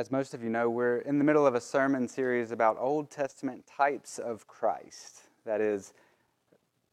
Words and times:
As 0.00 0.10
most 0.10 0.32
of 0.32 0.42
you 0.42 0.48
know, 0.48 0.70
we're 0.70 1.00
in 1.00 1.18
the 1.18 1.24
middle 1.24 1.46
of 1.46 1.54
a 1.54 1.60
sermon 1.60 2.08
series 2.08 2.52
about 2.52 2.78
Old 2.80 3.10
Testament 3.10 3.66
types 3.66 4.18
of 4.18 4.46
Christ. 4.46 5.24
That 5.44 5.60
is, 5.60 5.92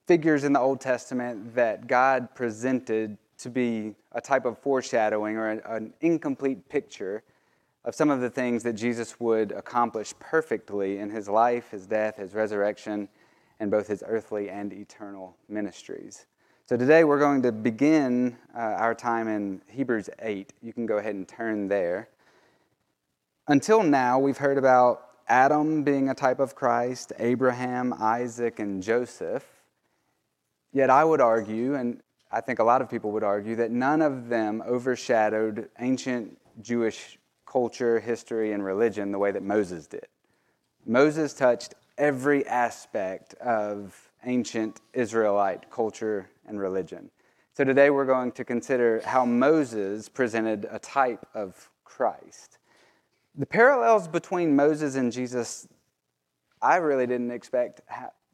figures 0.07 0.43
in 0.43 0.51
the 0.51 0.59
Old 0.59 0.81
Testament 0.81 1.55
that 1.55 1.87
God 1.87 2.35
presented 2.35 3.17
to 3.37 3.49
be 3.49 3.95
a 4.11 4.19
type 4.19 4.43
of 4.43 4.57
foreshadowing 4.57 5.37
or 5.37 5.51
an 5.51 5.93
incomplete 6.01 6.67
picture 6.67 7.23
of 7.85 7.95
some 7.95 8.09
of 8.09 8.19
the 8.19 8.29
things 8.29 8.61
that 8.63 8.73
Jesus 8.73 9.17
would 9.21 9.53
accomplish 9.53 10.13
perfectly 10.19 10.97
in 10.97 11.09
his 11.09 11.29
life, 11.29 11.71
his 11.71 11.87
death, 11.87 12.17
his 12.17 12.33
resurrection, 12.33 13.07
and 13.61 13.71
both 13.71 13.87
his 13.87 14.03
earthly 14.05 14.49
and 14.49 14.73
eternal 14.73 15.33
ministries. 15.47 16.25
So 16.65 16.75
today 16.75 17.05
we're 17.05 17.19
going 17.19 17.41
to 17.43 17.53
begin 17.53 18.35
uh, 18.53 18.59
our 18.59 18.93
time 18.93 19.29
in 19.29 19.61
Hebrews 19.69 20.09
8. 20.19 20.51
You 20.61 20.73
can 20.73 20.85
go 20.85 20.97
ahead 20.97 21.15
and 21.15 21.25
turn 21.25 21.69
there. 21.69 22.09
Until 23.49 23.81
now, 23.81 24.19
we've 24.19 24.37
heard 24.37 24.57
about 24.57 25.07
Adam 25.29 25.83
being 25.83 26.09
a 26.09 26.13
type 26.13 26.41
of 26.41 26.53
Christ, 26.53 27.13
Abraham, 27.17 27.93
Isaac, 27.93 28.59
and 28.59 28.83
Joseph. 28.83 29.45
Yet 30.73 30.89
I 30.89 31.05
would 31.05 31.21
argue, 31.21 31.75
and 31.75 32.01
I 32.29 32.41
think 32.41 32.59
a 32.59 32.63
lot 32.65 32.81
of 32.81 32.89
people 32.89 33.11
would 33.11 33.23
argue, 33.23 33.55
that 33.55 33.71
none 33.71 34.01
of 34.01 34.27
them 34.27 34.61
overshadowed 34.67 35.69
ancient 35.79 36.37
Jewish 36.61 37.17
culture, 37.45 38.01
history, 38.01 38.51
and 38.51 38.65
religion 38.65 39.13
the 39.13 39.17
way 39.17 39.31
that 39.31 39.43
Moses 39.43 39.87
did. 39.87 40.07
Moses 40.85 41.33
touched 41.33 41.73
every 41.97 42.45
aspect 42.47 43.33
of 43.35 44.11
ancient 44.25 44.81
Israelite 44.91 45.71
culture 45.71 46.29
and 46.47 46.59
religion. 46.59 47.09
So 47.53 47.63
today 47.63 47.91
we're 47.91 48.05
going 48.05 48.33
to 48.33 48.43
consider 48.43 49.01
how 49.05 49.23
Moses 49.25 50.09
presented 50.09 50.67
a 50.69 50.79
type 50.79 51.25
of 51.33 51.71
Christ. 51.85 52.56
The 53.37 53.45
parallels 53.45 54.07
between 54.07 54.55
Moses 54.55 54.95
and 54.95 55.11
Jesus, 55.11 55.67
I 56.59 56.77
really 56.77 57.05
didn't 57.05 57.29
expect 57.29 57.81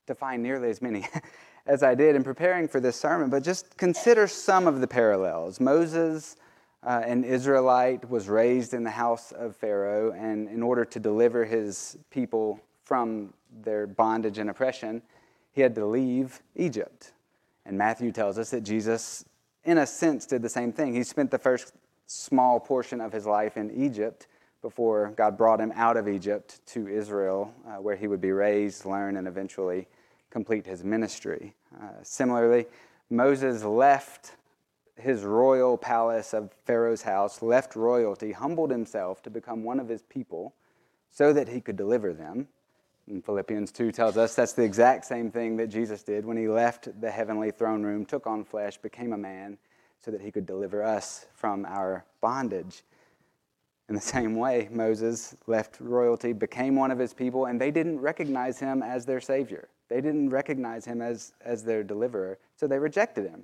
to 0.08 0.16
find 0.16 0.42
nearly 0.42 0.70
as 0.70 0.82
many 0.82 1.06
as 1.66 1.84
I 1.84 1.94
did 1.94 2.16
in 2.16 2.24
preparing 2.24 2.70
for 2.70 2.80
this 2.80 2.96
sermon, 2.96 3.30
but 3.30 3.44
just 3.44 3.76
consider 3.76 4.28
some 4.28 4.66
of 4.66 4.80
the 4.80 4.88
parallels. 4.88 5.60
Moses, 5.60 6.38
uh, 6.84 7.02
an 7.06 7.26
Israelite, 7.26 8.10
was 8.10 8.30
raised 8.30 8.74
in 8.74 8.86
the 8.86 8.92
house 8.92 9.34
of 9.34 9.58
Pharaoh, 9.58 10.14
and 10.14 10.48
in 10.48 10.64
order 10.64 10.86
to 10.86 11.00
deliver 11.02 11.44
his 11.44 11.98
people 12.10 12.62
from 12.86 13.34
their 13.62 13.88
bondage 13.88 14.38
and 14.38 14.50
oppression, 14.50 15.02
he 15.52 15.62
had 15.62 15.76
to 15.76 15.86
leave 15.86 16.42
Egypt. 16.56 17.12
And 17.66 17.78
Matthew 17.78 18.14
tells 18.14 18.38
us 18.38 18.52
that 18.52 18.62
Jesus, 18.62 19.26
in 19.66 19.80
a 19.80 19.86
sense, 19.86 20.26
did 20.26 20.42
the 20.42 20.50
same 20.50 20.72
thing. 20.72 20.94
He 20.94 21.04
spent 21.04 21.30
the 21.30 21.38
first 21.38 21.74
small 22.08 22.58
portion 22.60 23.02
of 23.02 23.12
his 23.12 23.26
life 23.26 23.58
in 23.58 23.70
Egypt 23.72 24.28
before 24.64 25.14
God 25.16 25.38
brought 25.38 25.60
him 25.60 25.72
out 25.76 25.98
of 25.98 26.08
Egypt 26.08 26.66
to 26.68 26.88
Israel, 26.88 27.54
uh, 27.68 27.82
where 27.82 27.96
he 27.96 28.08
would 28.08 28.22
be 28.22 28.32
raised, 28.32 28.86
learn, 28.86 29.18
and 29.18 29.28
eventually 29.28 29.88
complete 30.32 30.66
his 30.66 30.84
ministry. 30.84 31.54
Uh, 31.80 31.90
similarly, 32.02 32.66
Moses 33.12 33.64
left 33.64 34.32
his 34.96 35.24
royal 35.24 35.78
palace 35.78 36.34
of 36.34 36.52
Pharaoh's 36.66 37.02
house, 37.02 37.42
left 37.42 37.76
royalty, 37.76 38.32
humbled 38.32 38.72
himself 38.72 39.22
to 39.24 39.30
become 39.30 39.64
one 39.64 39.80
of 39.80 39.90
his 39.90 40.02
people 40.04 40.56
so 41.12 41.34
that 41.34 41.50
he 41.50 41.60
could 41.60 41.76
deliver 41.76 42.14
them. 42.14 42.48
And 43.08 43.24
Philippians 43.24 43.72
2 43.74 43.92
tells 43.92 44.18
us 44.18 44.34
that's 44.34 44.54
the 44.54 44.64
exact 44.64 45.06
same 45.06 45.30
thing 45.30 45.58
that 45.58 45.68
Jesus 45.68 46.04
did 46.04 46.26
when 46.26 46.38
he 46.38 46.48
left 46.48 46.88
the 47.02 47.12
heavenly 47.12 47.52
throne 47.52 47.84
room, 47.84 48.06
took 48.06 48.26
on 48.26 48.46
flesh, 48.46 48.78
became 48.78 49.12
a 49.12 49.18
man, 49.18 49.58
so 50.00 50.10
that 50.10 50.22
he 50.22 50.32
could 50.32 50.46
deliver 50.46 50.82
us 50.82 51.26
from 51.34 51.66
our 51.66 52.06
bondage. 52.22 52.84
In 53.94 53.98
the 53.98 54.02
same 54.02 54.36
way, 54.36 54.70
Moses 54.72 55.36
left 55.46 55.80
royalty, 55.80 56.34
became 56.34 56.76
one 56.76 56.90
of 56.90 56.98
his 56.98 57.14
people, 57.14 57.46
and 57.46 57.62
they 57.62 57.70
didn't 57.70 58.00
recognize 58.00 58.58
him 58.58 58.82
as 58.82 59.06
their 59.06 59.22
Savior. 59.22 59.70
They 59.88 60.02
didn't 60.02 60.32
recognize 60.32 60.84
him 60.84 61.00
as, 61.00 61.34
as 61.42 61.64
their 61.64 61.84
deliverer, 61.84 62.40
so 62.56 62.66
they 62.66 62.80
rejected 62.80 63.30
him. 63.30 63.44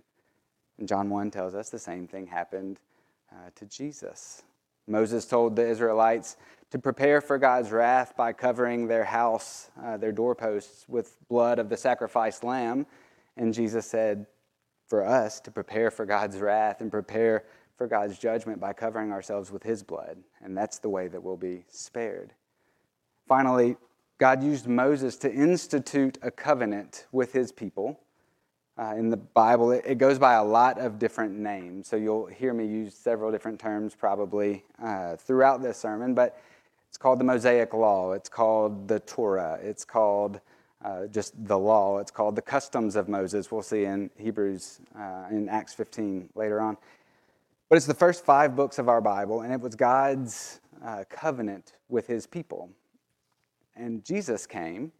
And 0.79 0.87
John 0.87 1.07
1 1.11 1.29
tells 1.29 1.53
us 1.53 1.69
the 1.69 1.77
same 1.77 2.07
thing 2.07 2.25
happened 2.25 2.79
uh, 3.31 3.51
to 3.57 3.65
Jesus. 3.67 4.41
Moses 4.87 5.27
told 5.27 5.55
the 5.55 5.69
Israelites 5.69 6.35
to 6.71 6.79
prepare 6.79 7.21
for 7.21 7.37
God's 7.37 7.69
wrath 7.69 8.17
by 8.17 8.33
covering 8.33 8.87
their 8.87 9.03
house, 9.03 9.69
uh, 9.79 9.97
their 9.97 10.11
doorposts, 10.11 10.89
with 10.89 11.15
blood 11.29 11.59
of 11.59 11.69
the 11.69 11.77
sacrificed 11.77 12.43
lamb. 12.43 12.87
And 13.37 13.53
Jesus 13.53 13.85
said, 13.85 14.25
for 14.89 15.05
us 15.05 15.39
to 15.41 15.51
prepare 15.51 15.91
for 15.91 16.05
God's 16.05 16.39
wrath 16.39 16.81
and 16.81 16.89
prepare 16.89 17.45
for 17.79 17.87
God's 17.87 18.19
judgment 18.19 18.59
by 18.59 18.73
covering 18.73 19.13
ourselves 19.13 19.51
with 19.51 19.63
His 19.63 19.81
blood. 19.83 20.17
And 20.43 20.55
that's 20.55 20.79
the 20.79 20.89
way 20.89 21.07
that 21.07 21.23
we'll 21.23 21.37
be 21.37 21.63
spared. 21.69 22.33
Finally, 23.25 23.77
God 24.17 24.43
used 24.43 24.67
Moses 24.67 25.15
to 25.15 25.33
institute 25.33 26.17
a 26.21 26.29
covenant 26.29 27.07
with 27.13 27.31
His 27.31 27.53
people. 27.53 27.97
Uh, 28.77 28.95
in 28.97 29.09
the 29.09 29.17
Bible, 29.17 29.71
it, 29.71 29.85
it, 29.85 29.97
goes 29.97 30.19
by 30.19 30.33
a 30.33 30.43
lot 30.43 30.77
of 30.77 30.99
different 30.99 31.39
names. 31.39 31.87
So 31.87 31.95
you'll 31.95 32.25
hear 32.25 32.53
me 32.53 32.65
use 32.65 32.95
several 32.95 33.31
different 33.31 33.59
terms 33.61 33.95
probably 33.95 34.65
uh, 34.83 35.15
throughout 35.15 35.61
this 35.61 35.77
sermon, 35.77 36.13
but 36.13 36.37
it's 36.89 36.97
called 36.97 37.19
the 37.19 37.23
Mosaic 37.23 37.73
Law. 37.73 38.11
It's 38.11 38.29
called 38.29 38.89
the 38.89 38.99
Torah. 38.99 39.57
It's 39.61 39.85
called 39.85 40.41
uh, 40.83 41.07
just 41.07 41.33
the 41.45 41.57
law. 41.57 41.99
It's 41.99 42.11
called 42.11 42.35
the 42.35 42.41
customs 42.41 42.97
of 42.97 43.07
Moses. 43.07 43.51
We'll 43.51 43.61
see 43.61 43.85
in 43.85 44.09
Hebrews, 44.17 44.81
uh, 44.97 45.27
in 45.31 45.47
Acts 45.47 45.73
15 45.73 46.29
later 46.35 46.59
on. 46.59 46.77
But 47.69 47.75
it's 47.75 47.85
the 47.85 47.93
first 47.93 48.25
five 48.25 48.55
books 48.55 48.79
of 48.79 48.89
our 48.89 48.99
Bible, 48.99 49.41
and 49.41 49.53
it 49.53 49.61
was 49.61 49.75
God's 49.75 50.59
uh, 50.83 51.03
covenant 51.07 51.73
with 51.87 52.07
his 52.07 52.25
people. 52.25 52.71
And 53.75 54.03
Jesus 54.03 54.47
came, 54.47 54.91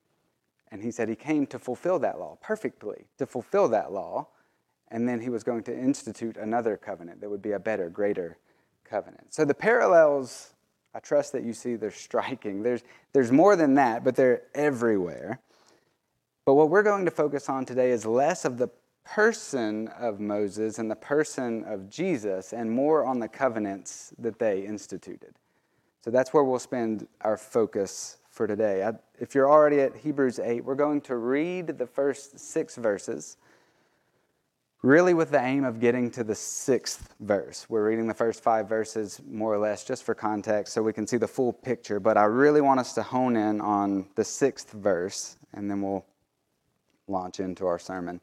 and 0.72 0.84
he 0.84 0.92
said 0.92 1.10
he 1.10 1.16
came 1.16 1.48
to 1.48 1.58
fulfill 1.58 1.98
that 2.00 2.20
law 2.20 2.38
perfectly, 2.42 3.06
to 3.18 3.26
fulfill 3.26 3.68
that 3.70 3.92
law. 3.92 4.28
And 4.90 5.10
then 5.10 5.20
he 5.20 5.30
was 5.30 5.44
going 5.44 5.64
to 5.64 5.76
institute 5.76 6.38
another 6.38 6.78
covenant 6.78 7.22
that 7.22 7.30
would 7.30 7.42
be 7.42 7.54
a 7.54 7.60
better, 7.60 7.90
greater 7.90 8.38
covenant. 8.84 9.34
So 9.34 9.46
the 9.46 9.54
parallels, 9.54 10.54
I 10.94 11.00
trust 11.00 11.32
that 11.34 11.44
you 11.44 11.54
see, 11.54 11.76
they're 11.76 11.92
striking. 11.92 12.62
There's, 12.62 12.84
there's 13.14 13.32
more 13.32 13.56
than 13.56 13.74
that, 13.76 14.04
but 14.04 14.16
they're 14.16 14.44
everywhere. 14.54 15.40
But 16.46 16.54
what 16.54 16.70
we're 16.70 16.84
going 16.84 17.06
to 17.06 17.12
focus 17.12 17.50
on 17.50 17.66
today 17.66 17.92
is 17.92 18.06
less 18.06 18.46
of 18.46 18.58
the 18.58 18.70
person 19.16 19.88
of 20.00 20.20
Moses 20.20 20.78
and 20.78 20.90
the 20.90 20.96
person 20.96 21.64
of 21.66 21.90
Jesus 21.90 22.54
and 22.54 22.72
more 22.72 23.06
on 23.06 23.20
the 23.20 23.28
covenants 23.28 24.14
that 24.20 24.38
they 24.38 24.62
instituted. 24.62 25.34
So 26.02 26.12
that's 26.12 26.34
where 26.34 26.44
we'll 26.44 26.60
spend 26.60 27.08
our 27.22 27.36
focus 27.36 28.18
for 28.30 28.46
today. 28.46 28.84
I, 28.84 28.94
if 29.20 29.34
you're 29.34 29.50
already 29.50 29.82
at 29.82 29.96
Hebrews 29.96 30.40
8, 30.40 30.64
we're 30.64 30.76
going 30.76 31.02
to 31.02 31.18
read 31.18 31.78
the 31.80 31.88
first 31.88 32.40
six 32.40 32.76
verses, 32.76 33.38
really 34.84 35.16
with 35.16 35.32
the 35.32 35.42
aim 35.42 35.66
of 35.66 35.80
getting 35.80 36.12
to 36.12 36.24
the 36.24 36.36
sixth 36.36 37.14
verse. 37.20 37.66
We're 37.68 37.90
reading 37.90 38.08
the 38.08 38.14
first 38.14 38.44
five 38.44 38.70
verses 38.70 39.20
more 39.28 39.54
or 39.54 39.58
less 39.58 39.84
just 39.84 40.04
for 40.04 40.14
context 40.14 40.74
so 40.74 40.84
we 40.84 40.94
can 40.94 41.08
see 41.08 41.18
the 41.18 41.28
full 41.28 41.52
picture, 41.52 42.00
but 42.00 42.16
I 42.16 42.26
really 42.26 42.62
want 42.62 42.80
us 42.80 42.94
to 42.94 43.04
hone 43.04 43.36
in 43.36 43.60
on 43.60 44.08
the 44.16 44.24
sixth 44.24 44.72
verse, 44.72 45.38
and 45.54 45.70
then 45.70 45.82
we'll 45.82 46.06
launch 47.08 47.40
into 47.40 47.66
our 47.66 47.80
sermon. 47.80 48.22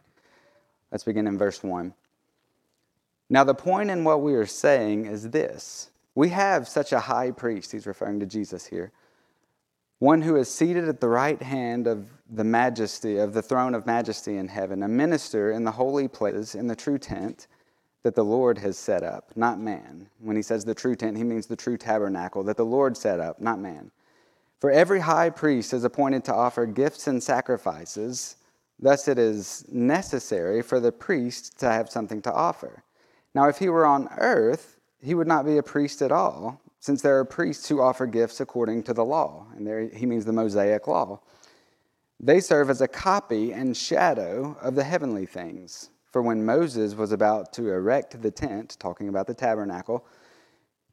Let's 0.91 1.05
begin 1.05 1.27
in 1.27 1.39
verse 1.39 1.63
1. 1.63 1.93
Now, 3.29 3.45
the 3.45 3.55
point 3.55 3.91
in 3.91 4.05
what 4.05 4.23
we 4.23 4.35
are 4.35 4.47
saying 4.47 5.07
is 5.07 5.31
this 5.31 5.91
we 6.15 6.31
have 6.31 6.67
such 6.67 6.93
a 6.93 7.01
high 7.01 7.31
priest, 7.31 7.73
he's 7.73 7.87
referring 7.87 8.21
to 8.21 8.27
Jesus 8.27 8.67
here, 8.67 8.93
one 9.99 10.23
who 10.23 10.37
is 10.37 10.53
seated 10.53 10.89
at 10.89 11.01
the 11.01 11.09
right 11.09 11.41
hand 11.41 11.87
of 11.87 12.09
the 12.31 12.45
majesty, 12.45 13.19
of 13.19 13.33
the 13.33 13.43
throne 13.43 13.75
of 13.75 13.87
majesty 13.87 14.37
in 14.37 14.49
heaven, 14.49 14.83
a 14.83 14.89
minister 14.89 15.53
in 15.53 15.65
the 15.65 15.73
holy 15.73 16.09
places, 16.09 16.55
in 16.55 16.67
the 16.67 16.77
true 16.77 16.99
tent 16.99 17.47
that 18.03 18.15
the 18.15 18.25
Lord 18.25 18.59
has 18.59 18.79
set 18.79 19.03
up, 19.03 19.33
not 19.37 19.59
man. 19.59 20.09
When 20.21 20.37
he 20.37 20.43
says 20.43 20.65
the 20.65 20.75
true 20.75 20.95
tent, 20.95 21.17
he 21.17 21.25
means 21.25 21.47
the 21.47 21.57
true 21.57 21.77
tabernacle 21.77 22.45
that 22.45 22.57
the 22.57 22.65
Lord 22.65 22.97
set 22.97 23.19
up, 23.19 23.41
not 23.41 23.59
man. 23.59 23.91
For 24.61 24.71
every 24.71 25.01
high 25.01 25.31
priest 25.31 25.73
is 25.73 25.85
appointed 25.85 26.25
to 26.25 26.35
offer 26.35 26.67
gifts 26.67 27.09
and 27.09 27.23
sacrifices. 27.23 28.37
Thus, 28.79 29.09
it 29.09 29.19
is 29.19 29.65
necessary 29.69 30.63
for 30.63 30.81
the 30.81 30.93
priest 30.93 31.59
to 31.61 31.67
have 31.67 31.89
something 31.89 32.21
to 32.23 32.33
offer. 32.33 32.85
Now, 33.35 33.49
if 33.49 33.59
he 33.59 33.69
were 33.69 33.87
on 33.87 34.09
earth, 34.19 34.79
he 35.01 35.15
would 35.15 35.27
not 35.27 35.47
be 35.47 35.57
a 35.57 35.63
priest 35.63 36.03
at 36.03 36.13
all, 36.13 36.61
since 36.81 37.03
there 37.03 37.19
are 37.19 37.25
priests 37.25 37.69
who 37.69 37.81
offer 37.81 38.07
gifts 38.07 38.41
according 38.41 38.83
to 38.85 38.95
the 38.95 39.05
law. 39.05 39.47
And 39.57 39.67
there 39.67 39.89
he 39.89 40.07
means 40.07 40.25
the 40.25 40.33
Mosaic 40.33 40.87
law. 40.87 41.21
They 42.19 42.41
serve 42.41 42.71
as 42.71 42.81
a 42.81 42.89
copy 42.89 43.53
and 43.53 43.77
shadow 43.77 44.57
of 44.61 44.75
the 44.75 44.85
heavenly 44.85 45.27
things. 45.27 45.91
For 46.11 46.23
when 46.23 46.47
Moses 46.47 46.95
was 46.95 47.13
about 47.13 47.53
to 47.55 47.71
erect 47.71 48.23
the 48.23 48.31
tent, 48.31 48.77
talking 48.79 49.09
about 49.09 49.27
the 49.27 49.35
tabernacle, 49.35 50.07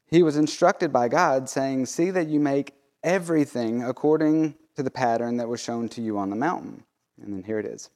he 0.06 0.22
was 0.22 0.36
instructed 0.36 0.92
by 0.92 1.08
God, 1.08 1.48
saying, 1.48 1.86
See 1.86 2.10
that 2.10 2.28
you 2.28 2.40
make 2.40 2.74
everything 3.02 3.82
according 3.82 4.54
to 4.76 4.82
the 4.82 4.90
pattern 4.90 5.38
that 5.38 5.48
was 5.48 5.62
shown 5.62 5.88
to 5.90 6.02
you 6.02 6.18
on 6.18 6.30
the 6.30 6.36
mountain. 6.36 6.84
And 7.22 7.32
then 7.32 7.42
here 7.42 7.58
it 7.58 7.66
is. 7.66 7.90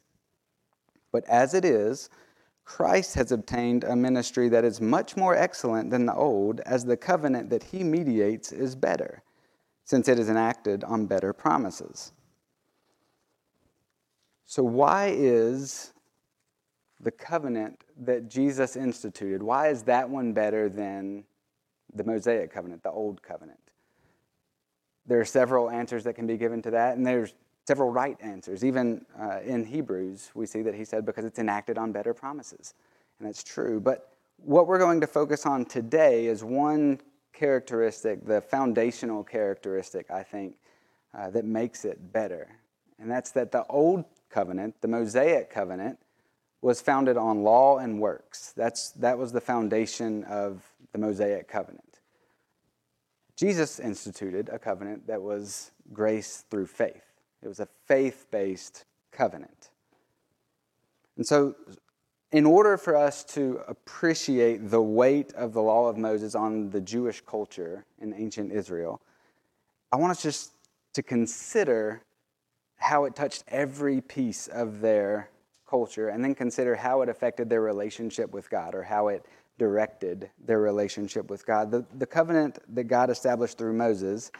But 1.13 1.25
as 1.27 1.55
it 1.55 1.65
is, 1.65 2.11
Christ 2.65 3.15
has 3.15 3.33
obtained 3.33 3.85
a 3.85 3.97
ministry 3.97 4.51
that 4.51 4.65
is 4.65 4.81
much 4.81 5.17
more 5.17 5.35
excellent 5.35 5.91
than 5.91 6.05
the 6.05 6.15
old, 6.15 6.61
as 6.61 6.85
the 6.85 6.99
covenant 6.99 7.49
that 7.49 7.63
he 7.63 7.83
mediates 7.83 8.53
is 8.53 8.77
better, 8.77 9.23
since 9.85 10.07
it 10.07 10.19
is 10.19 10.29
enacted 10.29 10.85
on 10.85 11.07
better 11.07 11.33
promises. 11.33 12.13
So, 14.45 14.63
why 14.63 15.15
is 15.17 15.95
the 17.01 17.11
covenant 17.11 17.85
that 17.97 18.29
Jesus 18.29 18.77
instituted, 18.77 19.43
why 19.43 19.69
is 19.69 19.83
that 19.85 20.09
one 20.09 20.33
better 20.33 20.69
than 20.69 21.25
the 21.95 22.05
Mosaic 22.05 22.53
covenant, 22.53 22.83
the 22.83 22.91
old 22.91 23.23
covenant? 23.23 23.61
There 25.07 25.21
are 25.21 25.25
several 25.25 25.71
answers 25.71 26.05
that 26.05 26.15
can 26.15 26.27
be 26.27 26.37
given 26.37 26.61
to 26.63 26.71
that, 26.73 26.99
and 26.99 27.07
there's 27.07 27.33
several 27.69 27.91
right 27.91 28.17
answers. 28.21 28.65
Even 28.65 29.05
uh, 29.21 29.41
in 29.45 29.63
Hebrews, 29.63 30.31
we 30.35 30.47
see 30.47 30.63
that 30.63 30.75
he 30.75 30.87
said, 30.87 31.05
because 31.05 31.27
it's 31.27 31.39
enacted 31.39 31.77
on 31.77 31.93
better 31.93 32.15
promises. 32.15 32.73
And 33.19 33.29
that's 33.29 33.45
true. 33.45 33.79
But 33.79 34.11
what 34.39 34.67
we're 34.67 34.79
going 34.79 35.03
to 35.03 35.07
focus 35.07 35.45
on 35.45 35.67
today 35.67 36.29
is 36.29 36.43
one 36.43 36.99
characteristic, 37.35 38.25
the 38.25 38.41
foundational 38.41 39.23
characteristic, 39.23 40.11
I 40.11 40.23
think, 40.23 40.57
uh, 41.13 41.29
that 41.29 41.45
makes 41.45 41.85
it 41.85 42.11
better. 42.11 42.49
And 42.99 43.11
that's 43.11 43.33
that 43.33 43.53
the 43.53 43.67
old 43.67 44.07
covenant, 44.31 44.81
the 44.81 44.89
Mosaic 44.89 45.51
covenant, 45.51 45.99
was 46.63 46.81
founded 46.81 47.19
on 47.19 47.43
law 47.43 47.77
and 47.77 48.01
works. 48.01 48.55
That's, 48.57 48.93
that 48.93 49.19
was 49.19 49.31
the 49.31 49.43
foundation 49.43 50.25
of 50.25 50.63
the 50.93 50.99
Mosaic 50.99 51.49
covenant. 51.49 52.01
Jesus 53.37 53.79
instituted 53.79 54.49
a 54.49 54.59
covenant 54.59 55.07
that 55.07 55.21
was 55.21 55.71
grace 55.93 56.45
through 56.51 56.67
faith. 56.67 57.08
It 57.43 57.49
was 57.49 57.61
a 57.61 57.69
faith 57.87 58.27
based 58.31 58.85
covenant. 59.13 59.71
And 61.17 61.27
so, 61.27 61.57
in 62.31 62.45
order 62.45 62.77
for 62.77 62.95
us 62.95 63.25
to 63.25 63.61
appreciate 63.67 64.71
the 64.71 64.83
weight 64.83 65.33
of 65.33 65.53
the 65.53 65.63
law 65.63 65.89
of 65.89 65.97
Moses 65.97 66.35
on 66.35 66.71
the 66.71 66.81
Jewish 66.81 67.23
culture 67.23 67.85
in 68.01 68.13
ancient 68.13 68.53
Israel, 68.53 69.01
I 69.91 69.97
want 69.97 70.11
us 70.11 70.23
just 70.23 70.53
to 70.93 71.03
consider 71.03 72.03
how 72.77 73.05
it 73.05 73.17
touched 73.17 73.45
every 73.49 74.01
piece 74.01 74.47
of 74.49 74.81
their 74.81 75.31
culture 75.69 76.09
and 76.09 76.23
then 76.23 76.35
consider 76.35 76.77
how 76.77 77.03
it 77.03 77.09
affected 77.09 77.49
their 77.49 77.61
relationship 77.61 78.33
with 78.33 78.49
God 78.51 78.75
or 78.75 78.83
how 78.83 79.09
it 79.09 79.25
directed 79.59 80.31
their 80.45 80.61
relationship 80.61 81.31
with 81.31 81.45
God. 81.45 81.71
The, 81.71 81.85
the 81.97 82.07
covenant 82.07 82.59
that 82.75 82.85
God 82.85 83.11
established 83.11 83.59
through 83.59 83.73
Moses, 83.73 84.31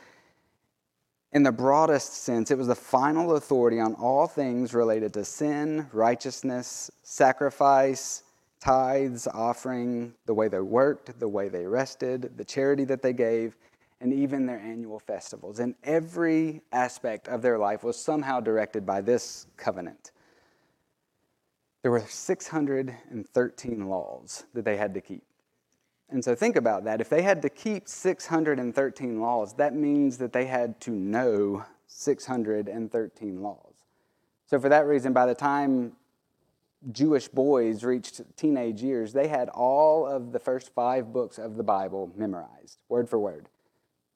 in 1.33 1.43
the 1.43 1.53
broadest 1.53 2.25
sense, 2.25 2.51
it 2.51 2.57
was 2.57 2.69
the 2.69 2.75
final 2.75 3.37
authority 3.37 3.81
on 3.81 3.95
all 3.95 4.27
things 4.27 4.73
related 4.73 5.13
to 5.15 5.25
sin, 5.25 5.87
righteousness, 5.93 6.91
sacrifice, 7.03 8.23
tithes, 8.61 9.29
offering, 9.33 10.15
the 10.27 10.35
way 10.35 10.49
they 10.49 10.61
worked, 10.61 11.19
the 11.21 11.29
way 11.29 11.49
they 11.49 11.67
rested, 11.67 12.33
the 12.37 12.45
charity 12.45 12.85
that 12.85 13.03
they 13.03 13.13
gave, 13.13 13.57
and 14.01 14.13
even 14.13 14.47
their 14.47 14.59
annual 14.59 14.99
festivals. 14.99 15.59
And 15.59 15.75
every 15.85 16.63
aspect 16.73 17.29
of 17.29 17.43
their 17.43 17.59
life 17.59 17.85
was 17.85 17.99
somehow 17.99 18.41
directed 18.41 18.87
by 18.87 19.03
this 19.03 19.47
covenant. 19.57 20.13
There 21.83 21.91
were 21.91 22.01
613 22.01 23.89
laws 23.89 24.45
that 24.55 24.65
they 24.65 24.77
had 24.77 24.95
to 24.95 25.01
keep. 25.01 25.23
And 26.11 26.25
so 26.25 26.35
think 26.35 26.57
about 26.57 26.85
that. 26.85 27.01
If 27.01 27.09
they 27.09 27.23
had 27.23 27.43
to 27.43 27.51
keep 27.51 27.89
613 27.89 29.21
laws, 29.21 29.55
that 29.55 29.75
means 29.75 30.19
that 30.19 30.33
they 30.33 30.47
had 30.47 30.81
to 30.83 30.91
know 30.91 31.65
613 31.87 33.43
laws. 33.43 33.75
So, 34.47 34.59
for 34.59 34.71
that 34.71 34.87
reason, 34.87 35.13
by 35.13 35.27
the 35.27 35.35
time 35.35 35.93
Jewish 36.91 37.29
boys 37.29 37.85
reached 37.85 38.23
teenage 38.37 38.83
years, 38.83 39.13
they 39.13 39.29
had 39.29 39.51
all 39.51 40.07
of 40.07 40.33
the 40.33 40.39
first 40.39 40.75
five 40.75 41.13
books 41.13 41.37
of 41.37 41.57
the 41.57 41.63
Bible 41.63 42.11
memorized, 42.17 42.79
word 42.89 43.11
for 43.11 43.19
word 43.19 43.49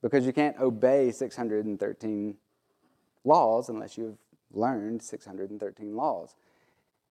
because 0.03 0.27
you 0.27 0.33
can't 0.33 0.59
obey 0.59 1.13
613 1.13 2.37
laws 3.25 3.69
unless 3.69 3.97
you've 3.97 4.19
learned 4.53 5.01
613 5.01 5.97
laws. 5.97 6.35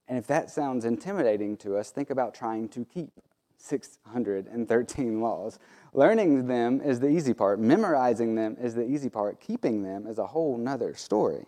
And 0.07 0.17
if 0.17 0.27
that 0.27 0.51
sounds 0.51 0.83
intimidating 0.83 1.55
to 1.57 1.77
us, 1.77 1.89
think 1.89 2.09
about 2.09 2.35
trying 2.35 2.67
to 2.69 2.85
keep 2.85 3.11
613 3.61 5.21
laws. 5.21 5.59
Learning 5.93 6.47
them 6.47 6.81
is 6.81 6.99
the 6.99 7.09
easy 7.09 7.33
part, 7.33 7.59
memorizing 7.59 8.35
them 8.35 8.57
is 8.59 8.75
the 8.75 8.85
easy 8.85 9.09
part, 9.09 9.39
keeping 9.39 9.83
them 9.83 10.07
is 10.07 10.17
a 10.17 10.27
whole 10.27 10.57
nother 10.57 10.93
story. 10.95 11.45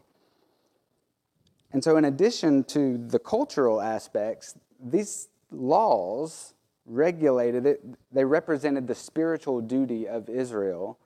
And 1.71 1.83
so, 1.83 1.97
in 1.97 2.05
addition 2.05 2.63
to 2.65 2.97
the 2.97 3.19
cultural 3.19 3.81
aspects, 3.81 4.55
these 4.79 5.29
laws 5.51 6.53
regulated 6.85 7.65
it, 7.65 7.83
they 8.11 8.25
represented 8.25 8.87
the 8.87 8.95
spiritual 8.95 9.61
duty 9.61 10.07
of 10.07 10.29
Israel 10.29 10.99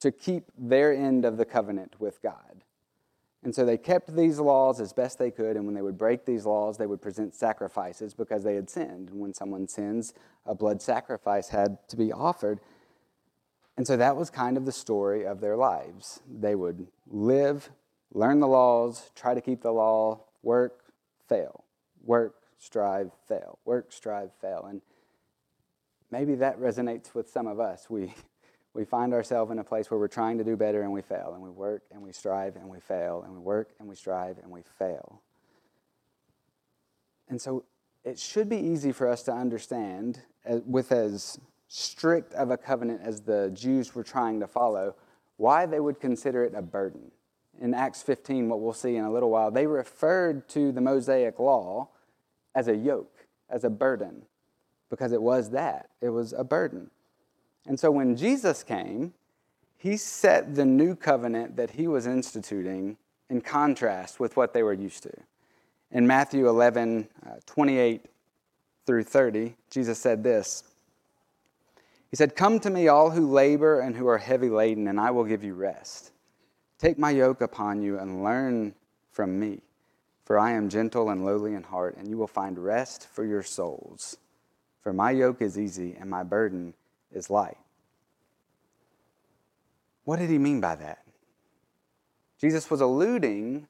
to 0.00 0.10
keep 0.10 0.50
their 0.58 0.92
end 0.92 1.24
of 1.24 1.36
the 1.36 1.44
covenant 1.44 1.94
with 2.00 2.20
God. 2.22 2.63
And 3.44 3.54
so 3.54 3.66
they 3.66 3.76
kept 3.76 4.16
these 4.16 4.40
laws 4.40 4.80
as 4.80 4.94
best 4.94 5.18
they 5.18 5.30
could, 5.30 5.56
and 5.56 5.66
when 5.66 5.74
they 5.74 5.82
would 5.82 5.98
break 5.98 6.24
these 6.24 6.46
laws, 6.46 6.78
they 6.78 6.86
would 6.86 7.02
present 7.02 7.34
sacrifices 7.34 8.14
because 8.14 8.42
they 8.42 8.54
had 8.54 8.70
sinned. 8.70 9.10
And 9.10 9.20
when 9.20 9.34
someone 9.34 9.68
sins, 9.68 10.14
a 10.46 10.54
blood 10.54 10.80
sacrifice 10.80 11.50
had 11.50 11.76
to 11.88 11.96
be 11.96 12.10
offered. 12.10 12.58
And 13.76 13.86
so 13.86 13.98
that 13.98 14.16
was 14.16 14.30
kind 14.30 14.56
of 14.56 14.64
the 14.64 14.72
story 14.72 15.26
of 15.26 15.42
their 15.42 15.56
lives. 15.56 16.20
They 16.26 16.54
would 16.54 16.86
live, 17.06 17.68
learn 18.14 18.40
the 18.40 18.48
laws, 18.48 19.10
try 19.14 19.34
to 19.34 19.42
keep 19.42 19.60
the 19.60 19.72
law, 19.72 20.20
work, 20.42 20.82
fail, 21.28 21.64
work, 22.02 22.36
strive, 22.58 23.10
fail, 23.28 23.58
work, 23.66 23.92
strive, 23.92 24.30
fail. 24.40 24.64
And 24.70 24.80
maybe 26.10 26.34
that 26.36 26.58
resonates 26.58 27.14
with 27.14 27.28
some 27.28 27.46
of 27.46 27.60
us. 27.60 27.90
We 27.90 28.14
we 28.74 28.84
find 28.84 29.14
ourselves 29.14 29.52
in 29.52 29.60
a 29.60 29.64
place 29.64 29.90
where 29.90 29.98
we're 29.98 30.08
trying 30.08 30.36
to 30.38 30.44
do 30.44 30.56
better 30.56 30.82
and 30.82 30.92
we 30.92 31.00
fail, 31.00 31.32
and 31.32 31.42
we 31.42 31.50
work 31.50 31.84
and 31.92 32.02
we 32.02 32.12
strive 32.12 32.56
and 32.56 32.68
we 32.68 32.80
fail, 32.80 33.22
and 33.22 33.32
we 33.32 33.38
work 33.38 33.70
and 33.78 33.88
we 33.88 33.94
strive 33.94 34.38
and 34.38 34.50
we 34.50 34.62
fail. 34.78 35.22
And 37.28 37.40
so 37.40 37.64
it 38.04 38.18
should 38.18 38.48
be 38.48 38.58
easy 38.58 38.92
for 38.92 39.08
us 39.08 39.22
to 39.22 39.32
understand, 39.32 40.20
uh, 40.48 40.58
with 40.66 40.92
as 40.92 41.38
strict 41.68 42.34
of 42.34 42.50
a 42.50 42.56
covenant 42.56 43.00
as 43.02 43.22
the 43.22 43.50
Jews 43.54 43.94
were 43.94 44.02
trying 44.02 44.40
to 44.40 44.46
follow, 44.46 44.96
why 45.36 45.66
they 45.66 45.80
would 45.80 46.00
consider 46.00 46.44
it 46.44 46.52
a 46.54 46.62
burden. 46.62 47.10
In 47.60 47.72
Acts 47.72 48.02
15, 48.02 48.48
what 48.48 48.60
we'll 48.60 48.72
see 48.72 48.96
in 48.96 49.04
a 49.04 49.12
little 49.12 49.30
while, 49.30 49.50
they 49.50 49.66
referred 49.66 50.48
to 50.50 50.72
the 50.72 50.80
Mosaic 50.80 51.38
law 51.38 51.88
as 52.54 52.68
a 52.68 52.76
yoke, 52.76 53.26
as 53.48 53.64
a 53.64 53.70
burden, 53.70 54.22
because 54.90 55.12
it 55.12 55.22
was 55.22 55.50
that. 55.50 55.90
It 56.00 56.10
was 56.10 56.32
a 56.32 56.44
burden. 56.44 56.90
And 57.66 57.78
so 57.78 57.90
when 57.90 58.16
Jesus 58.16 58.62
came, 58.62 59.14
he 59.76 59.96
set 59.96 60.54
the 60.54 60.64
new 60.64 60.94
covenant 60.96 61.56
that 61.56 61.72
he 61.72 61.86
was 61.88 62.06
instituting 62.06 62.96
in 63.30 63.40
contrast 63.40 64.20
with 64.20 64.36
what 64.36 64.52
they 64.52 64.62
were 64.62 64.72
used 64.72 65.02
to. 65.04 65.12
In 65.90 66.06
Matthew 66.06 66.48
11, 66.48 67.08
uh, 67.26 67.30
28 67.46 68.06
through 68.86 69.04
30, 69.04 69.54
Jesus 69.70 69.98
said 69.98 70.22
this 70.22 70.64
He 72.10 72.16
said, 72.16 72.36
Come 72.36 72.60
to 72.60 72.70
me, 72.70 72.88
all 72.88 73.10
who 73.10 73.30
labor 73.30 73.80
and 73.80 73.96
who 73.96 74.06
are 74.06 74.18
heavy 74.18 74.48
laden, 74.48 74.88
and 74.88 75.00
I 75.00 75.10
will 75.10 75.24
give 75.24 75.44
you 75.44 75.54
rest. 75.54 76.12
Take 76.78 76.98
my 76.98 77.10
yoke 77.10 77.40
upon 77.40 77.80
you 77.80 77.98
and 77.98 78.24
learn 78.24 78.74
from 79.10 79.38
me, 79.38 79.60
for 80.24 80.38
I 80.38 80.52
am 80.52 80.68
gentle 80.68 81.10
and 81.10 81.24
lowly 81.24 81.54
in 81.54 81.62
heart, 81.62 81.96
and 81.96 82.08
you 82.08 82.18
will 82.18 82.26
find 82.26 82.58
rest 82.58 83.08
for 83.12 83.24
your 83.24 83.42
souls. 83.42 84.16
For 84.82 84.92
my 84.92 85.12
yoke 85.12 85.40
is 85.40 85.58
easy 85.58 85.96
and 85.98 86.10
my 86.10 86.22
burden 86.22 86.74
is 87.10 87.30
light. 87.30 87.56
What 90.04 90.18
did 90.18 90.30
he 90.30 90.38
mean 90.38 90.60
by 90.60 90.76
that? 90.76 91.04
Jesus 92.40 92.70
was 92.70 92.80
alluding 92.80 93.68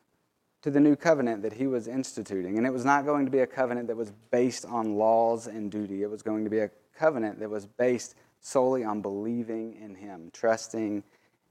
to 0.62 0.70
the 0.70 0.80
new 0.80 0.96
covenant 0.96 1.42
that 1.42 1.52
he 1.52 1.66
was 1.66 1.86
instituting. 1.86 2.56
And 2.56 2.66
it 2.66 2.72
was 2.72 2.84
not 2.84 3.04
going 3.04 3.26
to 3.26 3.30
be 3.30 3.40
a 3.40 3.46
covenant 3.46 3.88
that 3.88 3.96
was 3.96 4.12
based 4.30 4.64
on 4.64 4.96
laws 4.96 5.46
and 5.46 5.70
duty. 5.70 6.02
It 6.02 6.10
was 6.10 6.22
going 6.22 6.44
to 6.44 6.50
be 6.50 6.60
a 6.60 6.70
covenant 6.96 7.38
that 7.40 7.50
was 7.50 7.66
based 7.66 8.14
solely 8.40 8.82
on 8.82 9.02
believing 9.02 9.76
in 9.80 9.94
him, 9.94 10.30
trusting 10.32 11.04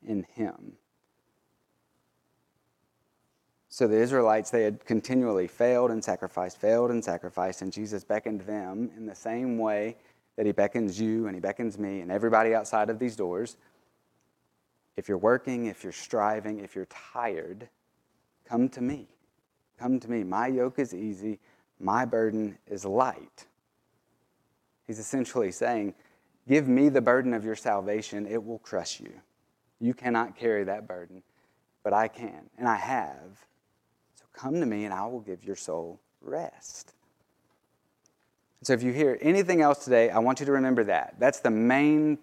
in 0.05 0.25
him. 0.33 0.73
So 3.69 3.87
the 3.87 3.97
Israelites, 3.97 4.49
they 4.49 4.63
had 4.63 4.85
continually 4.85 5.47
failed 5.47 5.91
and 5.91 6.03
sacrificed, 6.03 6.59
failed 6.59 6.91
and 6.91 7.03
sacrificed, 7.03 7.61
and 7.61 7.71
Jesus 7.71 8.03
beckoned 8.03 8.41
them 8.41 8.91
in 8.97 9.05
the 9.05 9.15
same 9.15 9.57
way 9.57 9.95
that 10.37 10.45
he 10.45 10.51
beckons 10.51 10.99
you 10.99 11.27
and 11.27 11.35
he 11.35 11.39
beckons 11.39 11.77
me 11.77 12.01
and 12.01 12.11
everybody 12.11 12.53
outside 12.55 12.89
of 12.89 12.99
these 12.99 13.15
doors. 13.15 13.57
If 14.95 15.09
you're 15.09 15.17
working, 15.17 15.65
if 15.65 15.83
you're 15.83 15.91
striving, 15.91 16.59
if 16.59 16.75
you're 16.75 16.87
tired, 17.13 17.67
come 18.45 18.69
to 18.69 18.81
me. 18.81 19.07
Come 19.79 19.99
to 19.99 20.09
me. 20.09 20.23
My 20.23 20.47
yoke 20.47 20.79
is 20.79 20.93
easy, 20.93 21.39
my 21.79 22.05
burden 22.05 22.57
is 22.67 22.85
light. 22.85 23.45
He's 24.85 24.99
essentially 24.99 25.51
saying, 25.51 25.95
Give 26.47 26.67
me 26.67 26.89
the 26.89 27.01
burden 27.01 27.33
of 27.33 27.45
your 27.45 27.55
salvation, 27.55 28.27
it 28.27 28.43
will 28.43 28.59
crush 28.59 28.99
you. 28.99 29.13
You 29.79 29.93
cannot 29.93 30.35
carry 30.35 30.65
that 30.65 30.87
burden, 30.87 31.23
but 31.83 31.93
I 31.93 32.07
can, 32.09 32.49
and 32.57 32.67
I 32.67 32.75
have. 32.75 33.45
So 34.15 34.25
come 34.33 34.59
to 34.59 34.65
me, 34.65 34.85
and 34.85 34.93
I 34.93 35.05
will 35.05 35.21
give 35.21 35.43
your 35.43 35.55
soul 35.55 36.01
rest. 36.21 36.93
So 38.61 38.73
if 38.73 38.83
you 38.83 38.91
hear 38.91 39.17
anything 39.21 39.61
else 39.61 39.83
today, 39.83 40.09
I 40.09 40.19
want 40.19 40.39
you 40.39 40.45
to 40.45 40.51
remember 40.51 40.83
that. 40.85 41.15
That's 41.17 41.39
the 41.39 41.49
main 41.49 42.17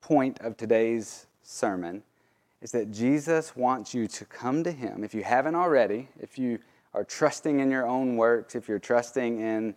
point 0.00 0.40
of 0.40 0.56
today's 0.56 1.26
sermon 1.42 2.02
is 2.64 2.72
that 2.72 2.90
Jesus 2.90 3.54
wants 3.54 3.92
you 3.94 4.06
to 4.08 4.24
come 4.24 4.64
to 4.64 4.72
him. 4.72 5.04
If 5.04 5.14
you 5.14 5.22
haven't 5.22 5.54
already, 5.54 6.08
if 6.18 6.38
you 6.38 6.58
are 6.94 7.04
trusting 7.04 7.60
in 7.60 7.70
your 7.70 7.86
own 7.86 8.16
works, 8.16 8.54
if 8.54 8.68
you're 8.68 8.78
trusting 8.78 9.38
in 9.38 9.74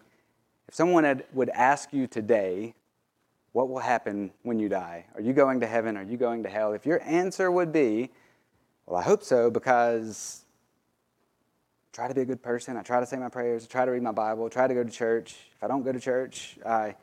if 0.69 0.75
someone 0.75 1.03
had, 1.03 1.25
would 1.33 1.49
ask 1.49 1.93
you 1.93 2.07
today, 2.07 2.73
what 3.51 3.69
will 3.69 3.79
happen 3.79 4.31
when 4.43 4.57
you 4.57 4.69
die? 4.69 5.05
Are 5.15 5.21
you 5.21 5.33
going 5.33 5.59
to 5.61 5.67
heaven? 5.67 5.97
Are 5.97 6.03
you 6.03 6.17
going 6.17 6.43
to 6.43 6.49
hell? 6.49 6.73
If 6.73 6.85
your 6.85 7.01
answer 7.03 7.51
would 7.51 7.73
be, 7.73 8.09
well, 8.85 8.97
I 8.97 9.03
hope 9.03 9.23
so 9.23 9.49
because 9.49 10.45
I 11.91 11.95
try 11.95 12.07
to 12.07 12.13
be 12.13 12.21
a 12.21 12.25
good 12.25 12.41
person. 12.41 12.77
I 12.77 12.83
try 12.83 12.99
to 13.01 13.05
say 13.05 13.17
my 13.17 13.29
prayers. 13.29 13.65
I 13.65 13.67
try 13.67 13.85
to 13.85 13.91
read 13.91 14.03
my 14.03 14.11
Bible. 14.11 14.45
I 14.45 14.49
try 14.49 14.67
to 14.67 14.73
go 14.73 14.83
to 14.83 14.91
church. 14.91 15.35
If 15.55 15.63
I 15.63 15.67
don't 15.67 15.83
go 15.83 15.91
to 15.91 15.99
church, 15.99 16.57
I 16.65 16.95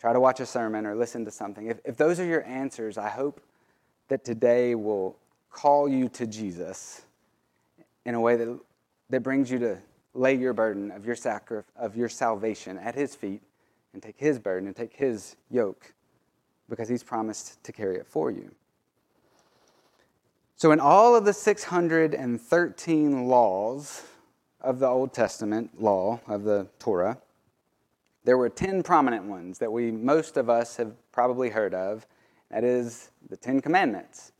try 0.00 0.12
to 0.12 0.20
watch 0.20 0.38
a 0.38 0.46
sermon 0.46 0.86
or 0.86 0.94
listen 0.94 1.24
to 1.24 1.30
something. 1.30 1.66
If, 1.66 1.80
if 1.84 1.96
those 1.96 2.20
are 2.20 2.24
your 2.24 2.44
answers, 2.44 2.98
I 2.98 3.08
hope 3.08 3.40
that 4.08 4.24
today 4.24 4.74
will 4.74 5.16
call 5.54 5.88
you 5.88 6.08
to 6.10 6.26
Jesus 6.26 7.02
in 8.04 8.14
a 8.14 8.20
way 8.20 8.36
that, 8.36 8.58
that 9.08 9.22
brings 9.22 9.50
you 9.50 9.58
to 9.60 9.78
lay 10.12 10.34
your 10.34 10.52
burden 10.52 10.90
of 10.90 11.06
your, 11.06 11.16
sacri- 11.16 11.62
of 11.76 11.96
your 11.96 12.08
salvation 12.08 12.76
at 12.78 12.94
his 12.94 13.14
feet 13.14 13.40
and 13.92 14.02
take 14.02 14.16
his 14.18 14.38
burden 14.38 14.66
and 14.66 14.76
take 14.76 14.94
his 14.94 15.36
yoke 15.50 15.94
because 16.68 16.88
he's 16.88 17.02
promised 17.02 17.62
to 17.64 17.72
carry 17.72 17.96
it 17.96 18.06
for 18.06 18.30
you. 18.30 18.50
So, 20.56 20.72
in 20.72 20.80
all 20.80 21.14
of 21.16 21.24
the 21.24 21.32
613 21.32 23.28
laws 23.28 24.02
of 24.60 24.78
the 24.78 24.86
Old 24.86 25.12
Testament 25.12 25.80
law 25.80 26.20
of 26.26 26.44
the 26.44 26.66
Torah, 26.78 27.18
there 28.24 28.38
were 28.38 28.48
10 28.48 28.82
prominent 28.82 29.24
ones 29.24 29.58
that 29.58 29.70
we, 29.70 29.90
most 29.90 30.36
of 30.36 30.48
us, 30.48 30.76
have 30.76 30.94
probably 31.12 31.50
heard 31.50 31.74
of. 31.74 32.06
That 32.50 32.64
is 32.64 33.10
the 33.28 33.36
Ten 33.36 33.60
Commandments. 33.60 34.32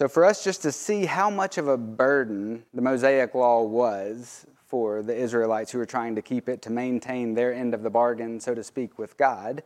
So, 0.00 0.08
for 0.08 0.24
us 0.24 0.42
just 0.42 0.62
to 0.62 0.72
see 0.72 1.04
how 1.04 1.28
much 1.28 1.58
of 1.58 1.68
a 1.68 1.76
burden 1.76 2.64
the 2.72 2.80
Mosaic 2.80 3.34
Law 3.34 3.64
was 3.64 4.46
for 4.66 5.02
the 5.02 5.14
Israelites 5.14 5.70
who 5.70 5.78
were 5.78 5.84
trying 5.84 6.14
to 6.14 6.22
keep 6.22 6.48
it, 6.48 6.62
to 6.62 6.70
maintain 6.70 7.34
their 7.34 7.52
end 7.52 7.74
of 7.74 7.82
the 7.82 7.90
bargain, 7.90 8.40
so 8.40 8.54
to 8.54 8.64
speak, 8.64 8.98
with 8.98 9.18
God, 9.18 9.62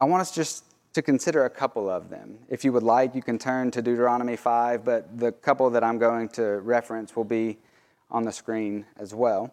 I 0.00 0.04
want 0.04 0.20
us 0.20 0.32
just 0.32 0.66
to 0.92 1.02
consider 1.02 1.44
a 1.44 1.50
couple 1.50 1.90
of 1.90 2.08
them. 2.08 2.38
If 2.48 2.64
you 2.64 2.72
would 2.72 2.84
like, 2.84 3.16
you 3.16 3.20
can 3.20 3.36
turn 3.36 3.72
to 3.72 3.82
Deuteronomy 3.82 4.36
5, 4.36 4.84
but 4.84 5.18
the 5.18 5.32
couple 5.32 5.68
that 5.70 5.82
I'm 5.82 5.98
going 5.98 6.28
to 6.34 6.60
reference 6.60 7.16
will 7.16 7.24
be 7.24 7.58
on 8.12 8.22
the 8.22 8.30
screen 8.30 8.86
as 8.96 9.12
well. 9.12 9.52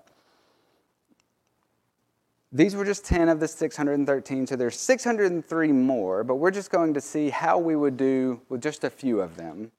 These 2.52 2.76
were 2.76 2.86
just 2.86 3.06
10 3.06 3.28
of 3.28 3.40
the 3.40 3.48
613, 3.48 4.46
so 4.46 4.56
there's 4.56 4.80
603 4.80 5.72
more, 5.72 6.24
but 6.24 6.36
we're 6.36 6.52
just 6.52 6.70
going 6.70 6.94
to 6.94 7.02
see 7.02 7.32
how 7.32 7.58
we 7.58 7.76
would 7.76 7.98
do 7.98 8.40
with 8.50 8.62
just 8.62 8.84
a 8.84 8.90
few 8.92 9.20
of 9.22 9.36
them 9.36 9.72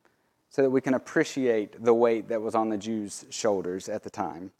so 0.50 0.62
that 0.62 0.70
we 0.70 0.80
can 0.80 0.94
appreciate 0.94 1.82
the 1.82 1.94
weight 1.94 2.28
that 2.28 2.42
was 2.42 2.54
on 2.54 2.68
the 2.68 2.76
Jews' 2.76 3.24
shoulders 3.30 3.88
at 3.88 4.02
the 4.02 4.10
time. 4.10 4.50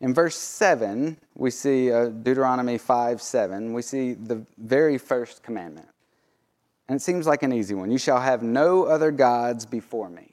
In 0.00 0.14
verse 0.14 0.36
7, 0.36 1.18
we 1.34 1.50
see 1.50 1.92
uh, 1.92 2.06
Deuteronomy 2.06 2.78
5 2.78 3.20
7, 3.20 3.72
we 3.72 3.82
see 3.82 4.14
the 4.14 4.44
very 4.56 4.96
first 4.96 5.42
commandment. 5.42 5.88
And 6.88 6.96
it 6.96 7.02
seems 7.02 7.26
like 7.26 7.42
an 7.42 7.52
easy 7.52 7.74
one. 7.74 7.90
You 7.90 7.98
shall 7.98 8.20
have 8.20 8.42
no 8.42 8.84
other 8.84 9.10
gods 9.10 9.66
before 9.66 10.08
me. 10.08 10.30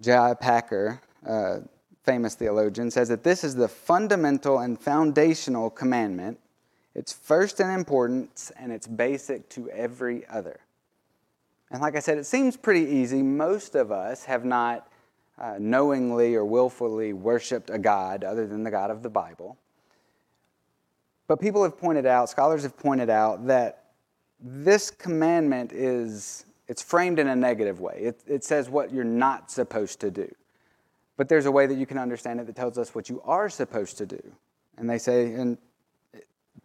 J.I. 0.00 0.34
Packer, 0.34 1.00
uh, 1.26 1.60
famous 2.02 2.34
theologian, 2.34 2.90
says 2.90 3.08
that 3.08 3.24
this 3.24 3.44
is 3.44 3.54
the 3.54 3.68
fundamental 3.68 4.58
and 4.58 4.78
foundational 4.78 5.70
commandment. 5.70 6.38
It's 6.94 7.12
first 7.12 7.60
in 7.60 7.70
importance 7.70 8.52
and 8.58 8.70
it's 8.70 8.86
basic 8.86 9.48
to 9.50 9.70
every 9.70 10.26
other. 10.26 10.60
And 11.74 11.82
like 11.82 11.96
I 11.96 11.98
said, 11.98 12.18
it 12.18 12.24
seems 12.24 12.56
pretty 12.56 12.88
easy. 12.88 13.20
Most 13.20 13.74
of 13.74 13.90
us 13.90 14.24
have 14.26 14.44
not 14.44 14.86
uh, 15.36 15.56
knowingly 15.58 16.36
or 16.36 16.44
willfully 16.44 17.12
worshiped 17.12 17.68
a 17.68 17.78
God 17.78 18.22
other 18.22 18.46
than 18.46 18.62
the 18.62 18.70
God 18.70 18.92
of 18.92 19.02
the 19.02 19.10
Bible. 19.10 19.58
But 21.26 21.40
people 21.40 21.64
have 21.64 21.76
pointed 21.76 22.06
out, 22.06 22.30
scholars 22.30 22.62
have 22.62 22.76
pointed 22.76 23.10
out, 23.10 23.48
that 23.48 23.86
this 24.38 24.88
commandment 24.88 25.72
is 25.72 26.46
it's 26.68 26.80
framed 26.80 27.18
in 27.18 27.26
a 27.26 27.34
negative 27.34 27.80
way. 27.80 27.98
It, 28.02 28.20
it 28.24 28.44
says 28.44 28.70
what 28.70 28.92
you're 28.92 29.02
not 29.02 29.50
supposed 29.50 29.98
to 30.02 30.12
do. 30.12 30.32
But 31.16 31.28
there's 31.28 31.46
a 31.46 31.50
way 31.50 31.66
that 31.66 31.74
you 31.74 31.86
can 31.86 31.98
understand 31.98 32.38
it 32.38 32.46
that 32.46 32.54
tells 32.54 32.78
us 32.78 32.94
what 32.94 33.08
you 33.08 33.20
are 33.24 33.48
supposed 33.48 33.98
to 33.98 34.06
do. 34.06 34.22
And 34.78 34.88
they 34.88 34.98
say, 34.98 35.34
and 35.34 35.58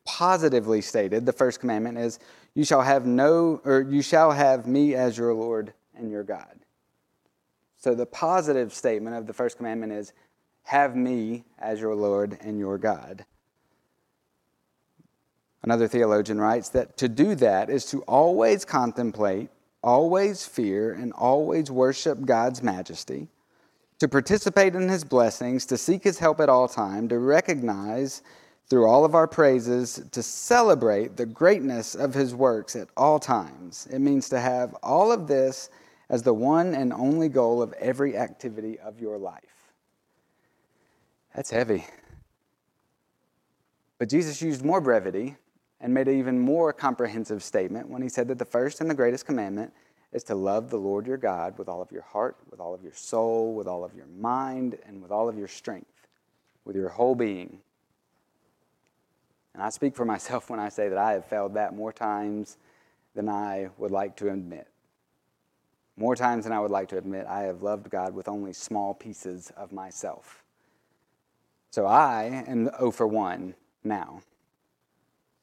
positively 0.06 0.82
stated, 0.82 1.25
the 1.25 1.34
first 1.34 1.60
commandment 1.60 1.98
is, 1.98 2.20
you 2.53 2.63
shall 2.63 2.82
have 2.82 3.06
no, 3.06 3.62
or 3.63 3.82
you 3.82 4.01
shall 4.01 4.32
have 4.32 4.68
me 4.68 4.96
as 4.96 5.18
your 5.18 5.34
Lord 5.34 5.74
and 5.96 6.12
your 6.12 6.24
God. 6.24 6.60
So 7.77 7.96
the 7.96 8.06
positive 8.06 8.74
statement 8.74 9.15
of 9.15 9.27
the 9.27 9.34
first 9.34 9.58
commandment 9.58 9.94
is, 9.94 10.13
have 10.63 10.96
me 10.96 11.46
as 11.58 11.79
your 11.79 11.96
Lord 11.96 12.38
and 12.41 12.60
your 12.60 12.77
God. 12.77 13.25
Another 15.63 15.88
theologian 15.88 16.39
writes 16.39 16.70
that 16.70 16.98
to 16.98 17.10
do 17.10 17.36
that 17.36 17.70
is 17.70 17.86
to 17.86 18.01
always 18.03 18.65
contemplate, 18.65 19.50
always 19.82 20.46
fear, 20.46 20.94
and 20.94 21.12
always 21.13 21.72
worship 21.72 22.25
God's 22.25 22.62
majesty 22.62 23.29
to 24.00 24.08
participate 24.08 24.75
in 24.75 24.88
his 24.88 25.03
blessings, 25.03 25.65
to 25.65 25.77
seek 25.77 26.03
his 26.03 26.20
help 26.20 26.39
at 26.39 26.50
all 26.50 26.68
time, 26.68 27.10
to 27.10 27.20
recognize 27.20 28.22
through 28.69 28.88
all 28.88 29.03
of 29.03 29.15
our 29.15 29.27
praises, 29.27 30.03
to 30.11 30.21
celebrate 30.21 31.17
the 31.17 31.25
greatness 31.25 31.95
of 31.95 32.13
his 32.13 32.35
works 32.35 32.75
at 32.75 32.88
all 32.95 33.19
times. 33.19 33.88
It 33.91 33.99
means 33.99 34.29
to 34.29 34.39
have 34.39 34.75
all 34.83 35.11
of 35.11 35.27
this 35.27 35.69
as 36.09 36.21
the 36.23 36.33
one 36.33 36.75
and 36.75 36.93
only 36.93 37.29
goal 37.29 37.61
of 37.61 37.73
every 37.73 38.15
activity 38.15 38.79
of 38.79 38.99
your 38.99 39.17
life. 39.17 39.73
That's 41.35 41.49
heavy. 41.49 41.85
But 43.97 44.09
Jesus 44.09 44.41
used 44.41 44.63
more 44.63 44.81
brevity 44.81 45.35
and 45.81 45.93
made 45.93 46.07
an 46.07 46.17
even 46.17 46.39
more 46.39 46.73
comprehensive 46.73 47.43
statement 47.43 47.89
when 47.89 48.01
he 48.01 48.09
said 48.09 48.27
that 48.27 48.38
the 48.38 48.45
first 48.45 48.81
and 48.81 48.89
the 48.89 48.95
greatest 48.95 49.25
commandment 49.25 49.73
is 50.11 50.23
to 50.23 50.35
love 50.35 50.69
the 50.69 50.77
Lord 50.77 51.05
your 51.05 51.17
God 51.17 51.57
with 51.57 51.69
all 51.69 51.81
of 51.81 51.91
your 51.91 52.01
heart, 52.01 52.38
with 52.49 52.59
all 52.59 52.73
of 52.73 52.83
your 52.83 52.93
soul, 52.93 53.53
with 53.53 53.67
all 53.67 53.83
of 53.83 53.93
your 53.93 54.07
mind, 54.07 54.77
and 54.85 55.01
with 55.01 55.11
all 55.11 55.29
of 55.29 55.38
your 55.38 55.47
strength, 55.47 56.07
with 56.65 56.75
your 56.75 56.89
whole 56.89 57.15
being. 57.15 57.59
And 59.53 59.63
I 59.63 59.70
speak 59.70 59.96
for 59.96 60.06
myself 60.06 60.50
when 60.50 60.60
I 60.60 60.70
say 60.70 60.89
that 60.89 60.98
I 60.98 61.13
have 61.13 61.25
failed 61.25 61.56
that 61.56 61.75
more 61.75 61.91
times 61.91 62.58
than 63.15 63.27
I 63.29 63.70
would 63.77 63.91
like 63.91 64.15
to 64.18 64.29
admit. 64.29 64.68
More 65.98 66.15
times 66.15 66.46
than 66.46 66.53
I 66.53 66.60
would 66.60 66.72
like 66.72 66.88
to 66.89 66.98
admit, 66.98 67.25
I 67.27 67.41
have 67.41 67.62
loved 67.62 67.89
God 67.89 68.13
with 68.13 68.29
only 68.29 68.53
small 68.53 68.94
pieces 68.94 69.51
of 69.58 69.74
myself. 69.74 70.44
So 71.72 71.86
I 71.86 72.44
am 72.48 72.70
0 72.77 72.91
for 72.91 73.06
1 73.06 73.53
now. 73.84 74.22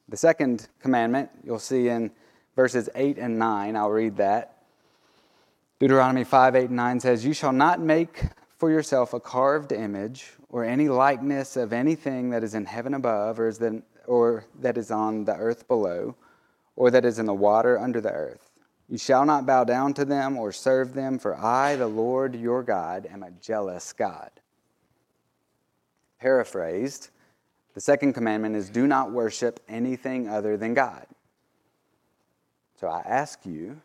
The 0.09 0.17
second 0.17 0.67
commandment 0.81 1.29
you'll 1.43 1.59
see 1.59 1.89
in 1.89 2.11
verses 2.55 2.89
8 2.95 3.17
and 3.17 3.37
9, 3.37 3.75
I'll 3.75 3.91
read 3.91 4.17
that. 4.17 4.63
Deuteronomy 5.79 6.23
5 6.23 6.55
8 6.55 6.63
and 6.65 6.75
9 6.75 6.99
says, 7.01 7.23
You 7.23 7.33
shall 7.33 7.51
not 7.51 7.79
make 7.79 8.23
for 8.57 8.71
yourself 8.71 9.13
a 9.13 9.19
carved 9.19 9.71
image 9.71 10.31
or 10.49 10.63
any 10.63 10.89
likeness 10.89 11.55
of 11.55 11.71
anything 11.71 12.31
that 12.31 12.43
is 12.43 12.55
in 12.55 12.65
heaven 12.65 12.93
above 12.95 13.39
or, 13.39 13.47
is 13.47 13.59
the, 13.59 13.83
or 14.07 14.45
that 14.59 14.77
is 14.77 14.89
on 14.89 15.25
the 15.25 15.35
earth 15.35 15.67
below 15.67 16.15
or 16.75 16.91
that 16.91 17.05
is 17.05 17.19
in 17.19 17.25
the 17.25 17.33
water 17.33 17.77
under 17.77 18.01
the 18.01 18.11
earth. 18.11 18.51
You 18.87 18.97
shall 18.97 19.25
not 19.25 19.45
bow 19.45 19.65
down 19.65 19.93
to 19.95 20.05
them 20.05 20.37
or 20.37 20.51
serve 20.51 20.93
them, 20.93 21.19
for 21.19 21.35
I, 21.35 21.75
the 21.75 21.87
Lord 21.87 22.35
your 22.35 22.63
God, 22.63 23.05
am 23.11 23.21
a 23.21 23.31
jealous 23.31 23.91
God. 23.91 24.31
Paraphrased, 26.21 27.09
the 27.73 27.81
second 27.81 28.13
commandment 28.13 28.55
is 28.55 28.69
do 28.69 28.87
not 28.87 29.11
worship 29.11 29.59
anything 29.67 30.29
other 30.29 30.55
than 30.55 30.73
God. 30.73 31.05
So 32.79 32.87
I 32.87 33.01
ask 33.01 33.45
you, 33.45 33.81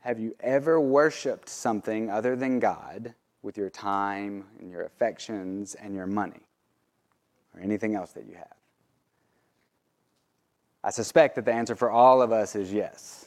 have 0.00 0.20
you 0.20 0.36
ever 0.40 0.78
worshiped 0.80 1.48
something 1.48 2.10
other 2.10 2.36
than 2.36 2.60
God 2.60 3.14
with 3.42 3.56
your 3.56 3.70
time 3.70 4.44
and 4.60 4.70
your 4.70 4.84
affections 4.84 5.74
and 5.74 5.94
your 5.94 6.06
money 6.06 6.42
or 7.54 7.60
anything 7.60 7.94
else 7.94 8.12
that 8.12 8.26
you 8.26 8.34
have? 8.34 8.63
I 10.84 10.90
suspect 10.90 11.36
that 11.36 11.46
the 11.46 11.52
answer 11.52 11.74
for 11.74 11.90
all 11.90 12.20
of 12.20 12.30
us 12.30 12.54
is 12.54 12.70
yes. 12.70 13.24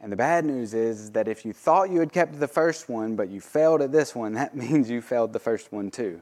And 0.00 0.10
the 0.10 0.16
bad 0.16 0.44
news 0.44 0.74
is 0.74 1.12
that 1.12 1.28
if 1.28 1.44
you 1.44 1.52
thought 1.52 1.90
you 1.90 2.00
had 2.00 2.12
kept 2.12 2.40
the 2.40 2.48
first 2.48 2.88
one, 2.88 3.14
but 3.14 3.28
you 3.28 3.40
failed 3.40 3.80
at 3.80 3.92
this 3.92 4.12
one, 4.12 4.32
that 4.34 4.56
means 4.56 4.90
you 4.90 5.00
failed 5.00 5.32
the 5.32 5.38
first 5.38 5.72
one 5.72 5.92
too. 5.92 6.20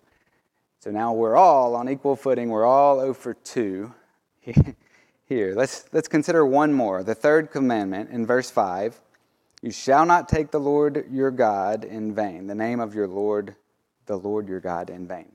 So 0.81 0.91
now 0.91 1.15
we're 1.15 1.37
all 1.37 1.75
on 1.75 1.89
equal 1.89 2.15
footing. 2.15 2.51
We're 2.51 2.67
all 2.67 3.01
oh 3.01 3.05
over 3.05 3.33
2 3.33 3.93
here. 5.25 5.55
Let's, 5.57 5.87
let's 5.93 6.09
consider 6.09 6.45
one 6.45 6.75
more. 6.75 7.03
The 7.03 7.15
third 7.15 7.51
commandment 7.51 8.11
in 8.11 8.27
verse 8.27 8.51
5 8.51 9.01
You 9.63 9.71
shall 9.71 10.05
not 10.05 10.29
take 10.29 10.51
the 10.51 10.61
Lord 10.61 11.07
your 11.11 11.31
God 11.31 11.85
in 11.85 12.15
vain, 12.15 12.49
the 12.49 12.55
name 12.55 12.81
of 12.81 12.95
your 12.95 13.09
Lord, 13.09 13.57
the 14.05 14.19
Lord 14.19 14.47
your 14.47 14.61
God 14.61 14.91
in 14.91 15.09
vain. 15.09 15.33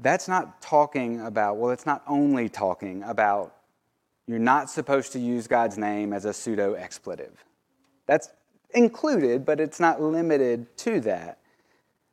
That's 0.00 0.28
not 0.28 0.60
talking 0.60 1.20
about, 1.20 1.56
well, 1.56 1.70
it's 1.70 1.86
not 1.86 2.02
only 2.06 2.48
talking 2.48 3.02
about 3.02 3.54
you're 4.26 4.38
not 4.38 4.70
supposed 4.70 5.12
to 5.12 5.18
use 5.18 5.46
God's 5.46 5.76
name 5.76 6.12
as 6.12 6.24
a 6.24 6.32
pseudo 6.32 6.74
expletive. 6.74 7.44
That's 8.06 8.30
included, 8.74 9.44
but 9.44 9.60
it's 9.60 9.78
not 9.78 10.00
limited 10.00 10.76
to 10.78 11.00
that. 11.00 11.38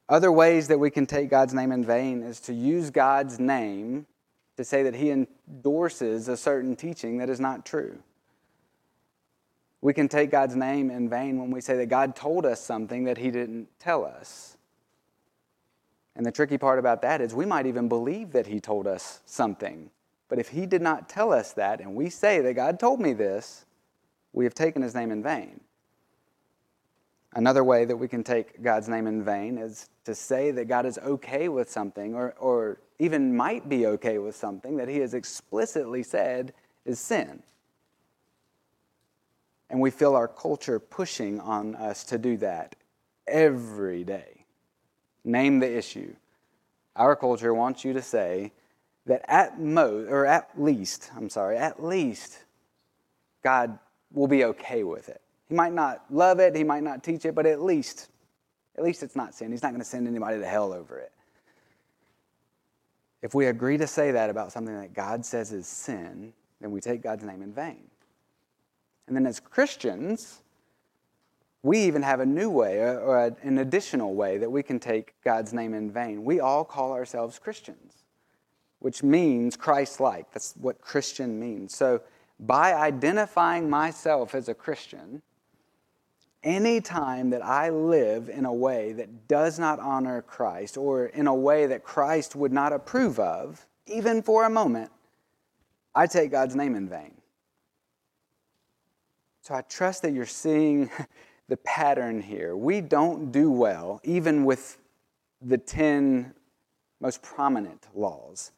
Other 0.09 0.31
ways 0.31 0.67
that 0.67 0.77
we 0.77 0.89
can 0.89 1.05
take 1.05 1.29
God's 1.29 1.53
name 1.53 1.71
in 1.71 1.85
vain 1.85 2.21
is 2.21 2.41
to 2.41 2.53
use 2.53 2.89
God's 2.89 3.39
name 3.39 4.05
to 4.57 4.65
say 4.65 4.83
that 4.83 4.93
He 4.93 5.09
endorses 5.09 6.27
a 6.27 6.35
certain 6.35 6.75
teaching 6.75 7.17
that 7.19 7.29
is 7.29 7.39
not 7.39 7.65
true. 7.65 7.97
We 9.79 9.93
can 9.93 10.09
take 10.09 10.29
God's 10.29 10.55
name 10.55 10.91
in 10.91 11.09
vain 11.09 11.39
when 11.39 11.49
we 11.49 11.61
say 11.61 11.77
that 11.77 11.87
God 11.87 12.15
told 12.15 12.45
us 12.45 12.61
something 12.61 13.05
that 13.05 13.17
He 13.17 13.31
didn't 13.31 13.69
tell 13.79 14.05
us. 14.05 14.57
And 16.15 16.25
the 16.25 16.31
tricky 16.31 16.57
part 16.57 16.79
about 16.79 17.01
that 17.03 17.21
is 17.21 17.33
we 17.33 17.45
might 17.45 17.65
even 17.65 17.87
believe 17.87 18.31
that 18.33 18.47
He 18.47 18.59
told 18.59 18.87
us 18.87 19.21
something. 19.25 19.89
But 20.27 20.39
if 20.39 20.49
He 20.49 20.65
did 20.65 20.81
not 20.81 21.09
tell 21.09 21.31
us 21.31 21.53
that, 21.53 21.79
and 21.79 21.95
we 21.95 22.09
say 22.09 22.41
that 22.41 22.53
God 22.53 22.79
told 22.79 22.99
me 22.99 23.13
this, 23.13 23.65
we 24.33 24.45
have 24.45 24.53
taken 24.53 24.81
His 24.81 24.95
name 24.95 25.11
in 25.11 25.23
vain. 25.23 25.61
Another 27.33 27.63
way 27.63 27.85
that 27.85 27.95
we 27.95 28.09
can 28.09 28.23
take 28.23 28.61
God's 28.61 28.89
name 28.89 29.07
in 29.07 29.23
vain 29.23 29.57
is 29.57 29.89
to 30.03 30.13
say 30.13 30.51
that 30.51 30.67
God 30.67 30.85
is 30.85 30.97
okay 30.99 31.47
with 31.47 31.71
something, 31.71 32.13
or, 32.13 32.33
or 32.39 32.79
even 32.99 33.35
might 33.35 33.69
be 33.69 33.85
okay 33.87 34.17
with 34.17 34.35
something 34.35 34.75
that 34.77 34.89
He 34.89 34.97
has 34.97 35.13
explicitly 35.13 36.03
said 36.03 36.53
is 36.85 36.99
sin. 36.99 37.41
And 39.69 39.79
we 39.79 39.91
feel 39.91 40.15
our 40.15 40.27
culture 40.27 40.79
pushing 40.79 41.39
on 41.39 41.75
us 41.75 42.03
to 42.05 42.17
do 42.17 42.35
that 42.37 42.75
every 43.27 44.03
day. 44.03 44.40
Name 45.23 45.59
the 45.59 45.77
issue. 45.77 46.15
Our 46.95 47.15
culture 47.15 47.53
wants 47.53 47.85
you 47.85 47.93
to 47.93 48.01
say 48.01 48.51
that 49.05 49.23
at 49.27 49.59
most, 49.59 50.09
or 50.09 50.25
at 50.25 50.49
least, 50.57 51.11
I'm 51.15 51.29
sorry, 51.29 51.57
at 51.57 51.83
least 51.83 52.39
God 53.43 53.77
will 54.11 54.27
be 54.27 54.43
okay 54.45 54.83
with 54.83 55.09
it. 55.09 55.21
He 55.47 55.55
might 55.55 55.73
not 55.73 56.05
love 56.09 56.39
it, 56.39 56.55
he 56.55 56.63
might 56.63 56.83
not 56.83 57.03
teach 57.03 57.25
it, 57.25 57.35
but 57.35 57.45
at 57.45 57.61
least, 57.61 58.09
at 58.77 58.83
least 58.83 59.03
it's 59.03 59.15
not 59.15 59.33
sin. 59.33 59.51
He's 59.51 59.63
not 59.63 59.71
going 59.71 59.81
to 59.81 59.87
send 59.87 60.07
anybody 60.07 60.39
to 60.39 60.45
hell 60.45 60.73
over 60.73 60.97
it. 60.99 61.11
If 63.21 63.35
we 63.35 63.47
agree 63.47 63.77
to 63.77 63.87
say 63.87 64.11
that 64.11 64.29
about 64.29 64.51
something 64.51 64.79
that 64.79 64.93
God 64.93 65.25
says 65.25 65.51
is 65.51 65.67
sin, 65.67 66.33
then 66.59 66.71
we 66.71 66.81
take 66.81 67.03
God's 67.03 67.23
name 67.23 67.41
in 67.41 67.53
vain. 67.53 67.83
And 69.07 69.15
then 69.15 69.25
as 69.25 69.39
Christians, 69.39 70.41
we 71.63 71.79
even 71.79 72.01
have 72.01 72.19
a 72.19 72.25
new 72.25 72.49
way 72.49 72.83
uh, 72.83 72.95
or 72.95 73.35
an 73.43 73.59
additional 73.59 74.15
way 74.15 74.37
that 74.37 74.51
we 74.51 74.63
can 74.63 74.79
take 74.79 75.13
God's 75.23 75.53
name 75.53 75.73
in 75.73 75.91
vain. 75.91 76.23
We 76.23 76.39
all 76.39 76.65
call 76.65 76.93
ourselves 76.93 77.37
Christians, 77.37 78.03
which 78.79 79.03
means 79.03 79.55
Christ 79.55 79.99
like. 79.99 80.31
That's 80.31 80.53
what 80.59 80.81
Christian 80.81 81.39
means. 81.39 81.75
So 81.75 82.01
by 82.39 82.73
identifying 82.73 83.69
myself 83.69 84.33
as 84.33 84.49
a 84.49 84.55
Christian, 84.55 85.21
any 86.43 86.81
time 86.81 87.29
that 87.29 87.45
I 87.45 87.69
live 87.69 88.27
in 88.27 88.45
a 88.45 88.53
way 88.53 88.93
that 88.93 89.27
does 89.27 89.59
not 89.59 89.79
honor 89.79 90.23
Christ 90.23 90.75
or 90.75 91.05
in 91.05 91.27
a 91.27 91.35
way 91.35 91.67
that 91.67 91.83
Christ 91.83 92.35
would 92.35 92.51
not 92.51 92.73
approve 92.73 93.19
of, 93.19 93.67
even 93.85 94.23
for 94.23 94.45
a 94.45 94.49
moment, 94.49 94.89
I 95.93 96.07
take 96.07 96.31
God's 96.31 96.55
name 96.55 96.73
in 96.73 96.89
vain. 96.89 97.13
So 99.43 99.53
I 99.53 99.61
trust 99.61 100.01
that 100.01 100.13
you're 100.13 100.25
seeing 100.25 100.89
the 101.51 101.57
pattern 101.57 102.21
here. 102.21 102.55
We 102.55 102.79
don't 102.79 103.29
do 103.29 103.51
well, 103.51 103.99
even 104.05 104.45
with 104.45 104.77
the 105.41 105.57
10 105.57 106.33
most 107.01 107.21
prominent 107.21 107.87
laws. 107.93 108.53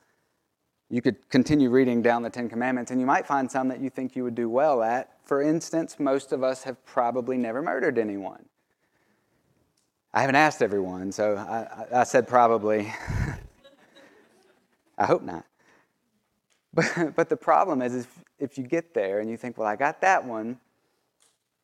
You 0.92 1.02
could 1.02 1.28
continue 1.28 1.72
reading 1.72 2.04
down 2.04 2.22
the 2.22 2.30
Ten 2.30 2.48
Commandments, 2.48 2.92
and 2.92 3.00
you 3.00 3.08
might 3.08 3.26
find 3.26 3.50
some 3.50 3.68
that 3.70 3.80
you 3.80 3.90
think 3.90 4.16
you 4.16 4.24
would 4.24 4.36
do 4.36 4.48
well 4.48 4.84
at. 4.84 5.10
For 5.24 5.42
instance, 5.42 6.00
most 6.00 6.32
of 6.32 6.44
us 6.44 6.62
have 6.66 6.86
probably 6.86 7.36
never 7.36 7.64
murdered 7.64 7.98
anyone. 7.98 8.46
I 10.14 10.22
haven't 10.22 10.36
asked 10.36 10.62
everyone, 10.62 11.12
so 11.12 11.36
I, 11.36 12.02
I 12.02 12.04
said 12.04 12.28
probably. 12.28 12.94
I 15.00 15.06
hope 15.08 15.24
not. 15.24 15.46
But, 16.76 17.16
but 17.16 17.28
the 17.28 17.38
problem 17.38 17.82
is, 17.82 17.96
if, 17.96 18.24
if 18.38 18.58
you 18.60 18.66
get 18.66 18.94
there 18.94 19.20
and 19.20 19.32
you 19.32 19.38
think, 19.38 19.58
well, 19.58 19.68
I 19.68 19.76
got 19.76 20.00
that 20.02 20.24
one, 20.24 20.60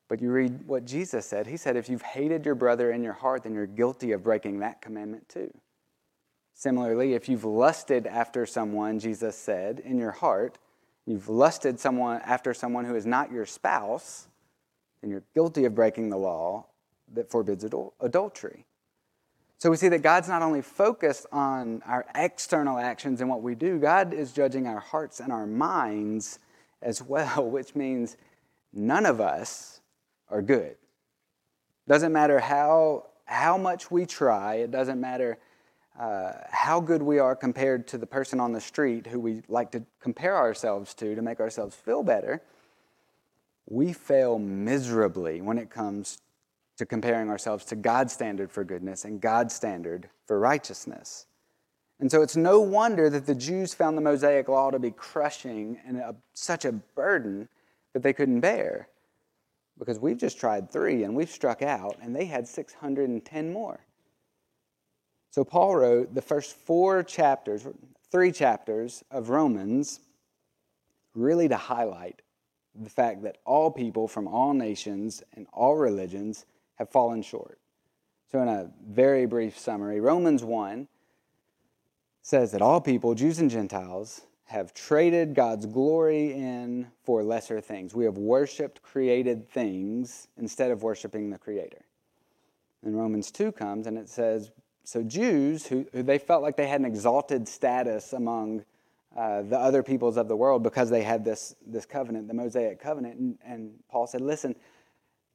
but 0.10 0.22
you 0.22 0.32
read 0.32 0.68
what 0.68 0.86
Jesus 0.86 1.26
said. 1.26 1.48
He 1.48 1.56
said, 1.56 1.78
if 1.78 1.88
you've 1.88 2.02
hated 2.02 2.44
your 2.44 2.56
brother 2.56 2.92
in 2.92 3.04
your 3.04 3.14
heart, 3.14 3.44
then 3.44 3.54
you're 3.54 3.68
guilty 3.68 4.12
of 4.12 4.24
breaking 4.24 4.60
that 4.60 4.82
commandment 4.82 5.30
too. 5.30 5.54
Similarly, 6.56 7.14
if 7.14 7.30
you've 7.30 7.46
lusted 7.46 8.08
after 8.08 8.46
someone, 8.46 9.00
Jesus 9.00 9.38
said, 9.38 9.80
in 9.80 9.98
your 9.98 10.12
heart, 10.12 10.58
you've 11.06 11.30
lusted 11.30 11.80
someone 11.80 12.20
after 12.26 12.54
someone 12.54 12.86
who 12.86 12.96
is 12.96 13.06
not 13.06 13.32
your 13.32 13.46
spouse, 13.46 14.28
then 15.00 15.12
you're 15.12 15.24
guilty 15.36 15.64
of 15.66 15.76
breaking 15.76 16.10
the 16.10 16.18
law 16.18 16.66
that 17.14 17.30
forbids 17.30 17.64
adul- 17.64 17.94
adultery. 18.02 18.66
So 19.60 19.70
we 19.70 19.78
see 19.78 19.90
that 19.90 20.02
God's 20.02 20.28
not 20.28 20.42
only 20.42 20.62
focused 20.62 21.28
on 21.32 21.84
our 21.86 22.06
external 22.16 22.80
actions 22.80 23.22
and 23.22 23.30
what 23.30 23.44
we 23.44 23.56
do, 23.56 23.78
God 23.78 24.14
is 24.14 24.32
judging 24.32 24.68
our 24.68 24.80
hearts 24.80 25.20
and 25.20 25.32
our 25.32 25.46
minds 25.46 26.40
as 26.82 27.02
well, 27.04 27.46
which 27.50 27.76
means 27.76 28.18
none 28.74 29.06
of 29.06 29.22
us 29.22 29.79
are 30.30 30.42
good. 30.42 30.76
Doesn't 31.88 32.14
matter 32.14 32.40
how, 32.40 33.08
how 33.26 33.58
much 33.58 33.90
we 33.90 34.06
try, 34.06 34.56
it 34.56 34.72
doesn't 34.72 35.00
matter 35.00 35.38
uh, 36.00 36.34
how 36.50 36.80
good 36.80 37.02
we 37.02 37.20
are 37.20 37.36
compared 37.36 37.88
to 37.88 37.98
the 37.98 38.06
person 38.06 38.40
on 38.40 38.54
the 38.54 38.62
street 38.62 39.06
who 39.08 39.20
we 39.20 39.42
like 39.48 39.72
to 39.72 39.84
compare 40.00 40.38
ourselves 40.38 40.94
to 40.94 41.16
to 41.16 41.22
make 41.22 41.40
ourselves 41.40 41.76
feel 41.76 42.04
better, 42.04 42.42
we 43.68 43.94
fail 43.94 44.40
miserably 44.40 45.42
when 45.42 45.58
it 45.58 45.70
comes 45.70 46.20
to 46.78 46.86
comparing 46.86 47.30
ourselves 47.30 47.66
to 47.66 47.76
God's 47.76 48.14
standard 48.14 48.52
for 48.52 48.64
goodness 48.64 49.04
and 49.04 49.20
God's 49.20 49.54
standard 49.54 50.10
for 50.26 50.40
righteousness. 50.40 51.26
And 52.00 52.10
so 52.10 52.22
it's 52.22 52.38
no 52.38 52.62
wonder 52.62 53.10
that 53.10 53.26
the 53.26 53.36
Jews 53.36 53.74
found 53.74 53.98
the 53.98 54.02
Mosaic 54.02 54.48
law 54.48 54.72
to 54.72 54.80
be 54.80 54.92
crushing 54.92 55.80
and 55.86 55.98
a, 55.98 56.16
such 56.34 56.64
a 56.64 56.72
burden 56.72 57.50
that 57.94 58.04
they 58.04 58.14
couldn't 58.14 58.40
bear. 58.40 58.88
Because 59.80 60.00
we've 60.00 60.18
just 60.18 60.40
tried 60.40 60.70
three 60.70 61.04
and 61.04 61.16
we've 61.16 61.30
struck 61.30 61.62
out, 61.62 61.98
and 62.02 62.16
they 62.16 62.26
had 62.26 62.48
610 62.48 63.54
more. 63.54 63.80
So 65.32 65.44
Paul 65.44 65.76
wrote 65.76 66.14
the 66.14 66.22
first 66.22 66.56
four 66.56 67.02
chapters, 67.02 67.66
three 68.12 68.32
chapters 68.32 69.04
of 69.10 69.30
Romans, 69.30 70.02
really 71.16 71.48
to 71.48 71.58
highlight 71.58 72.22
the 72.76 72.90
fact 72.90 73.24
that 73.24 73.38
all 73.46 73.72
people 73.72 74.08
from 74.08 74.28
all 74.28 74.54
nations 74.54 75.24
and 75.34 75.48
all 75.54 75.76
religions 75.76 76.46
have 76.76 76.90
fallen 76.90 77.22
short. 77.22 77.60
So, 78.32 78.42
in 78.42 78.48
a 78.48 78.70
very 78.88 79.26
brief 79.26 79.58
summary, 79.58 80.00
Romans 80.00 80.44
1 80.44 80.88
says 82.22 82.52
that 82.52 82.62
all 82.62 82.80
people, 82.80 83.16
Jews 83.16 83.40
and 83.40 83.50
Gentiles, 83.50 84.22
have 84.50 84.74
traded 84.74 85.36
God's 85.36 85.68
glory 85.68 86.34
in 86.34 86.88
for 87.04 87.24
lesser 87.24 87.62
things. 87.62 87.94
We 87.94 88.06
have 88.06 88.18
worshiped 88.18 88.82
created 88.82 89.48
things 89.48 90.28
instead 90.38 90.72
of 90.72 90.82
worshiping 90.82 91.30
the 91.30 91.38
Creator. 91.38 91.86
And 92.84 92.98
Romans 92.98 93.30
2 93.30 93.52
comes 93.52 93.86
and 93.86 93.96
it 93.96 94.10
says, 94.10 94.52
so 94.84 95.04
Jews, 95.04 95.68
who, 95.68 95.86
who, 95.94 96.02
they 96.02 96.18
felt 96.18 96.42
like 96.42 96.58
they 96.58 96.66
had 96.66 96.80
an 96.80 96.88
exalted 96.88 97.48
status 97.48 98.12
among 98.12 98.66
uh, 99.16 99.44
the 99.44 99.60
other 99.60 99.84
peoples 99.84 100.18
of 100.18 100.28
the 100.28 100.36
world 100.36 100.64
because 100.64 100.90
they 100.90 101.04
had 101.04 101.24
this, 101.24 101.56
this 101.68 101.86
covenant, 101.86 102.28
the 102.28 102.34
Mosaic 102.34 102.82
covenant. 102.82 103.20
And, 103.20 103.38
and 103.46 103.74
Paul 103.88 104.08
said, 104.08 104.22
listen, 104.22 104.56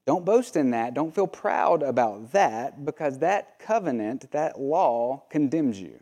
don't 0.06 0.24
boast 0.24 0.56
in 0.56 0.72
that. 0.72 0.94
Don't 0.94 1.14
feel 1.14 1.28
proud 1.28 1.84
about 1.84 2.32
that 2.32 2.84
because 2.84 3.18
that 3.20 3.60
covenant, 3.60 4.32
that 4.32 4.58
law, 4.58 5.22
condemns 5.30 5.80
you. 5.80 6.00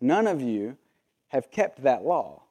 None 0.00 0.26
of 0.26 0.42
you 0.42 0.76
have 1.30 1.50
kept 1.50 1.82
that 1.82 2.04
law. 2.04 2.42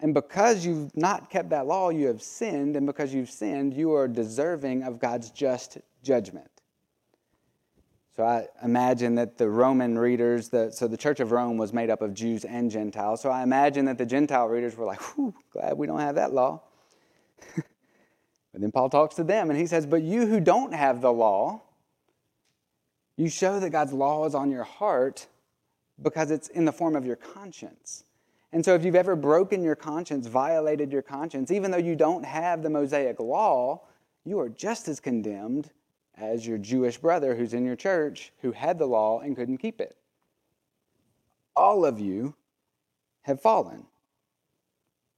And 0.00 0.14
because 0.14 0.64
you've 0.64 0.96
not 0.96 1.28
kept 1.28 1.50
that 1.50 1.66
law, 1.66 1.90
you 1.90 2.06
have 2.06 2.22
sinned. 2.22 2.76
And 2.76 2.86
because 2.86 3.12
you've 3.12 3.30
sinned, 3.30 3.74
you 3.74 3.94
are 3.94 4.06
deserving 4.06 4.84
of 4.84 5.00
God's 5.00 5.30
just 5.30 5.78
judgment. 6.02 6.50
So 8.14 8.24
I 8.24 8.46
imagine 8.64 9.14
that 9.16 9.38
the 9.38 9.48
Roman 9.48 9.98
readers, 9.98 10.48
the, 10.48 10.70
so 10.70 10.88
the 10.88 10.96
Church 10.96 11.20
of 11.20 11.32
Rome 11.32 11.56
was 11.56 11.72
made 11.72 11.88
up 11.88 12.02
of 12.02 12.14
Jews 12.14 12.44
and 12.44 12.70
Gentiles. 12.70 13.20
So 13.20 13.30
I 13.30 13.42
imagine 13.42 13.84
that 13.86 13.98
the 13.98 14.06
Gentile 14.06 14.48
readers 14.48 14.76
were 14.76 14.86
like, 14.86 15.00
whew, 15.14 15.34
glad 15.52 15.78
we 15.78 15.86
don't 15.86 16.00
have 16.00 16.16
that 16.16 16.32
law. 16.32 16.62
but 17.56 17.64
then 18.54 18.70
Paul 18.72 18.90
talks 18.90 19.14
to 19.16 19.24
them 19.24 19.50
and 19.50 19.58
he 19.58 19.66
says, 19.66 19.86
But 19.86 20.02
you 20.02 20.26
who 20.26 20.40
don't 20.40 20.74
have 20.74 21.00
the 21.00 21.12
law, 21.12 21.62
you 23.16 23.28
show 23.28 23.60
that 23.60 23.70
God's 23.70 23.92
law 23.92 24.26
is 24.26 24.34
on 24.34 24.50
your 24.50 24.64
heart 24.64 25.28
because 26.02 26.30
it's 26.30 26.48
in 26.48 26.64
the 26.64 26.72
form 26.72 26.96
of 26.96 27.04
your 27.04 27.16
conscience. 27.16 28.04
And 28.52 28.64
so 28.64 28.74
if 28.74 28.84
you've 28.84 28.94
ever 28.94 29.16
broken 29.16 29.62
your 29.62 29.76
conscience, 29.76 30.26
violated 30.26 30.90
your 30.92 31.02
conscience, 31.02 31.50
even 31.50 31.70
though 31.70 31.76
you 31.76 31.96
don't 31.96 32.24
have 32.24 32.62
the 32.62 32.70
Mosaic 32.70 33.20
law, 33.20 33.82
you 34.24 34.38
are 34.40 34.48
just 34.48 34.88
as 34.88 35.00
condemned 35.00 35.70
as 36.16 36.46
your 36.46 36.58
Jewish 36.58 36.98
brother 36.98 37.34
who's 37.34 37.54
in 37.54 37.64
your 37.64 37.76
church 37.76 38.32
who 38.40 38.52
had 38.52 38.78
the 38.78 38.86
law 38.86 39.20
and 39.20 39.36
couldn't 39.36 39.58
keep 39.58 39.80
it. 39.80 39.96
all 41.58 41.84
of 41.84 41.98
you 41.98 42.34
have 43.22 43.42
fallen. 43.42 43.84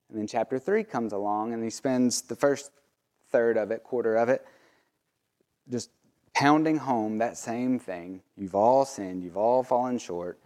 And 0.09 0.19
then 0.19 0.27
chapter 0.27 0.59
3 0.59 0.83
comes 0.83 1.13
along 1.13 1.53
and 1.53 1.63
he 1.63 1.71
spends 1.71 2.23
the 2.23 2.35
first 2.35 2.73
third 3.31 3.57
of 3.57 3.71
it, 3.71 3.85
quarter 3.85 4.17
of 4.17 4.29
it, 4.29 4.45
just 5.69 5.91
pounding 6.35 6.79
home 6.79 7.19
that 7.19 7.37
same 7.37 7.79
thing. 7.79 8.23
You've 8.37 8.57
all 8.57 8.85
sinned, 8.85 9.23
you've 9.23 9.37
all 9.37 9.63
fallen 9.63 9.99
short. 9.99 10.41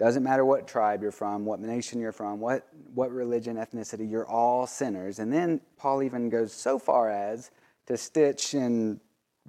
Doesn't 0.00 0.22
matter 0.22 0.46
what 0.46 0.66
tribe 0.66 1.02
you're 1.02 1.12
from, 1.12 1.44
what 1.44 1.60
nation 1.60 2.00
you're 2.00 2.10
from, 2.10 2.40
what, 2.40 2.66
what 2.94 3.12
religion, 3.12 3.58
ethnicity, 3.58 4.10
you're 4.10 4.26
all 4.26 4.66
sinners. 4.66 5.18
And 5.18 5.30
then 5.30 5.60
Paul 5.76 6.02
even 6.02 6.30
goes 6.30 6.54
so 6.54 6.78
far 6.78 7.10
as 7.10 7.50
to 7.84 7.98
stitch 7.98 8.54
in 8.54 8.98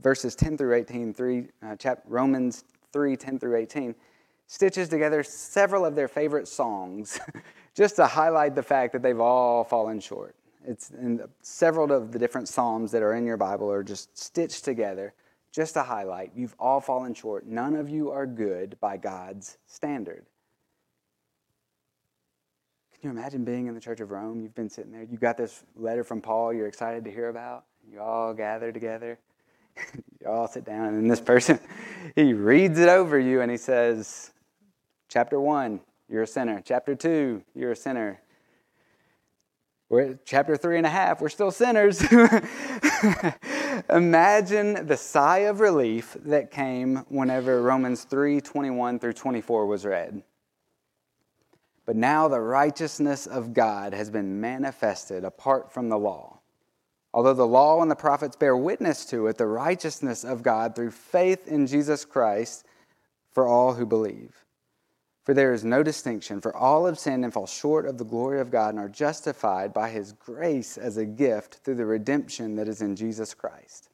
verses 0.02 0.36
10 0.36 0.58
through 0.58 0.76
18, 0.76 1.14
three, 1.14 1.48
uh, 1.64 1.96
Romans 2.06 2.66
3 2.92 3.16
10 3.16 3.40
through 3.40 3.56
18, 3.56 3.96
stitches 4.46 4.90
together 4.90 5.24
several 5.24 5.86
of 5.86 5.96
their 5.96 6.10
favorite 6.10 6.50
songs 6.50 7.18
just 7.74 7.96
to 7.96 8.06
highlight 8.06 8.54
the 8.54 8.62
fact 8.62 8.92
that 8.92 9.02
they've 9.02 9.22
all 9.22 9.64
fallen 9.64 10.02
short. 10.02 10.36
It's 10.68 10.90
in 10.90 11.22
several 11.42 11.94
of 11.94 12.12
the 12.12 12.20
different 12.20 12.50
psalms 12.50 12.92
that 12.92 13.02
are 13.02 13.14
in 13.14 13.26
your 13.26 13.38
Bible 13.38 13.72
are 13.72 13.84
just 13.84 14.18
stitched 14.18 14.66
together 14.66 15.14
just 15.54 15.76
to 15.76 15.84
highlight 15.84 16.34
you've 16.36 16.56
all 16.60 16.82
fallen 16.82 17.14
short. 17.14 17.48
None 17.48 17.74
of 17.74 17.90
you 17.90 18.12
are 18.12 18.26
good 18.26 18.78
by 18.82 18.98
God's 18.98 19.58
standard. 19.66 20.26
Can 23.02 23.12
you 23.12 23.18
imagine 23.18 23.44
being 23.44 23.66
in 23.66 23.74
the 23.74 23.82
Church 23.82 24.00
of 24.00 24.12
Rome? 24.12 24.44
You've 24.44 24.54
been 24.54 24.70
sitting 24.70 24.92
there, 24.92 25.02
you 25.02 25.18
got 25.18 25.36
this 25.36 25.64
letter 25.76 26.04
from 26.04 26.22
Paul 26.22 26.54
you're 26.54 26.68
excited 26.68 27.04
to 27.06 27.12
hear 27.12 27.30
about. 27.30 27.66
You 27.92 28.00
all 28.00 28.32
gather 28.32 28.72
together. 28.72 29.18
you 30.22 30.28
all 30.28 30.48
sit 30.48 30.66
down, 30.66 30.94
and 30.94 31.10
this 31.10 31.20
person, 31.20 31.60
he 32.16 32.34
reads 32.34 32.78
it 32.78 32.90
over 32.90 33.18
you 33.18 33.42
and 33.42 33.50
he 33.50 33.58
says, 33.58 34.32
Chapter 35.10 35.42
1, 35.42 35.80
you're 36.10 36.22
a 36.24 36.28
sinner. 36.28 36.62
Chapter 36.64 36.94
2, 36.94 37.44
you're 37.56 37.72
a 37.72 37.76
sinner. 37.76 38.22
We're 39.90 40.12
at 40.12 40.26
chapter 40.26 40.56
three 40.56 40.78
and 40.78 40.86
a 40.86 40.90
half, 40.90 41.20
we're 41.20 41.28
still 41.28 41.52
sinners. 41.52 42.02
Imagine 43.90 44.86
the 44.86 44.96
sigh 44.96 45.40
of 45.40 45.60
relief 45.60 46.16
that 46.24 46.50
came 46.50 46.98
whenever 47.10 47.62
Romans 47.62 48.06
3 48.06 48.40
21 48.40 49.00
through 49.00 49.14
24 49.14 49.66
was 49.66 49.86
read. 49.86 50.24
But 51.92 51.98
now 51.98 52.30
the 52.30 52.40
righteousness 52.40 53.28
of 53.28 53.54
God 53.54 53.94
has 53.94 54.10
been 54.10 54.40
manifested 54.40 55.26
apart 55.26 55.74
from 55.74 55.90
the 55.90 56.00
law. 56.00 56.40
Although 57.14 57.34
the 57.34 57.46
law 57.46 57.82
and 57.82 57.92
the 57.92 57.98
prophets 57.98 58.38
bear 58.38 58.56
witness 58.56 59.04
to 59.08 59.28
it, 59.28 59.38
the 59.38 59.46
righteousness 59.46 60.24
of 60.24 60.42
God 60.42 60.74
through 60.74 60.92
faith 60.92 61.50
in 61.50 61.68
Jesus 61.68 62.06
Christ 62.06 62.66
for 63.34 63.46
all 63.46 63.74
who 63.74 63.86
believe. 63.86 64.46
For 65.26 65.34
there 65.34 65.52
is 65.52 65.66
no 65.66 65.84
distinction, 65.84 66.40
for 66.40 66.56
all 66.56 66.86
have 66.86 66.98
sinned 66.98 67.26
and 67.26 67.34
fall 67.34 67.46
short 67.46 67.86
of 67.86 67.98
the 67.98 68.06
glory 68.06 68.40
of 68.40 68.52
God 68.52 68.70
and 68.70 68.80
are 68.80 68.88
justified 68.88 69.74
by 69.74 69.90
his 69.90 70.14
grace 70.14 70.78
as 70.78 70.96
a 70.96 71.06
gift 71.06 71.56
through 71.56 71.76
the 71.76 71.86
redemption 71.86 72.56
that 72.56 72.70
is 72.70 72.82
in 72.82 72.96
Jesus 72.96 73.34
Christ. 73.34 73.90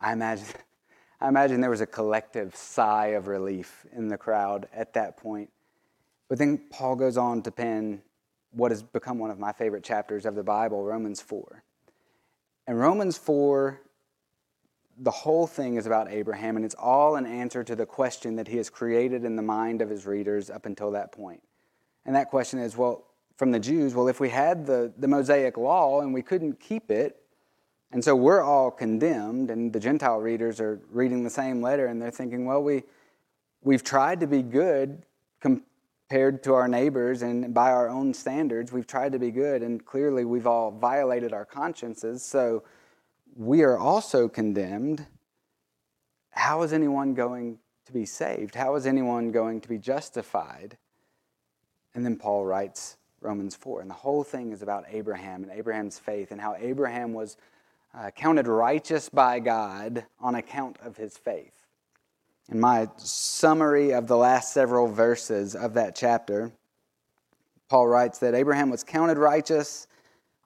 I 0.00 0.14
imagine, 0.14 0.46
I 1.20 1.28
imagine 1.28 1.60
there 1.60 1.68
was 1.68 1.82
a 1.82 1.86
collective 1.86 2.56
sigh 2.56 3.08
of 3.08 3.28
relief 3.28 3.84
in 3.94 4.08
the 4.08 4.16
crowd 4.16 4.66
at 4.72 4.94
that 4.94 5.18
point. 5.18 5.50
But 6.28 6.38
then 6.38 6.58
Paul 6.70 6.96
goes 6.96 7.16
on 7.16 7.42
to 7.42 7.50
pen 7.50 8.02
what 8.52 8.70
has 8.70 8.82
become 8.82 9.18
one 9.18 9.30
of 9.30 9.38
my 9.38 9.52
favorite 9.52 9.84
chapters 9.84 10.26
of 10.26 10.34
the 10.34 10.42
Bible, 10.42 10.84
Romans 10.84 11.20
4. 11.20 11.62
And 12.66 12.78
Romans 12.78 13.16
4 13.16 13.80
the 15.00 15.10
whole 15.10 15.46
thing 15.46 15.76
is 15.76 15.86
about 15.86 16.10
Abraham, 16.10 16.56
and 16.56 16.64
it's 16.64 16.74
all 16.74 17.16
an 17.16 17.26
answer 17.26 17.62
to 17.62 17.76
the 17.76 17.86
question 17.86 18.36
that 18.36 18.48
he 18.48 18.56
has 18.56 18.68
created 18.68 19.24
in 19.24 19.36
the 19.36 19.42
mind 19.42 19.80
of 19.80 19.88
his 19.88 20.06
readers 20.06 20.50
up 20.50 20.66
until 20.66 20.90
that 20.90 21.12
point. 21.12 21.40
And 22.04 22.14
that 22.16 22.30
question 22.30 22.58
is 22.58 22.76
well, 22.76 23.04
from 23.36 23.52
the 23.52 23.60
Jews, 23.60 23.94
well, 23.94 24.08
if 24.08 24.18
we 24.18 24.28
had 24.28 24.66
the, 24.66 24.92
the 24.98 25.06
Mosaic 25.06 25.56
law 25.56 26.00
and 26.00 26.12
we 26.12 26.22
couldn't 26.22 26.58
keep 26.58 26.90
it, 26.90 27.22
and 27.92 28.02
so 28.02 28.14
we're 28.16 28.42
all 28.42 28.70
condemned, 28.70 29.50
and 29.50 29.72
the 29.72 29.80
Gentile 29.80 30.18
readers 30.18 30.60
are 30.60 30.80
reading 30.90 31.22
the 31.22 31.30
same 31.30 31.62
letter, 31.62 31.86
and 31.86 32.02
they're 32.02 32.10
thinking, 32.10 32.44
well, 32.44 32.62
we, 32.62 32.82
we've 33.62 33.84
tried 33.84 34.20
to 34.20 34.26
be 34.26 34.42
good 34.42 35.04
compared 36.08 36.42
to 36.42 36.54
our 36.54 36.68
neighbors, 36.68 37.20
and 37.20 37.52
by 37.52 37.70
our 37.70 37.86
own 37.86 38.14
standards, 38.14 38.72
we've 38.72 38.86
tried 38.86 39.12
to 39.12 39.18
be 39.18 39.30
good, 39.30 39.62
and 39.62 39.84
clearly 39.84 40.24
we've 40.24 40.46
all 40.46 40.70
violated 40.70 41.34
our 41.34 41.44
consciences. 41.44 42.22
So 42.22 42.62
we 43.36 43.62
are 43.62 43.76
also 43.76 44.26
condemned. 44.26 45.04
How 46.30 46.62
is 46.62 46.72
anyone 46.72 47.12
going 47.12 47.58
to 47.84 47.92
be 47.92 48.06
saved? 48.06 48.54
How 48.54 48.74
is 48.76 48.86
anyone 48.86 49.32
going 49.32 49.60
to 49.60 49.68
be 49.68 49.76
justified? 49.76 50.78
And 51.94 52.06
then 52.06 52.16
Paul 52.16 52.46
writes 52.46 52.96
Romans 53.20 53.54
4. 53.54 53.82
And 53.82 53.90
the 53.90 53.94
whole 53.94 54.24
thing 54.24 54.52
is 54.52 54.62
about 54.62 54.84
Abraham 54.90 55.42
and 55.42 55.52
Abraham's 55.52 55.98
faith 55.98 56.32
and 56.32 56.40
how 56.40 56.56
Abraham 56.58 57.12
was 57.12 57.36
uh, 57.92 58.10
counted 58.12 58.46
righteous 58.46 59.10
by 59.10 59.40
God 59.40 60.06
on 60.20 60.36
account 60.36 60.78
of 60.82 60.96
his 60.96 61.18
faith. 61.18 61.57
In 62.50 62.60
my 62.60 62.88
summary 62.96 63.92
of 63.92 64.06
the 64.06 64.16
last 64.16 64.54
several 64.54 64.88
verses 64.88 65.54
of 65.54 65.74
that 65.74 65.94
chapter, 65.94 66.50
Paul 67.68 67.88
writes 67.88 68.18
that 68.20 68.34
Abraham 68.34 68.70
was 68.70 68.82
counted 68.82 69.18
righteous 69.18 69.86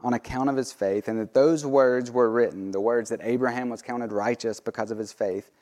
on 0.00 0.12
account 0.12 0.50
of 0.50 0.56
his 0.56 0.72
faith, 0.72 1.06
and 1.06 1.20
that 1.20 1.32
those 1.32 1.64
words 1.64 2.10
were 2.10 2.28
written, 2.28 2.72
the 2.72 2.80
words 2.80 3.10
that 3.10 3.20
Abraham 3.22 3.68
was 3.68 3.82
counted 3.82 4.10
righteous 4.10 4.58
because 4.58 4.90
of 4.90 4.98
his 4.98 5.12
faith, 5.12 5.52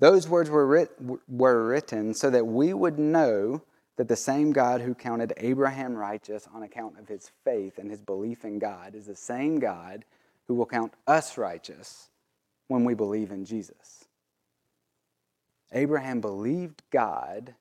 those 0.00 0.28
words 0.28 0.50
were, 0.50 0.66
writ- 0.66 0.98
were 1.28 1.64
written 1.64 2.12
so 2.12 2.28
that 2.28 2.44
we 2.44 2.74
would 2.74 2.98
know 2.98 3.62
that 3.96 4.08
the 4.08 4.16
same 4.16 4.52
God 4.52 4.80
who 4.80 4.94
counted 4.94 5.32
Abraham 5.36 5.94
righteous 5.94 6.48
on 6.52 6.64
account 6.64 6.98
of 6.98 7.06
his 7.06 7.30
faith 7.44 7.78
and 7.78 7.88
his 7.88 8.00
belief 8.00 8.44
in 8.44 8.58
God 8.58 8.96
is 8.96 9.06
the 9.06 9.14
same 9.14 9.60
God 9.60 10.04
who 10.48 10.54
will 10.54 10.66
count 10.66 10.92
us 11.06 11.38
righteous 11.38 12.10
when 12.66 12.84
we 12.84 12.94
believe 12.94 13.30
in 13.30 13.44
Jesus. 13.44 14.03
Abraham 15.74 16.20
believed 16.20 16.82
God, 16.90 17.54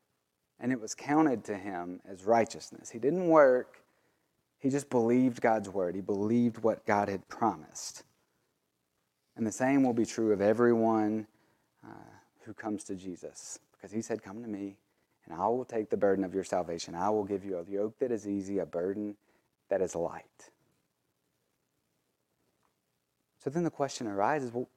and 0.59 0.71
it 0.71 0.79
was 0.79 0.93
counted 0.93 1.43
to 1.45 1.57
him 1.57 1.99
as 2.07 2.23
righteousness. 2.23 2.89
He 2.89 2.99
didn't 2.99 3.27
work, 3.27 3.81
he 4.59 4.69
just 4.69 4.89
believed 4.89 5.41
God's 5.41 5.67
word, 5.67 5.95
he 5.95 6.01
believed 6.01 6.59
what 6.59 6.85
God 6.85 7.09
had 7.09 7.27
promised. 7.27 8.03
And 9.35 9.45
the 9.45 9.51
same 9.51 9.83
will 9.83 9.93
be 9.93 10.05
true 10.05 10.31
of 10.31 10.41
everyone 10.41 11.25
uh, 11.83 11.89
who 12.45 12.53
comes 12.53 12.83
to 12.85 12.95
Jesus, 12.95 13.59
because 13.73 13.91
he 13.91 14.01
said, 14.01 14.21
Come 14.21 14.43
to 14.43 14.47
me, 14.47 14.77
and 15.25 15.33
I 15.33 15.47
will 15.47 15.65
take 15.65 15.89
the 15.89 15.97
burden 15.97 16.23
of 16.23 16.35
your 16.35 16.43
salvation. 16.43 16.93
I 16.93 17.09
will 17.09 17.23
give 17.23 17.43
you 17.43 17.57
a 17.57 17.69
yoke 17.69 17.97
that 17.99 18.11
is 18.11 18.27
easy, 18.27 18.59
a 18.59 18.65
burden 18.65 19.15
that 19.69 19.81
is 19.81 19.95
light. 19.95 20.51
So 23.43 23.49
then 23.49 23.63
the 23.63 23.71
question 23.71 24.07
arises 24.07 24.53
well, 24.53 24.69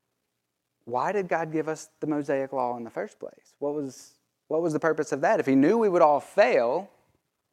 why 0.87 1.13
did 1.13 1.29
God 1.29 1.53
give 1.53 1.69
us 1.69 1.89
the 2.01 2.07
Mosaic 2.07 2.53
law 2.53 2.77
in 2.77 2.85
the 2.85 2.91
first 2.91 3.19
place? 3.19 3.55
What 3.59 3.75
was, 3.75 4.13
what 4.49 4.63
was 4.63 4.73
the 4.73 4.81
purpose 4.81 5.13
of 5.13 5.21
that? 5.21 5.41
If 5.41 5.47
He 5.47 5.57
knew 5.57 5.77
we 5.77 5.89
would 5.89 6.01
all 6.01 6.21
fail, 6.21 6.89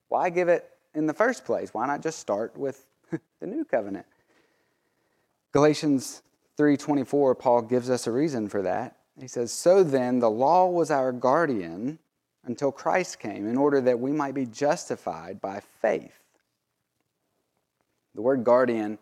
why 0.08 0.30
give 0.30 0.48
it 0.48 0.70
in 0.94 1.08
the 1.08 1.14
first 1.14 1.44
place? 1.44 1.74
Why 1.74 1.88
not 1.88 2.02
just 2.02 2.20
start 2.20 2.56
with 2.56 2.86
the 3.40 3.48
new 3.48 3.66
covenant? 3.66 4.06
Galatians 5.52 6.22
3:24 6.58 7.38
Paul 7.38 7.62
gives 7.64 7.90
us 7.90 8.06
a 8.06 8.12
reason 8.12 8.48
for 8.48 8.62
that. 8.62 8.98
He 9.20 9.28
says, 9.28 9.52
"So 9.52 9.84
then 9.84 10.20
the 10.20 10.30
law 10.30 10.68
was 10.68 10.92
our 10.92 11.12
guardian 11.12 12.00
until 12.44 12.72
Christ 12.72 13.20
came 13.20 13.48
in 13.48 13.58
order 13.58 13.82
that 13.82 14.00
we 14.00 14.12
might 14.12 14.36
be 14.36 14.46
justified 14.46 15.42
by 15.42 15.60
faith." 15.60 16.20
The 18.14 18.22
word 18.22 18.44
guardian 18.44 19.00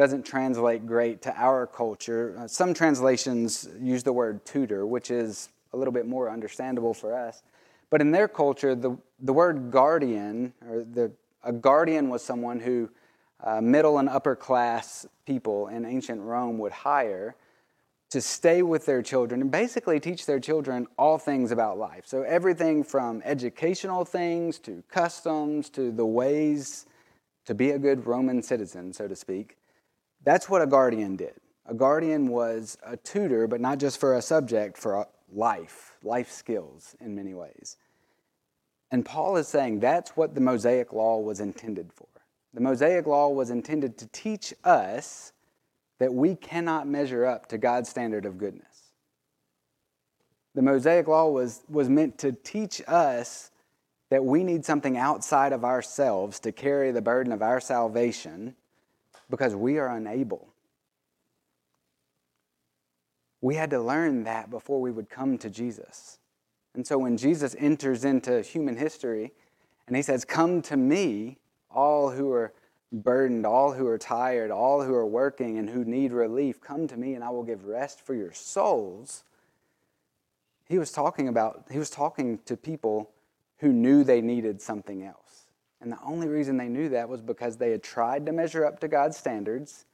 doesn't 0.00 0.24
translate 0.24 0.86
great 0.86 1.20
to 1.20 1.34
our 1.36 1.66
culture. 1.66 2.34
Uh, 2.38 2.48
some 2.48 2.72
translations 2.72 3.68
use 3.78 4.02
the 4.02 4.10
word 4.10 4.42
tutor, 4.46 4.86
which 4.86 5.10
is 5.10 5.50
a 5.74 5.76
little 5.76 5.92
bit 5.92 6.06
more 6.06 6.30
understandable 6.30 6.94
for 6.94 7.14
us. 7.14 7.42
But 7.90 8.00
in 8.00 8.10
their 8.10 8.26
culture, 8.26 8.74
the, 8.74 8.96
the 9.18 9.34
word 9.34 9.70
guardian, 9.70 10.54
or 10.66 10.84
the 10.84 11.12
a 11.44 11.52
guardian 11.52 12.08
was 12.08 12.24
someone 12.24 12.60
who 12.60 12.88
uh, 13.44 13.60
middle 13.60 13.98
and 13.98 14.08
upper 14.08 14.34
class 14.34 15.04
people 15.26 15.68
in 15.68 15.84
ancient 15.84 16.22
Rome 16.22 16.56
would 16.56 16.72
hire 16.72 17.36
to 18.08 18.22
stay 18.22 18.62
with 18.62 18.86
their 18.86 19.02
children 19.02 19.42
and 19.42 19.50
basically 19.50 20.00
teach 20.00 20.24
their 20.24 20.40
children 20.40 20.86
all 20.96 21.18
things 21.18 21.52
about 21.52 21.76
life. 21.76 22.04
So, 22.06 22.22
everything 22.22 22.84
from 22.84 23.20
educational 23.22 24.06
things 24.06 24.58
to 24.60 24.82
customs 24.88 25.68
to 25.70 25.92
the 25.92 26.06
ways 26.06 26.86
to 27.44 27.54
be 27.54 27.72
a 27.72 27.78
good 27.78 28.06
Roman 28.06 28.42
citizen, 28.42 28.94
so 28.94 29.06
to 29.06 29.14
speak. 29.14 29.58
That's 30.24 30.48
what 30.48 30.62
a 30.62 30.66
guardian 30.66 31.16
did. 31.16 31.34
A 31.66 31.74
guardian 31.74 32.28
was 32.28 32.76
a 32.82 32.96
tutor, 32.96 33.46
but 33.46 33.60
not 33.60 33.78
just 33.78 33.98
for 33.98 34.16
a 34.16 34.22
subject, 34.22 34.76
for 34.76 35.06
life, 35.32 35.96
life 36.02 36.30
skills 36.30 36.96
in 37.00 37.14
many 37.14 37.34
ways. 37.34 37.76
And 38.90 39.04
Paul 39.04 39.36
is 39.36 39.46
saying 39.46 39.80
that's 39.80 40.16
what 40.16 40.34
the 40.34 40.40
Mosaic 40.40 40.92
Law 40.92 41.18
was 41.20 41.40
intended 41.40 41.92
for. 41.92 42.08
The 42.52 42.60
Mosaic 42.60 43.06
Law 43.06 43.28
was 43.28 43.50
intended 43.50 43.96
to 43.98 44.06
teach 44.08 44.52
us 44.64 45.32
that 46.00 46.12
we 46.12 46.34
cannot 46.34 46.88
measure 46.88 47.24
up 47.24 47.46
to 47.46 47.58
God's 47.58 47.88
standard 47.88 48.26
of 48.26 48.38
goodness. 48.38 48.90
The 50.54 50.62
Mosaic 50.62 51.06
Law 51.06 51.28
was, 51.28 51.62
was 51.68 51.88
meant 51.88 52.18
to 52.18 52.32
teach 52.32 52.82
us 52.88 53.52
that 54.08 54.24
we 54.24 54.42
need 54.42 54.64
something 54.64 54.96
outside 54.96 55.52
of 55.52 55.64
ourselves 55.64 56.40
to 56.40 56.50
carry 56.50 56.90
the 56.90 57.02
burden 57.02 57.32
of 57.32 57.42
our 57.42 57.60
salvation 57.60 58.56
because 59.30 59.54
we 59.54 59.78
are 59.78 59.88
unable. 59.88 60.48
We 63.40 63.54
had 63.54 63.70
to 63.70 63.80
learn 63.80 64.24
that 64.24 64.50
before 64.50 64.80
we 64.80 64.90
would 64.90 65.08
come 65.08 65.38
to 65.38 65.48
Jesus. 65.48 66.18
And 66.74 66.86
so 66.86 66.98
when 66.98 67.16
Jesus 67.16 67.56
enters 67.58 68.04
into 68.04 68.42
human 68.42 68.76
history 68.76 69.32
and 69.86 69.96
he 69.96 70.02
says, 70.02 70.24
Come 70.24 70.60
to 70.62 70.76
me, 70.76 71.38
all 71.70 72.10
who 72.10 72.32
are 72.32 72.52
burdened, 72.92 73.46
all 73.46 73.72
who 73.72 73.86
are 73.86 73.98
tired, 73.98 74.50
all 74.50 74.82
who 74.82 74.94
are 74.94 75.06
working 75.06 75.58
and 75.58 75.70
who 75.70 75.84
need 75.84 76.12
relief, 76.12 76.60
come 76.60 76.86
to 76.88 76.96
me 76.96 77.14
and 77.14 77.24
I 77.24 77.30
will 77.30 77.44
give 77.44 77.64
rest 77.64 78.00
for 78.00 78.14
your 78.14 78.32
souls. 78.32 79.24
He 80.68 80.78
was 80.78 80.92
talking 80.92 81.28
about, 81.28 81.64
he 81.70 81.78
was 81.78 81.90
talking 81.90 82.38
to 82.44 82.56
people 82.56 83.10
who 83.58 83.72
knew 83.72 84.04
they 84.04 84.20
needed 84.20 84.60
something 84.60 85.02
else. 85.02 85.46
And 85.80 85.90
the 85.90 85.98
only 86.04 86.28
reason 86.28 86.56
they 86.56 86.68
knew 86.68 86.90
that 86.90 87.08
was 87.08 87.22
because 87.22 87.56
they 87.56 87.70
had 87.70 87.82
tried 87.82 88.26
to 88.26 88.32
measure 88.32 88.64
up 88.66 88.80
to 88.80 88.88
God's 88.88 89.16
standards 89.16 89.86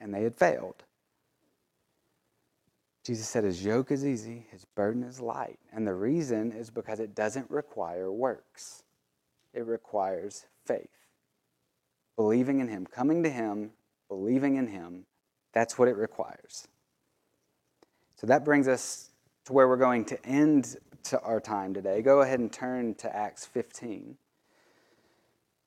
and 0.00 0.12
they 0.12 0.22
had 0.22 0.36
failed. 0.36 0.84
Jesus 3.04 3.28
said, 3.28 3.44
His 3.44 3.64
yoke 3.64 3.90
is 3.90 4.06
easy, 4.06 4.46
His 4.50 4.64
burden 4.64 5.02
is 5.02 5.20
light. 5.20 5.58
And 5.72 5.86
the 5.86 5.94
reason 5.94 6.52
is 6.52 6.70
because 6.70 7.00
it 7.00 7.14
doesn't 7.14 7.50
require 7.50 8.12
works, 8.12 8.84
it 9.54 9.66
requires 9.66 10.46
faith. 10.66 10.88
Believing 12.16 12.60
in 12.60 12.68
Him, 12.68 12.86
coming 12.86 13.22
to 13.22 13.30
Him, 13.30 13.70
believing 14.08 14.56
in 14.56 14.68
Him, 14.68 15.06
that's 15.52 15.78
what 15.78 15.88
it 15.88 15.96
requires. 15.96 16.68
So 18.16 18.26
that 18.26 18.44
brings 18.44 18.68
us 18.68 19.10
to 19.46 19.52
where 19.52 19.66
we're 19.66 19.76
going 19.76 20.04
to 20.06 20.26
end 20.26 20.76
to 21.04 21.20
our 21.20 21.40
time 21.40 21.74
today. 21.74 22.02
Go 22.02 22.20
ahead 22.20 22.38
and 22.38 22.52
turn 22.52 22.94
to 22.96 23.14
Acts 23.14 23.44
15. 23.46 24.16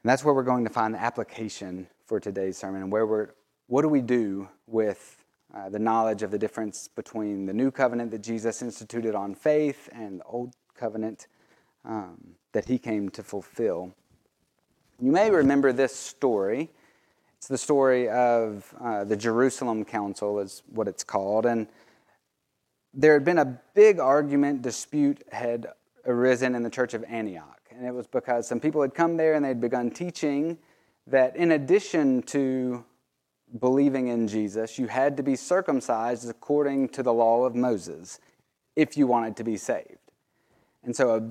And 0.05 0.09
that's 0.11 0.23
where 0.23 0.35
we're 0.35 0.43
going 0.43 0.63
to 0.65 0.69
find 0.69 0.93
the 0.93 1.01
application 1.01 1.87
for 2.05 2.19
today's 2.19 2.59
sermon 2.59 2.83
and 2.83 2.91
where 2.91 3.07
we're 3.07 3.29
what 3.65 3.81
do 3.81 3.87
we 3.87 4.01
do 4.01 4.47
with 4.67 5.25
uh, 5.51 5.67
the 5.69 5.79
knowledge 5.79 6.21
of 6.21 6.29
the 6.29 6.37
difference 6.37 6.87
between 6.87 7.47
the 7.47 7.53
new 7.53 7.71
covenant 7.71 8.11
that 8.11 8.21
Jesus 8.21 8.61
instituted 8.61 9.15
on 9.15 9.33
faith 9.33 9.89
and 9.91 10.19
the 10.19 10.23
old 10.25 10.53
covenant 10.75 11.25
um, 11.85 12.35
that 12.51 12.65
he 12.65 12.77
came 12.77 13.09
to 13.09 13.23
fulfill. 13.23 13.95
You 15.01 15.11
may 15.11 15.31
remember 15.31 15.73
this 15.73 15.95
story. 15.95 16.69
It's 17.39 17.47
the 17.47 17.57
story 17.57 18.07
of 18.07 18.75
uh, 18.79 19.05
the 19.05 19.17
Jerusalem 19.17 19.83
Council, 19.83 20.37
is 20.37 20.61
what 20.67 20.87
it's 20.87 21.03
called. 21.03 21.47
And 21.47 21.67
there 22.93 23.13
had 23.13 23.25
been 23.25 23.39
a 23.39 23.59
big 23.73 23.99
argument, 23.99 24.61
dispute 24.61 25.23
had 25.31 25.65
arisen 26.05 26.53
in 26.53 26.61
the 26.61 26.69
church 26.69 26.93
of 26.93 27.03
Antioch. 27.05 27.64
And 27.77 27.85
it 27.85 27.93
was 27.93 28.07
because 28.07 28.47
some 28.47 28.59
people 28.59 28.81
had 28.81 28.93
come 28.93 29.17
there 29.17 29.33
and 29.33 29.43
they'd 29.43 29.59
begun 29.59 29.91
teaching 29.91 30.57
that 31.07 31.35
in 31.35 31.51
addition 31.51 32.21
to 32.23 32.83
believing 33.59 34.07
in 34.07 34.27
Jesus, 34.27 34.79
you 34.79 34.87
had 34.87 35.17
to 35.17 35.23
be 35.23 35.35
circumcised 35.35 36.29
according 36.29 36.89
to 36.89 37.03
the 37.03 37.13
law 37.13 37.43
of 37.43 37.55
Moses 37.55 38.19
if 38.75 38.97
you 38.97 39.07
wanted 39.07 39.35
to 39.37 39.43
be 39.43 39.57
saved. 39.57 39.99
And 40.83 40.95
so 40.95 41.15
a 41.15 41.21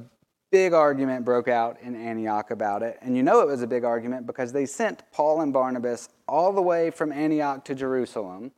big 0.50 0.72
argument 0.72 1.24
broke 1.24 1.48
out 1.48 1.80
in 1.80 1.96
Antioch 1.96 2.50
about 2.50 2.82
it. 2.82 2.98
And 3.00 3.16
you 3.16 3.22
know 3.22 3.40
it 3.40 3.46
was 3.46 3.62
a 3.62 3.66
big 3.66 3.84
argument 3.84 4.26
because 4.26 4.52
they 4.52 4.66
sent 4.66 5.02
Paul 5.12 5.40
and 5.40 5.52
Barnabas 5.52 6.08
all 6.28 6.52
the 6.52 6.62
way 6.62 6.90
from 6.90 7.12
Antioch 7.12 7.64
to 7.64 7.74
Jerusalem 7.74 8.52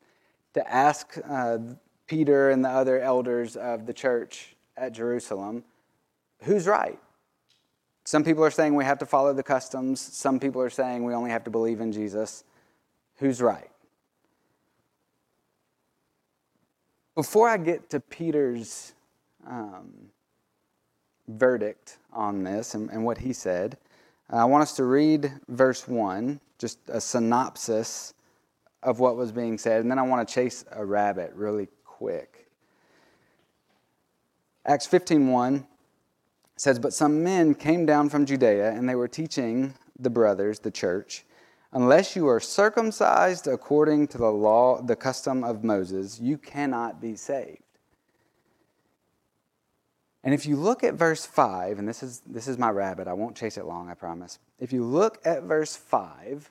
to 0.55 0.72
ask 0.72 1.18
uh, 1.29 1.59
Peter 2.07 2.51
and 2.51 2.64
the 2.64 2.68
other 2.68 3.01
elders 3.01 3.57
of 3.57 3.87
the 3.87 3.92
church 3.92 4.57
at 4.77 4.92
Jerusalem 4.92 5.64
who's 6.42 6.66
right. 6.66 6.99
Some 8.07 8.23
people 8.23 8.45
are 8.45 8.53
saying 8.53 8.77
we 8.77 8.85
have 8.85 9.01
to 9.01 9.07
follow 9.07 9.33
the 9.35 9.42
customs, 9.42 10.01
some 10.01 10.38
people 10.38 10.62
are 10.62 10.71
saying 10.71 11.03
we 11.03 11.12
only 11.12 11.31
have 11.31 11.42
to 11.42 11.51
believe 11.51 11.81
in 11.81 11.90
Jesus 11.90 12.45
who's 13.16 13.42
right. 13.42 13.69
Before 17.16 17.49
I 17.49 17.57
get 17.57 17.90
to 17.90 17.99
Peter's 17.99 18.95
um, 19.45 19.92
verdict 21.27 21.99
on 22.12 22.45
this 22.45 22.75
and, 22.75 22.90
and 22.90 23.05
what 23.05 23.19
he 23.19 23.33
said, 23.33 23.77
I 24.31 24.45
want 24.45 24.62
us 24.62 24.77
to 24.77 24.85
read 24.85 25.33
verse 25.49 25.88
1, 25.88 26.40
just 26.59 26.79
a 26.87 27.01
synopsis 27.01 28.14
of 28.85 29.01
what 29.01 29.16
was 29.16 29.33
being 29.33 29.59
said, 29.59 29.81
and 29.81 29.90
then 29.90 29.99
I 29.99 30.03
want 30.03 30.29
to 30.29 30.33
chase 30.33 30.64
a 30.71 30.85
rabbit 30.85 31.33
really 31.35 31.66
quick. 31.85 32.47
Acts 34.64 34.87
15:1 36.57 36.61
says, 36.61 36.79
"But 36.79 36.95
some 36.95 37.23
men 37.23 37.55
came 37.55 37.87
down 37.87 38.09
from 38.09 38.27
Judea, 38.27 38.73
and 38.73 38.88
they 38.88 38.95
were 38.95 39.09
teaching 39.09 39.75
the 39.99 40.11
brothers, 40.11 40.61
the 40.61 40.71
church, 40.71 41.25
Unless 41.77 42.16
you 42.16 42.27
are 42.27 42.40
circumcised 42.40 43.47
according 43.47 44.09
to 44.09 44.16
the 44.16 44.31
law, 44.31 44.81
the 44.81 44.97
custom 44.97 45.45
of 45.45 45.64
Moses, 45.64 46.19
you 46.19 46.38
cannot 46.38 47.03
be 47.03 47.16
saved. 47.16 47.61
And 50.25 50.33
if 50.33 50.47
you 50.47 50.57
look 50.57 50.83
at 50.83 50.95
verse 50.95 51.27
5, 51.27 51.79
and 51.79 51.87
this 51.87 52.03
is, 52.03 52.23
this 52.27 52.49
is 52.49 52.57
my 52.57 52.71
rabbit, 52.71 53.07
I 53.07 53.12
won't 53.12 53.37
chase 53.37 53.59
it 53.59 53.66
long, 53.66 53.90
I 53.90 53.95
promise. 53.95 54.38
If 54.59 54.73
you 54.73 54.85
look 54.85 55.21
at 55.27 55.42
verse 55.42 55.77
5, 55.77 56.51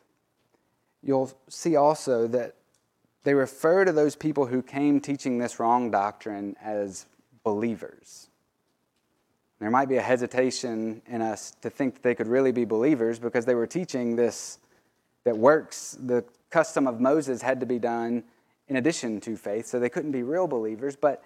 you'll 1.01 1.31
see 1.49 1.75
also 1.75 2.27
that 2.27 2.55
they 3.23 3.33
refer 3.33 3.83
to 3.83 3.91
those 3.91 4.15
people 4.15 4.45
who 4.45 4.61
came 4.61 4.99
teaching 4.99 5.39
this 5.39 5.59
wrong 5.59 5.89
doctrine 5.89 6.55
as 6.61 7.07
believers. 7.43 8.29
There 9.59 9.71
might 9.71 9.87
be 9.87 9.97
a 9.97 10.01
hesitation 10.01 11.01
in 11.07 11.21
us 11.21 11.51
to 11.61 11.69
think 11.69 11.95
that 11.95 12.03
they 12.03 12.15
could 12.15 12.27
really 12.27 12.51
be 12.51 12.65
believers 12.65 13.19
because 13.19 13.45
they 13.45 13.55
were 13.55 13.67
teaching 13.67 14.15
this 14.15 14.59
that 15.23 15.37
works, 15.37 15.97
the 15.99 16.23
custom 16.49 16.87
of 16.87 17.01
Moses 17.01 17.41
had 17.41 17.59
to 17.59 17.65
be 17.65 17.79
done 17.79 18.23
in 18.67 18.75
addition 18.77 19.19
to 19.21 19.35
faith, 19.35 19.65
so 19.65 19.79
they 19.79 19.89
couldn't 19.89 20.11
be 20.11 20.23
real 20.23 20.47
believers. 20.47 20.95
But 20.95 21.23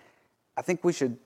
I 0.57 0.61
think 0.61 0.83
we 0.83 0.93
should 0.93 1.17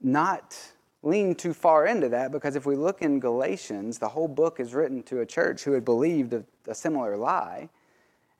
not 0.00 0.56
lean 1.02 1.34
too 1.34 1.52
far 1.52 1.86
into 1.86 2.08
that 2.08 2.32
because 2.32 2.56
if 2.56 2.66
we 2.66 2.76
look 2.76 3.02
in 3.02 3.20
Galatians, 3.20 3.98
the 3.98 4.08
whole 4.08 4.28
book 4.28 4.58
is 4.58 4.74
written 4.74 5.02
to 5.04 5.20
a 5.20 5.26
church 5.26 5.64
who 5.64 5.72
had 5.72 5.84
believed 5.84 6.32
a, 6.32 6.44
a 6.66 6.74
similar 6.74 7.16
lie. 7.16 7.68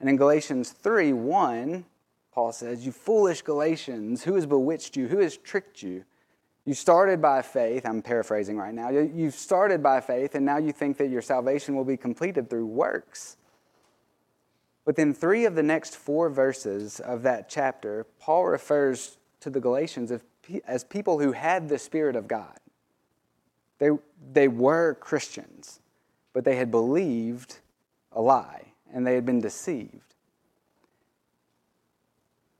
And 0.00 0.08
in 0.08 0.16
Galatians 0.16 0.70
3 0.70 1.12
1, 1.12 1.84
Paul 2.32 2.52
says, 2.52 2.84
You 2.84 2.92
foolish 2.92 3.42
Galatians, 3.42 4.24
who 4.24 4.34
has 4.34 4.46
bewitched 4.46 4.96
you? 4.96 5.08
Who 5.08 5.18
has 5.18 5.36
tricked 5.36 5.82
you? 5.82 6.04
You 6.64 6.72
started 6.72 7.20
by 7.20 7.42
faith, 7.42 7.84
I'm 7.84 8.00
paraphrasing 8.00 8.56
right 8.56 8.72
now. 8.72 8.88
You've 8.88 9.34
started 9.34 9.82
by 9.82 10.00
faith, 10.00 10.34
and 10.34 10.46
now 10.46 10.56
you 10.56 10.72
think 10.72 10.96
that 10.96 11.10
your 11.10 11.20
salvation 11.20 11.76
will 11.76 11.84
be 11.84 11.96
completed 11.96 12.48
through 12.48 12.66
works. 12.66 13.36
Within 14.86 15.12
three 15.12 15.44
of 15.44 15.54
the 15.54 15.62
next 15.62 15.96
four 15.96 16.30
verses 16.30 17.00
of 17.00 17.22
that 17.22 17.48
chapter, 17.48 18.06
Paul 18.18 18.46
refers 18.46 19.18
to 19.40 19.50
the 19.50 19.60
Galatians 19.60 20.12
as 20.66 20.84
people 20.84 21.18
who 21.18 21.32
had 21.32 21.68
the 21.68 21.78
Spirit 21.78 22.16
of 22.16 22.28
God. 22.28 22.58
They, 23.78 23.90
they 24.32 24.48
were 24.48 24.94
Christians, 24.94 25.80
but 26.32 26.44
they 26.44 26.56
had 26.56 26.70
believed 26.70 27.58
a 28.12 28.22
lie 28.22 28.72
and 28.92 29.06
they 29.06 29.14
had 29.14 29.26
been 29.26 29.40
deceived. 29.40 30.14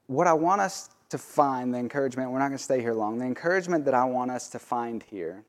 What 0.06 0.26
I 0.26 0.34
want 0.34 0.60
us 0.60 0.90
to 1.14 1.18
find, 1.18 1.72
the 1.72 1.78
encouragement, 1.78 2.28
we're 2.32 2.40
not 2.40 2.48
going 2.48 2.58
to 2.58 2.64
stay 2.64 2.80
here 2.80 2.92
long, 2.92 3.18
the 3.18 3.24
encouragement 3.24 3.84
that 3.84 3.94
I 3.94 4.04
want 4.04 4.32
us 4.32 4.48
to 4.48 4.58
find 4.58 5.00
here 5.00 5.44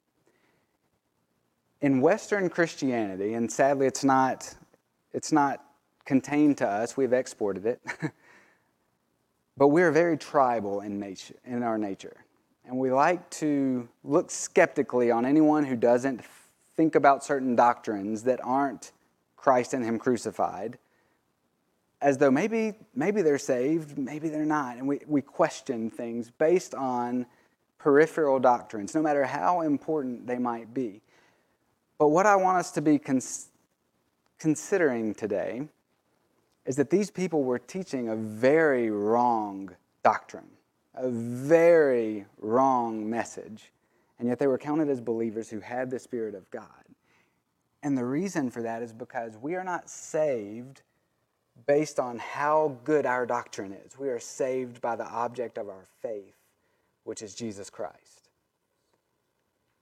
in 1.81 2.01
Western 2.01 2.51
Christianity, 2.51 3.33
and 3.33 3.51
sadly 3.51 3.87
it's 3.87 4.03
not, 4.03 4.53
it's 5.11 5.31
not 5.31 5.65
contained 6.05 6.59
to 6.59 6.67
us, 6.67 6.95
we've 6.95 7.13
exported 7.13 7.65
it. 7.65 7.81
but 9.57 9.69
we're 9.69 9.89
very 9.91 10.17
tribal 10.17 10.81
in, 10.81 10.99
nature, 10.99 11.33
in 11.43 11.63
our 11.63 11.79
nature. 11.79 12.17
And 12.67 12.77
we 12.77 12.91
like 12.91 13.27
to 13.31 13.89
look 14.03 14.29
skeptically 14.29 15.09
on 15.09 15.25
anyone 15.25 15.65
who 15.65 15.75
doesn't 15.75 16.21
think 16.75 16.93
about 16.93 17.23
certain 17.23 17.55
doctrines 17.55 18.21
that 18.21 18.39
aren't 18.43 18.91
Christ 19.35 19.73
and 19.73 19.83
Him 19.83 19.97
crucified, 19.97 20.77
as 22.05 22.19
though 22.19 22.29
maybe, 22.29 22.75
maybe 22.93 23.23
they're 23.23 23.39
saved, 23.39 23.97
maybe 23.97 24.29
they're 24.29 24.45
not. 24.45 24.77
And 24.77 24.87
we, 24.87 24.99
we 25.07 25.23
question 25.23 25.89
things 25.89 26.29
based 26.29 26.75
on 26.75 27.25
peripheral 27.79 28.37
doctrines, 28.39 28.93
no 28.93 29.01
matter 29.01 29.25
how 29.25 29.61
important 29.61 30.27
they 30.27 30.37
might 30.37 30.71
be. 30.71 31.01
But 31.97 32.09
what 32.09 32.27
I 32.27 32.35
want 32.35 32.59
us 32.59 32.69
to 32.73 32.81
be 32.81 32.99
cons- 32.99 33.47
considering 34.37 35.15
today 35.15 35.67
is 36.67 36.75
that 36.75 36.91
these 36.91 37.09
people 37.09 37.43
were 37.43 37.57
teaching 37.57 38.09
a 38.09 38.15
very 38.15 38.91
wrong 38.91 39.71
doctrine, 40.03 40.51
a 40.93 41.09
very 41.09 42.27
wrong 42.37 43.09
message, 43.09 43.71
and 44.19 44.27
yet 44.27 44.37
they 44.37 44.45
were 44.45 44.59
counted 44.59 44.89
as 44.89 45.01
believers 45.01 45.49
who 45.49 45.59
had 45.59 45.89
the 45.89 45.97
Spirit 45.97 46.35
of 46.35 46.51
God. 46.51 46.69
And 47.81 47.97
the 47.97 48.05
reason 48.05 48.51
for 48.51 48.61
that 48.61 48.83
is 48.83 48.93
because 48.93 49.37
we 49.37 49.55
are 49.55 49.63
not 49.63 49.89
saved 49.89 50.83
based 51.67 51.99
on 51.99 52.19
how 52.19 52.77
good 52.83 53.05
our 53.05 53.25
doctrine 53.25 53.73
is. 53.73 53.97
We 53.97 54.09
are 54.09 54.19
saved 54.19 54.81
by 54.81 54.95
the 54.95 55.05
object 55.05 55.57
of 55.57 55.69
our 55.69 55.85
faith, 56.01 56.35
which 57.03 57.21
is 57.21 57.33
Jesus 57.33 57.69
Christ. 57.69 58.29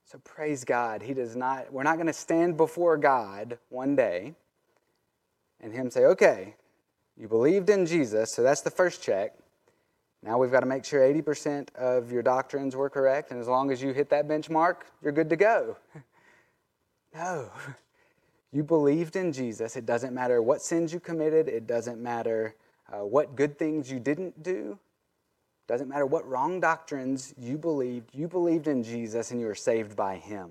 So 0.04 0.18
praise 0.18 0.64
God. 0.64 1.02
He 1.02 1.14
does 1.14 1.34
not, 1.34 1.72
we're 1.72 1.82
not 1.82 1.96
going 1.96 2.06
to 2.06 2.12
stand 2.12 2.56
before 2.56 2.96
God 2.96 3.58
one 3.68 3.96
day 3.96 4.34
and 5.60 5.72
Him 5.72 5.90
say, 5.90 6.04
okay, 6.04 6.54
you 7.16 7.26
believed 7.26 7.70
in 7.70 7.86
Jesus, 7.86 8.32
so 8.32 8.42
that's 8.42 8.60
the 8.60 8.70
first 8.70 9.02
check. 9.02 9.32
Now 10.22 10.38
we've 10.38 10.52
got 10.52 10.60
to 10.60 10.66
make 10.66 10.84
sure 10.84 11.00
80% 11.00 11.74
of 11.74 12.12
your 12.12 12.22
doctrines 12.22 12.76
were 12.76 12.90
correct, 12.90 13.30
and 13.30 13.40
as 13.40 13.48
long 13.48 13.70
as 13.70 13.82
you 13.82 13.92
hit 13.92 14.10
that 14.10 14.28
benchmark, 14.28 14.76
you're 15.02 15.12
good 15.12 15.30
to 15.30 15.36
go. 15.36 15.76
no. 17.14 17.50
You 18.54 18.62
believed 18.62 19.16
in 19.16 19.32
Jesus. 19.32 19.74
It 19.74 19.84
doesn't 19.84 20.14
matter 20.14 20.40
what 20.40 20.62
sins 20.62 20.92
you 20.92 21.00
committed, 21.00 21.48
it 21.48 21.66
doesn't 21.66 22.00
matter 22.00 22.54
uh, 22.88 23.04
what 23.04 23.34
good 23.34 23.58
things 23.58 23.90
you 23.90 23.98
didn't 23.98 24.44
do, 24.44 24.78
it 25.66 25.72
doesn't 25.72 25.88
matter 25.88 26.06
what 26.06 26.26
wrong 26.28 26.60
doctrines 26.60 27.34
you 27.36 27.58
believed. 27.58 28.10
You 28.14 28.28
believed 28.28 28.68
in 28.68 28.84
Jesus 28.84 29.32
and 29.32 29.40
you 29.40 29.46
were 29.46 29.56
saved 29.56 29.96
by 29.96 30.16
Him. 30.16 30.50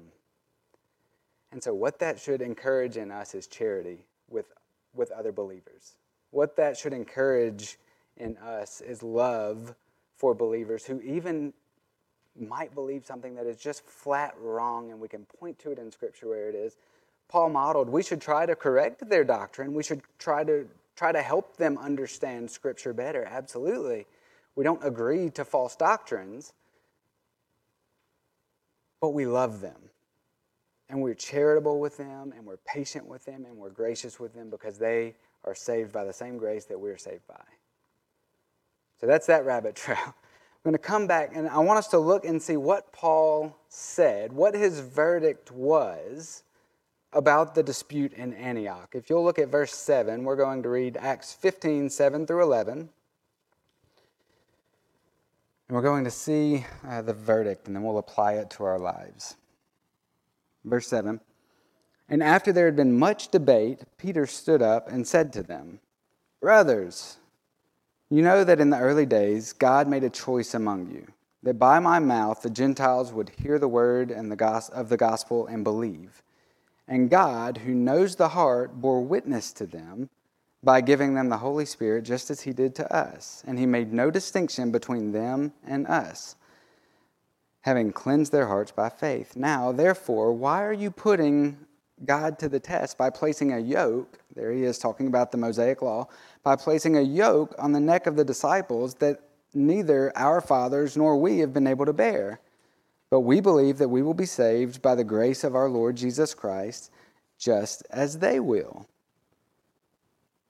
And 1.54 1.64
so, 1.64 1.74
what 1.74 2.00
that 2.00 2.20
should 2.20 2.42
encourage 2.42 2.98
in 2.98 3.10
us 3.10 3.34
is 3.34 3.48
charity 3.48 4.06
with, 4.30 4.48
with 4.94 5.10
other 5.12 5.32
believers. 5.32 5.94
What 6.32 6.58
that 6.58 6.76
should 6.76 6.94
encourage 6.94 7.78
in 8.18 8.36
us 8.38 8.82
is 8.82 9.02
love 9.02 9.76
for 10.18 10.36
believers 10.36 10.84
who 10.84 11.00
even 11.02 11.54
might 12.38 12.74
believe 12.74 13.06
something 13.06 13.36
that 13.36 13.46
is 13.46 13.58
just 13.58 13.86
flat 13.86 14.36
wrong, 14.42 14.92
and 14.92 15.00
we 15.00 15.08
can 15.08 15.26
point 15.40 15.58
to 15.60 15.72
it 15.72 15.80
in 15.80 15.90
Scripture 15.90 16.28
where 16.28 16.50
it 16.50 16.56
is. 16.56 16.76
Paul 17.34 17.50
modeled, 17.50 17.90
we 17.90 18.04
should 18.04 18.22
try 18.22 18.46
to 18.46 18.56
correct 18.56 19.10
their 19.10 19.24
doctrine. 19.24 19.74
We 19.74 19.82
should 19.82 20.04
try 20.20 20.44
to 20.44 20.68
try 20.96 21.12
to 21.12 21.20
help 21.20 21.58
them 21.58 21.80
understand 21.80 22.52
Scripture 22.52 22.94
better. 22.94 23.26
Absolutely. 23.26 24.06
We 24.56 24.64
don't 24.64 24.84
agree 24.86 25.32
to 25.32 25.44
false 25.44 25.76
doctrines, 25.76 26.54
but 29.02 29.16
we 29.16 29.26
love 29.26 29.62
them. 29.62 29.90
And 30.88 31.02
we're 31.02 31.16
charitable 31.16 31.80
with 31.80 31.98
them, 31.98 32.34
and 32.38 32.46
we're 32.46 32.58
patient 32.58 33.08
with 33.08 33.26
them, 33.26 33.46
and 33.46 33.58
we're 33.58 33.72
gracious 33.72 34.20
with 34.20 34.36
them 34.36 34.52
because 34.52 34.78
they 34.78 35.16
are 35.44 35.56
saved 35.56 35.92
by 35.92 36.04
the 36.04 36.14
same 36.14 36.38
grace 36.38 36.66
that 36.66 36.80
we're 36.80 37.00
saved 37.00 37.26
by. 37.28 37.44
So 39.02 39.08
that's 39.08 39.26
that 39.26 39.44
rabbit 39.44 39.76
trail. 39.76 39.98
I'm 40.06 40.64
going 40.64 40.74
to 40.74 40.78
come 40.78 41.08
back 41.08 41.32
and 41.34 41.50
I 41.50 41.58
want 41.58 41.80
us 41.80 41.88
to 41.88 41.98
look 41.98 42.26
and 42.26 42.40
see 42.40 42.58
what 42.58 42.94
Paul 42.94 43.58
said, 43.70 44.32
what 44.32 44.54
his 44.54 44.82
verdict 44.82 45.52
was 45.52 46.44
about 47.16 47.56
the 47.56 47.64
dispute 47.64 48.14
in 48.14 48.34
Antioch. 48.34 48.90
If 48.94 49.10
you'll 49.10 49.24
look 49.24 49.40
at 49.40 49.50
verse 49.50 49.74
7, 49.74 50.24
we're 50.24 50.36
going 50.36 50.64
to 50.64 50.70
read 50.70 50.98
Acts 50.98 51.34
15 51.34 51.90
7 51.90 52.28
through 52.28 52.44
11. 52.44 52.90
And 55.68 55.78
we're 55.78 55.82
going 55.82 56.04
to 56.04 56.12
see 56.12 56.66
uh, 56.88 57.02
the 57.02 57.14
verdict 57.14 57.68
and 57.68 57.76
then 57.76 57.84
we'll 57.84 57.98
apply 57.98 58.34
it 58.34 58.50
to 58.52 58.64
our 58.64 58.80
lives. 58.80 59.36
Verse 60.66 60.88
7 60.88 61.20
And 62.10 62.24
after 62.24 62.52
there 62.52 62.66
had 62.66 62.76
been 62.76 62.98
much 62.98 63.30
debate, 63.30 63.80
Peter 63.98 64.26
stood 64.26 64.62
up 64.62 64.90
and 64.90 65.08
said 65.08 65.34
to 65.34 65.44
them, 65.44 65.80
Brothers, 66.42 67.18
you 68.10 68.22
know 68.22 68.44
that 68.44 68.60
in 68.60 68.70
the 68.70 68.78
early 68.78 69.06
days, 69.06 69.54
God 69.54 69.88
made 69.88 70.04
a 70.04 70.10
choice 70.10 70.54
among 70.54 70.92
you, 70.92 71.08
that 71.42 71.58
by 71.58 71.80
my 71.80 72.00
mouth 72.00 72.42
the 72.42 72.50
Gentiles 72.50 73.12
would 73.12 73.32
hear 73.42 73.58
the 73.58 73.68
word 73.68 74.12
and 74.12 74.32
the 74.32 74.70
of 74.74 74.90
the 74.90 74.98
gospel 74.98 75.48
and 75.48 75.64
believe. 75.64 76.22
And 76.88 77.10
God, 77.10 77.60
who 77.60 77.74
knows 77.74 78.16
the 78.16 78.30
heart, 78.30 78.82
bore 78.82 79.02
witness 79.02 79.54
to 79.54 79.66
them 79.66 80.10
by 80.62 80.82
giving 80.82 81.14
them 81.14 81.30
the 81.30 81.38
Holy 81.38 81.66
Spirit, 81.66 82.04
just 82.04 82.30
as 82.30 82.42
He 82.42 82.54
did 82.54 82.76
to 82.76 82.96
us. 82.96 83.44
And 83.46 83.60
He 83.60 83.66
made 83.66 83.94
no 83.94 84.12
distinction 84.12 84.72
between 84.72 85.12
them 85.12 85.54
and 85.66 85.88
us, 85.88 86.36
having 87.62 87.92
cleansed 87.92 88.32
their 88.32 88.48
hearts 88.48 88.72
by 88.72 88.90
faith. 88.90 89.36
Now, 89.36 89.72
therefore, 89.72 90.34
why 90.34 90.64
are 90.64 90.74
you 90.74 90.92
putting 90.92 91.58
God 92.06 92.40
to 92.40 92.50
the 92.50 92.60
test 92.60 92.98
by 92.98 93.10
placing 93.10 93.54
a 93.54 93.60
yoke? 93.60 94.20
There 94.36 94.52
he 94.52 94.64
is 94.64 94.78
talking 94.78 95.08
about 95.08 95.32
the 95.32 95.38
Mosaic 95.38 95.82
law 95.82 96.08
by 96.44 96.56
placing 96.56 96.98
a 96.98 97.02
yoke 97.02 97.56
on 97.58 97.72
the 97.72 97.80
neck 97.80 98.08
of 98.08 98.16
the 98.16 98.26
disciples 98.26 98.96
that 98.96 99.22
neither 99.54 100.12
our 100.18 100.42
fathers 100.42 100.98
nor 100.98 101.18
we 101.18 101.40
have 101.40 101.54
been 101.54 101.68
able 101.68 101.86
to 101.86 101.94
bear. 101.94 102.40
But 103.14 103.20
we 103.20 103.42
believe 103.42 103.78
that 103.78 103.90
we 103.90 104.02
will 104.02 104.16
be 104.16 104.26
saved 104.26 104.82
by 104.82 104.96
the 104.96 105.04
grace 105.04 105.44
of 105.44 105.54
our 105.54 105.70
Lord 105.70 105.96
Jesus 105.96 106.34
Christ, 106.34 106.90
just 107.38 107.86
as 107.92 108.18
they 108.18 108.40
will. 108.40 108.88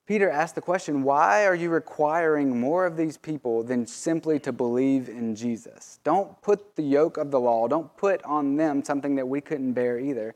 Peter 0.06 0.30
asked 0.30 0.56
the 0.56 0.62
question 0.62 1.04
why 1.04 1.46
are 1.46 1.56
you 1.56 1.70
requiring 1.70 2.58
more 2.58 2.86
of 2.86 2.96
these 2.96 3.18
people 3.18 3.64
than 3.64 3.86
simply 3.86 4.40
to 4.40 4.54
believe 4.54 5.10
in 5.10 5.36
Jesus? 5.36 6.00
Don't 6.06 6.42
put 6.42 6.78
the 6.78 6.84
yoke 6.84 7.18
of 7.18 7.32
the 7.32 7.40
law, 7.42 7.68
don't 7.68 7.94
put 7.98 8.24
on 8.24 8.56
them 8.56 8.82
something 8.82 9.16
that 9.16 9.28
we 9.28 9.42
couldn't 9.42 9.74
bear 9.74 10.00
either. 10.00 10.34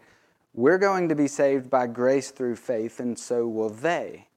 We're 0.54 0.80
going 0.80 1.08
to 1.08 1.16
be 1.16 1.30
saved 1.30 1.70
by 1.70 1.88
grace 1.88 2.32
through 2.32 2.58
faith, 2.58 3.00
and 3.00 3.18
so 3.18 3.48
will 3.48 3.70
they. 3.70 4.28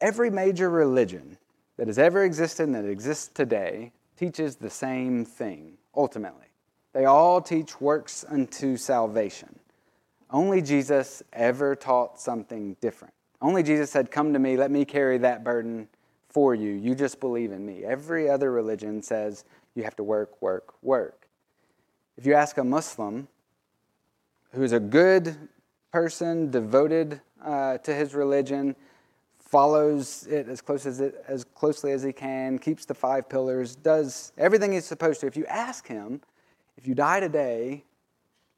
Every 0.00 0.30
major 0.30 0.70
religion 0.70 1.36
that 1.76 1.88
has 1.88 1.98
ever 1.98 2.24
existed 2.24 2.62
and 2.62 2.74
that 2.74 2.86
exists 2.86 3.28
today 3.28 3.92
teaches 4.16 4.56
the 4.56 4.70
same 4.70 5.24
thing, 5.24 5.78
ultimately. 5.94 6.46
They 6.92 7.04
all 7.04 7.40
teach 7.40 7.80
works 7.80 8.24
unto 8.28 8.76
salvation. 8.76 9.58
Only 10.30 10.62
Jesus 10.62 11.22
ever 11.32 11.76
taught 11.76 12.20
something 12.20 12.76
different. 12.80 13.14
Only 13.40 13.62
Jesus 13.62 13.90
said, 13.90 14.10
Come 14.10 14.32
to 14.32 14.38
me, 14.38 14.56
let 14.56 14.70
me 14.70 14.84
carry 14.84 15.18
that 15.18 15.44
burden 15.44 15.88
for 16.28 16.54
you. 16.54 16.72
You 16.72 16.94
just 16.94 17.20
believe 17.20 17.52
in 17.52 17.64
me. 17.64 17.84
Every 17.84 18.28
other 18.28 18.50
religion 18.50 19.02
says 19.02 19.44
you 19.74 19.84
have 19.84 19.96
to 19.96 20.02
work, 20.02 20.40
work, 20.40 20.74
work. 20.82 21.28
If 22.16 22.26
you 22.26 22.34
ask 22.34 22.56
a 22.56 22.64
Muslim 22.64 23.28
who 24.52 24.62
is 24.62 24.72
a 24.72 24.80
good 24.80 25.36
person, 25.92 26.50
devoted 26.50 27.20
uh, 27.44 27.78
to 27.78 27.94
his 27.94 28.14
religion, 28.14 28.74
follows 29.46 30.26
it 30.26 30.48
as 30.48 30.60
close 30.60 30.84
as 30.84 31.00
it 31.00 31.24
as 31.28 31.44
closely 31.44 31.92
as 31.92 32.02
he 32.02 32.12
can, 32.12 32.58
keeps 32.58 32.84
the 32.84 32.94
five 32.94 33.28
pillars, 33.28 33.76
does 33.76 34.32
everything 34.36 34.72
he's 34.72 34.84
supposed 34.84 35.20
to. 35.20 35.26
If 35.26 35.36
you 35.36 35.46
ask 35.46 35.86
him, 35.86 36.20
if 36.76 36.86
you 36.86 36.94
die 36.94 37.20
today 37.20 37.84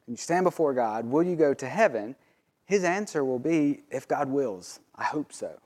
and 0.06 0.14
you 0.14 0.16
stand 0.16 0.44
before 0.44 0.72
God, 0.74 1.04
will 1.06 1.22
you 1.22 1.36
go 1.36 1.54
to 1.54 1.68
heaven? 1.68 2.16
His 2.64 2.84
answer 2.84 3.24
will 3.24 3.38
be, 3.38 3.82
if 3.90 4.08
God 4.08 4.28
wills. 4.28 4.80
I 4.94 5.04
hope 5.04 5.32
so. 5.32 5.58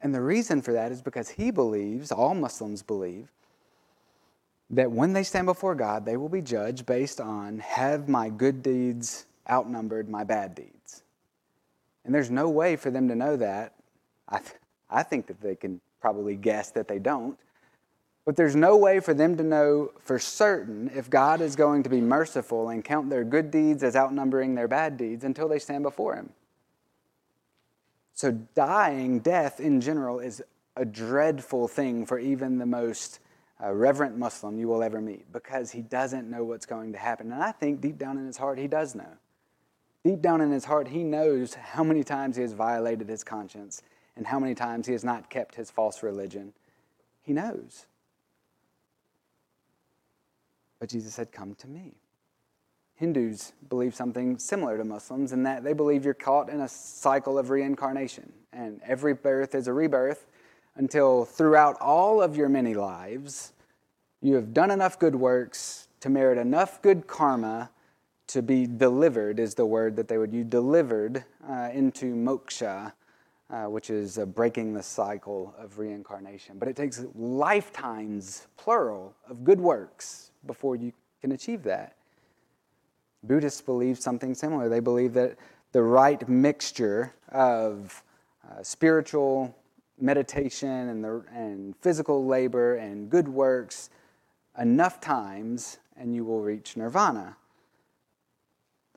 And 0.00 0.14
the 0.14 0.20
reason 0.20 0.62
for 0.62 0.72
that 0.72 0.92
is 0.92 1.02
because 1.02 1.28
he 1.30 1.50
believes, 1.50 2.12
all 2.12 2.34
Muslims 2.34 2.82
believe, 2.82 3.30
that 4.70 4.90
when 4.90 5.12
they 5.12 5.22
stand 5.22 5.46
before 5.46 5.74
God, 5.74 6.04
they 6.04 6.16
will 6.16 6.28
be 6.28 6.42
judged 6.42 6.86
based 6.86 7.20
on 7.20 7.58
have 7.58 8.08
my 8.08 8.28
good 8.28 8.62
deeds 8.62 9.26
outnumbered 9.48 10.08
my 10.08 10.24
bad 10.24 10.54
deeds? 10.54 10.77
And 12.08 12.14
there's 12.14 12.30
no 12.30 12.48
way 12.48 12.74
for 12.76 12.90
them 12.90 13.06
to 13.08 13.14
know 13.14 13.36
that. 13.36 13.74
I, 14.30 14.38
th- 14.38 14.54
I 14.88 15.02
think 15.02 15.26
that 15.26 15.42
they 15.42 15.54
can 15.54 15.78
probably 16.00 16.36
guess 16.36 16.70
that 16.70 16.88
they 16.88 16.98
don't. 16.98 17.38
But 18.24 18.34
there's 18.34 18.56
no 18.56 18.78
way 18.78 18.98
for 19.00 19.12
them 19.12 19.36
to 19.36 19.42
know 19.42 19.90
for 20.00 20.18
certain 20.18 20.90
if 20.94 21.10
God 21.10 21.42
is 21.42 21.54
going 21.54 21.82
to 21.82 21.90
be 21.90 22.00
merciful 22.00 22.70
and 22.70 22.82
count 22.82 23.10
their 23.10 23.24
good 23.24 23.50
deeds 23.50 23.82
as 23.82 23.94
outnumbering 23.94 24.54
their 24.54 24.68
bad 24.68 24.96
deeds 24.96 25.22
until 25.22 25.48
they 25.48 25.58
stand 25.58 25.82
before 25.82 26.16
Him. 26.16 26.30
So, 28.14 28.32
dying, 28.32 29.18
death 29.18 29.60
in 29.60 29.82
general, 29.82 30.18
is 30.18 30.42
a 30.76 30.86
dreadful 30.86 31.68
thing 31.68 32.06
for 32.06 32.18
even 32.18 32.56
the 32.56 32.64
most 32.64 33.20
uh, 33.62 33.70
reverent 33.70 34.16
Muslim 34.16 34.58
you 34.58 34.66
will 34.66 34.82
ever 34.82 35.02
meet 35.02 35.30
because 35.30 35.72
he 35.72 35.82
doesn't 35.82 36.30
know 36.30 36.42
what's 36.42 36.64
going 36.64 36.92
to 36.92 36.98
happen. 36.98 37.30
And 37.32 37.42
I 37.42 37.52
think 37.52 37.82
deep 37.82 37.98
down 37.98 38.16
in 38.16 38.24
his 38.24 38.38
heart, 38.38 38.58
he 38.58 38.66
does 38.66 38.94
know. 38.94 39.18
Deep 40.08 40.22
down 40.22 40.40
in 40.40 40.50
his 40.50 40.64
heart, 40.64 40.88
he 40.88 41.04
knows 41.04 41.52
how 41.52 41.84
many 41.84 42.02
times 42.02 42.36
he 42.36 42.40
has 42.40 42.54
violated 42.54 43.10
his 43.10 43.22
conscience 43.22 43.82
and 44.16 44.26
how 44.26 44.38
many 44.38 44.54
times 44.54 44.86
he 44.86 44.94
has 44.94 45.04
not 45.04 45.28
kept 45.28 45.54
his 45.54 45.70
false 45.70 46.02
religion. 46.02 46.54
He 47.20 47.34
knows. 47.34 47.84
But 50.80 50.88
Jesus 50.88 51.12
said, 51.12 51.30
Come 51.30 51.54
to 51.56 51.68
me. 51.68 51.92
Hindus 52.94 53.52
believe 53.68 53.94
something 53.94 54.38
similar 54.38 54.78
to 54.78 54.84
Muslims 54.84 55.32
in 55.32 55.42
that 55.42 55.62
they 55.62 55.74
believe 55.74 56.06
you're 56.06 56.14
caught 56.14 56.48
in 56.48 56.62
a 56.62 56.68
cycle 56.68 57.38
of 57.38 57.50
reincarnation, 57.50 58.32
and 58.50 58.80
every 58.86 59.12
birth 59.12 59.54
is 59.54 59.68
a 59.68 59.74
rebirth 59.74 60.24
until 60.76 61.26
throughout 61.26 61.76
all 61.82 62.22
of 62.22 62.34
your 62.34 62.48
many 62.48 62.72
lives, 62.72 63.52
you 64.22 64.36
have 64.36 64.54
done 64.54 64.70
enough 64.70 64.98
good 64.98 65.16
works 65.16 65.88
to 66.00 66.08
merit 66.08 66.38
enough 66.38 66.80
good 66.80 67.06
karma 67.06 67.68
to 68.28 68.42
be 68.42 68.66
delivered, 68.66 69.40
is 69.40 69.54
the 69.54 69.66
word 69.66 69.96
that 69.96 70.08
they 70.08 70.18
would 70.18 70.32
use, 70.32 70.46
delivered 70.46 71.24
uh, 71.48 71.70
into 71.72 72.14
moksha, 72.14 72.92
uh, 73.50 73.64
which 73.64 73.90
is 73.90 74.18
uh, 74.18 74.26
breaking 74.26 74.74
the 74.74 74.82
cycle 74.82 75.54
of 75.58 75.78
reincarnation. 75.78 76.58
But 76.58 76.68
it 76.68 76.76
takes 76.76 77.04
lifetimes, 77.14 78.46
plural, 78.56 79.14
of 79.28 79.44
good 79.44 79.60
works 79.60 80.30
before 80.46 80.76
you 80.76 80.92
can 81.20 81.32
achieve 81.32 81.62
that. 81.64 81.96
Buddhists 83.22 83.60
believe 83.60 83.98
something 83.98 84.34
similar. 84.34 84.68
They 84.68 84.80
believe 84.80 85.14
that 85.14 85.36
the 85.72 85.82
right 85.82 86.26
mixture 86.28 87.14
of 87.30 88.02
uh, 88.48 88.62
spiritual 88.62 89.54
meditation 90.00 90.68
and, 90.68 91.02
the, 91.02 91.24
and 91.34 91.74
physical 91.80 92.26
labor 92.26 92.76
and 92.76 93.10
good 93.10 93.28
works 93.28 93.90
enough 94.58 95.00
times 95.00 95.78
and 95.96 96.14
you 96.14 96.24
will 96.24 96.40
reach 96.40 96.76
nirvana. 96.76 97.36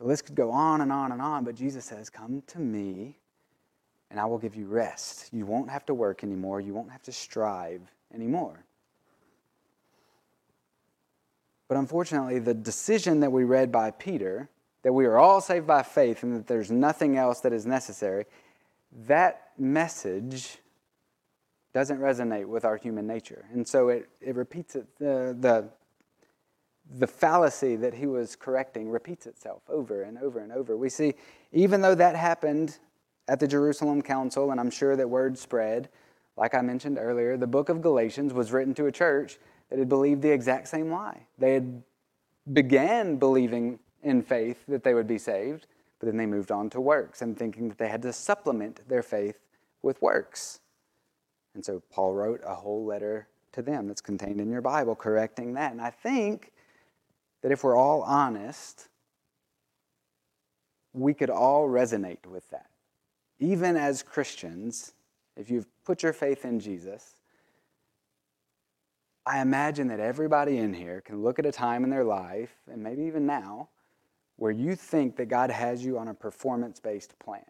The 0.02 0.08
list 0.08 0.26
could 0.26 0.36
go 0.36 0.50
on 0.50 0.82
and 0.82 0.92
on 0.92 1.12
and 1.12 1.22
on, 1.22 1.44
but 1.44 1.54
Jesus 1.54 1.86
says, 1.86 2.10
Come 2.10 2.42
to 2.48 2.60
me 2.60 3.20
and 4.10 4.20
I 4.20 4.26
will 4.26 4.40
give 4.40 4.56
you 4.56 4.66
rest. 4.66 5.30
You 5.32 5.46
won't 5.46 5.70
have 5.70 5.86
to 5.86 5.94
work 5.94 6.24
anymore, 6.24 6.60
you 6.60 6.74
won't 6.74 6.92
have 6.92 7.04
to 7.04 7.12
strive 7.12 7.82
anymore. 8.12 8.66
But 11.68 11.78
unfortunately, 11.78 12.40
the 12.40 12.56
decision 12.56 13.20
that 13.20 13.32
we 13.32 13.44
read 13.44 13.72
by 13.72 13.92
Peter, 13.92 14.50
that 14.82 14.92
we 14.92 15.06
are 15.06 15.20
all 15.20 15.40
saved 15.40 15.68
by 15.68 15.84
faith 15.84 16.24
and 16.24 16.36
that 16.36 16.48
there's 16.48 16.72
nothing 16.72 17.16
else 17.16 17.42
that 17.42 17.54
is 17.54 17.68
necessary, 17.68 18.26
that 19.06 19.52
message 19.58 20.58
doesn't 21.74 22.00
resonate 22.00 22.48
with 22.48 22.66
our 22.66 22.76
human 22.76 23.06
nature. 23.06 23.46
And 23.54 23.68
so 23.68 23.90
it, 23.90 24.10
it 24.20 24.36
repeats 24.36 24.76
it, 24.76 24.88
the, 24.98 25.38
the, 25.40 25.70
the 26.98 27.08
fallacy 27.08 27.76
that 27.78 27.94
he 27.94 28.06
was 28.06 28.36
correcting 28.36 28.90
repeats 28.90 29.26
itself 29.26 29.64
over 29.70 30.04
and 30.04 30.18
over 30.18 30.40
and 30.40 30.52
over. 30.52 30.76
We 30.76 30.90
see, 30.90 31.14
even 31.52 31.82
though 31.82 31.96
that 31.96 32.16
happened 32.16 32.78
at 33.28 33.40
the 33.40 33.48
Jerusalem 33.48 34.02
Council, 34.02 34.52
and 34.52 34.60
I'm 34.60 34.72
sure 34.72 34.96
that 34.96 35.10
word 35.10 35.38
spread, 35.38 35.90
like 36.38 36.54
I 36.54 36.62
mentioned 36.62 36.98
earlier, 37.00 37.38
the 37.38 37.48
book 37.48 37.70
of 37.70 37.82
Galatians 37.82 38.34
was 38.34 38.52
written 38.52 38.74
to 38.76 38.88
a 38.88 38.92
church 38.92 39.38
that 39.70 39.80
had 39.80 39.90
believed 39.90 40.22
the 40.22 40.32
exact 40.32 40.68
same 40.68 40.92
lie. 40.92 41.28
They 41.38 41.54
had 41.54 41.84
began 42.52 43.18
believing 43.18 43.80
in 44.04 44.22
faith 44.22 44.64
that 44.68 44.84
they 44.84 44.94
would 44.94 45.08
be 45.08 45.18
saved, 45.18 45.68
but 46.00 46.08
then 46.08 46.18
they 46.18 46.26
moved 46.26 46.52
on 46.52 46.70
to 46.72 46.82
works 46.82 47.22
and 47.22 47.38
thinking 47.38 47.70
that 47.70 47.78
they 47.78 47.88
had 47.88 48.02
to 48.02 48.12
supplement 48.12 48.88
their 48.90 49.04
faith 49.04 49.38
with 49.82 50.02
works. 50.02 50.60
And 51.54 51.64
so 51.64 51.82
Paul 51.92 52.14
wrote 52.14 52.42
a 52.46 52.56
whole 52.56 52.86
letter 52.86 53.28
to 53.52 53.62
them 53.62 53.88
that's 53.88 54.02
contained 54.02 54.40
in 54.40 54.50
your 54.50 54.62
Bible 54.62 54.96
correcting 54.96 55.54
that. 55.54 55.72
And 55.72 55.82
I 55.82 55.90
think 55.90 56.51
that 57.42 57.52
if 57.52 57.64
we're 57.64 57.76
all 57.76 58.02
honest, 58.04 58.88
we 60.94 61.14
could 61.14 61.30
all 61.30 61.68
resonate 61.68 62.26
with 62.26 62.50
that. 62.50 62.70
Even 63.40 63.76
as 63.76 64.04
Christians, 64.04 64.94
if 65.36 65.50
you've 65.50 65.68
put 65.84 66.04
your 66.04 66.14
faith 66.14 66.46
in 66.46 66.60
Jesus, 66.60 67.16
I 69.26 69.42
imagine 69.42 69.88
that 69.88 70.00
everybody 70.00 70.58
in 70.58 70.74
here 70.74 71.02
can 71.02 71.22
look 71.22 71.40
at 71.40 71.46
a 71.46 71.52
time 71.52 71.84
in 71.84 71.90
their 71.90 72.04
life, 72.04 72.54
and 72.72 72.84
maybe 72.84 73.04
even 73.04 73.26
now, 73.26 73.70
where 74.36 74.52
you 74.52 74.76
think 74.76 75.16
that 75.18 75.28
God 75.28 75.52
has 75.52 75.86
you 75.86 75.98
on 75.98 76.08
a 76.08 76.14
performance 76.14 76.80
based 76.80 77.18
plan, 77.20 77.44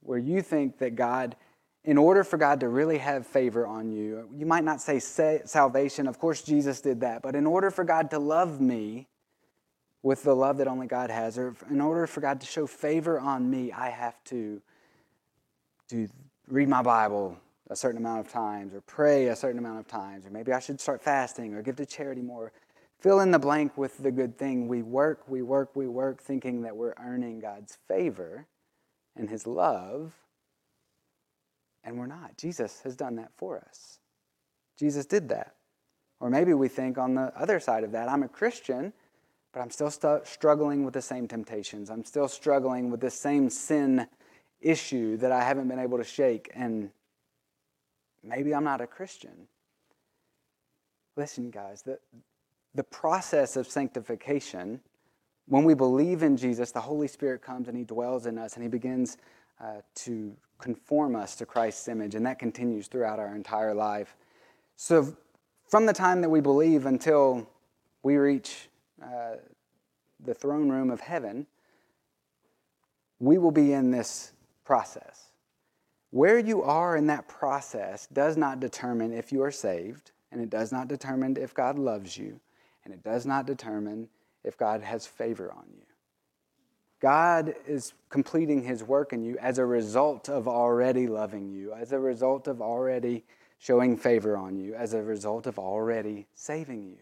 where 0.00 0.18
you 0.18 0.42
think 0.42 0.78
that 0.78 0.94
God, 0.94 1.36
in 1.84 1.96
order 1.96 2.24
for 2.24 2.36
God 2.36 2.60
to 2.60 2.68
really 2.68 2.98
have 2.98 3.26
favor 3.26 3.66
on 3.66 3.90
you, 3.90 4.28
you 4.34 4.44
might 4.44 4.64
not 4.64 4.80
say 4.80 4.98
salvation, 4.98 6.06
of 6.06 6.18
course, 6.18 6.42
Jesus 6.42 6.80
did 6.80 7.00
that, 7.00 7.22
but 7.22 7.34
in 7.34 7.46
order 7.46 7.70
for 7.70 7.84
God 7.84 8.10
to 8.10 8.18
love 8.18 8.60
me 8.60 9.08
with 10.02 10.22
the 10.22 10.34
love 10.34 10.58
that 10.58 10.68
only 10.68 10.86
God 10.86 11.10
has, 11.10 11.38
or 11.38 11.54
in 11.70 11.80
order 11.80 12.06
for 12.06 12.20
God 12.20 12.40
to 12.40 12.46
show 12.46 12.66
favor 12.66 13.18
on 13.20 13.50
me, 13.50 13.72
I 13.72 13.90
have 13.90 14.22
to 14.24 14.62
do, 15.88 16.08
read 16.48 16.68
my 16.68 16.82
Bible 16.82 17.36
a 17.70 17.76
certain 17.76 17.98
amount 17.98 18.26
of 18.26 18.32
times, 18.32 18.74
or 18.74 18.80
pray 18.82 19.28
a 19.28 19.36
certain 19.36 19.58
amount 19.58 19.78
of 19.78 19.86
times, 19.86 20.26
or 20.26 20.30
maybe 20.30 20.52
I 20.52 20.58
should 20.58 20.80
start 20.80 21.02
fasting 21.02 21.54
or 21.54 21.62
give 21.62 21.76
to 21.76 21.86
charity 21.86 22.22
more. 22.22 22.52
Fill 22.98 23.20
in 23.20 23.30
the 23.30 23.38
blank 23.38 23.78
with 23.78 23.96
the 23.98 24.10
good 24.10 24.36
thing. 24.36 24.68
We 24.68 24.82
work, 24.82 25.28
we 25.28 25.40
work, 25.40 25.74
we 25.74 25.86
work, 25.86 26.22
thinking 26.22 26.62
that 26.62 26.76
we're 26.76 26.94
earning 26.98 27.40
God's 27.40 27.78
favor 27.88 28.46
and 29.16 29.30
His 29.30 29.46
love, 29.46 30.12
and 31.84 31.98
we're 31.98 32.06
not. 32.06 32.36
Jesus 32.36 32.80
has 32.84 32.96
done 32.96 33.16
that 33.16 33.32
for 33.36 33.58
us. 33.58 33.98
Jesus 34.78 35.06
did 35.06 35.28
that. 35.28 35.54
Or 36.20 36.28
maybe 36.28 36.52
we 36.54 36.68
think 36.68 36.98
on 36.98 37.14
the 37.14 37.32
other 37.36 37.60
side 37.60 37.84
of 37.84 37.92
that, 37.92 38.08
I'm 38.08 38.22
a 38.22 38.28
Christian, 38.28 38.92
but 39.52 39.60
I'm 39.60 39.70
still 39.70 39.90
st- 39.90 40.26
struggling 40.26 40.84
with 40.84 40.94
the 40.94 41.02
same 41.02 41.26
temptations. 41.26 41.90
I'm 41.90 42.04
still 42.04 42.28
struggling 42.28 42.90
with 42.90 43.00
the 43.00 43.10
same 43.10 43.48
sin 43.48 44.06
issue 44.60 45.16
that 45.16 45.32
I 45.32 45.42
haven't 45.42 45.68
been 45.68 45.78
able 45.78 45.98
to 45.98 46.04
shake. 46.04 46.50
And 46.54 46.90
maybe 48.22 48.54
I'm 48.54 48.64
not 48.64 48.80
a 48.80 48.86
Christian. 48.86 49.48
Listen, 51.16 51.50
guys, 51.50 51.82
the, 51.82 51.98
the 52.74 52.84
process 52.84 53.56
of 53.56 53.66
sanctification, 53.66 54.80
when 55.46 55.64
we 55.64 55.74
believe 55.74 56.22
in 56.22 56.36
Jesus, 56.36 56.70
the 56.70 56.80
Holy 56.80 57.08
Spirit 57.08 57.42
comes 57.42 57.66
and 57.66 57.76
He 57.76 57.84
dwells 57.84 58.26
in 58.26 58.38
us 58.38 58.54
and 58.54 58.62
He 58.62 58.68
begins 58.68 59.16
uh, 59.62 59.80
to 59.94 60.36
conform 60.58 61.16
us 61.16 61.36
to 61.36 61.46
Christ's 61.46 61.88
image, 61.88 62.14
and 62.14 62.26
that 62.26 62.38
continues 62.38 62.86
throughout 62.86 63.18
our 63.18 63.34
entire 63.34 63.74
life. 63.74 64.16
So, 64.76 65.16
from 65.68 65.86
the 65.86 65.92
time 65.92 66.20
that 66.22 66.30
we 66.30 66.40
believe 66.40 66.86
until 66.86 67.48
we 68.02 68.16
reach 68.16 68.68
uh, 69.02 69.36
the 70.24 70.34
throne 70.34 70.68
room 70.68 70.90
of 70.90 71.00
heaven, 71.00 71.46
we 73.18 73.38
will 73.38 73.50
be 73.50 73.72
in 73.72 73.90
this 73.90 74.32
process. 74.64 75.30
Where 76.10 76.38
you 76.38 76.62
are 76.62 76.96
in 76.96 77.06
that 77.06 77.28
process 77.28 78.06
does 78.08 78.36
not 78.36 78.58
determine 78.58 79.12
if 79.12 79.30
you 79.30 79.42
are 79.42 79.52
saved, 79.52 80.10
and 80.32 80.40
it 80.40 80.50
does 80.50 80.72
not 80.72 80.88
determine 80.88 81.36
if 81.36 81.54
God 81.54 81.78
loves 81.78 82.16
you, 82.16 82.40
and 82.84 82.92
it 82.92 83.02
does 83.02 83.26
not 83.26 83.46
determine 83.46 84.08
if 84.42 84.56
God 84.56 84.82
has 84.82 85.06
favor 85.06 85.52
on 85.52 85.64
you. 85.72 85.84
God 87.00 87.54
is 87.66 87.94
completing 88.10 88.62
his 88.62 88.84
work 88.84 89.12
in 89.12 89.24
you 89.24 89.38
as 89.38 89.58
a 89.58 89.64
result 89.64 90.28
of 90.28 90.46
already 90.46 91.06
loving 91.06 91.50
you, 91.50 91.72
as 91.72 91.92
a 91.92 91.98
result 91.98 92.46
of 92.46 92.60
already 92.60 93.24
showing 93.58 93.96
favor 93.96 94.36
on 94.36 94.58
you, 94.58 94.74
as 94.74 94.92
a 94.94 95.02
result 95.02 95.46
of 95.46 95.58
already 95.58 96.26
saving 96.34 96.84
you. 96.84 96.98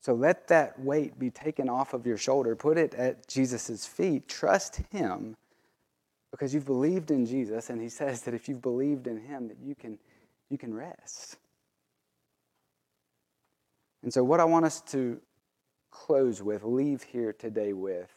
So 0.00 0.14
let 0.14 0.48
that 0.48 0.80
weight 0.80 1.18
be 1.18 1.30
taken 1.30 1.68
off 1.68 1.92
of 1.92 2.06
your 2.06 2.16
shoulder, 2.16 2.56
put 2.56 2.78
it 2.78 2.94
at 2.94 3.28
Jesus' 3.28 3.86
feet, 3.86 4.28
trust 4.28 4.80
him 4.90 5.36
because 6.30 6.54
you've 6.54 6.64
believed 6.66 7.10
in 7.10 7.26
Jesus, 7.26 7.70
and 7.70 7.80
he 7.80 7.88
says 7.88 8.22
that 8.22 8.34
if 8.34 8.48
you've 8.48 8.62
believed 8.62 9.06
in 9.06 9.20
him, 9.20 9.48
that 9.48 9.58
you 9.62 9.74
can, 9.74 9.98
you 10.48 10.56
can 10.56 10.72
rest. 10.72 11.36
And 14.02 14.12
so, 14.12 14.24
what 14.24 14.40
I 14.40 14.44
want 14.44 14.64
us 14.64 14.80
to 14.92 15.20
close 15.90 16.42
with, 16.42 16.64
leave 16.64 17.02
here 17.02 17.32
today 17.32 17.72
with, 17.72 18.10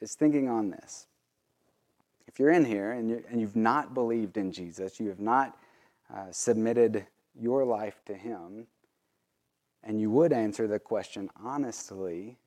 is 0.00 0.14
thinking 0.14 0.48
on 0.48 0.70
this. 0.70 1.06
If 2.26 2.38
you're 2.38 2.50
in 2.50 2.64
here 2.64 2.92
and, 2.92 3.10
you 3.10 3.24
and 3.30 3.40
you've 3.40 3.56
not 3.56 3.94
believed 3.94 4.36
in 4.36 4.52
Jesus, 4.52 4.98
you 4.98 5.08
have 5.08 5.20
not 5.20 5.56
uh, 6.12 6.26
submitted 6.30 7.06
your 7.38 7.64
life 7.64 8.00
to 8.06 8.14
him, 8.14 8.66
and 9.82 10.00
you 10.00 10.10
would 10.10 10.32
answer 10.32 10.66
the 10.66 10.78
question 10.78 11.30
honestly 11.42 12.38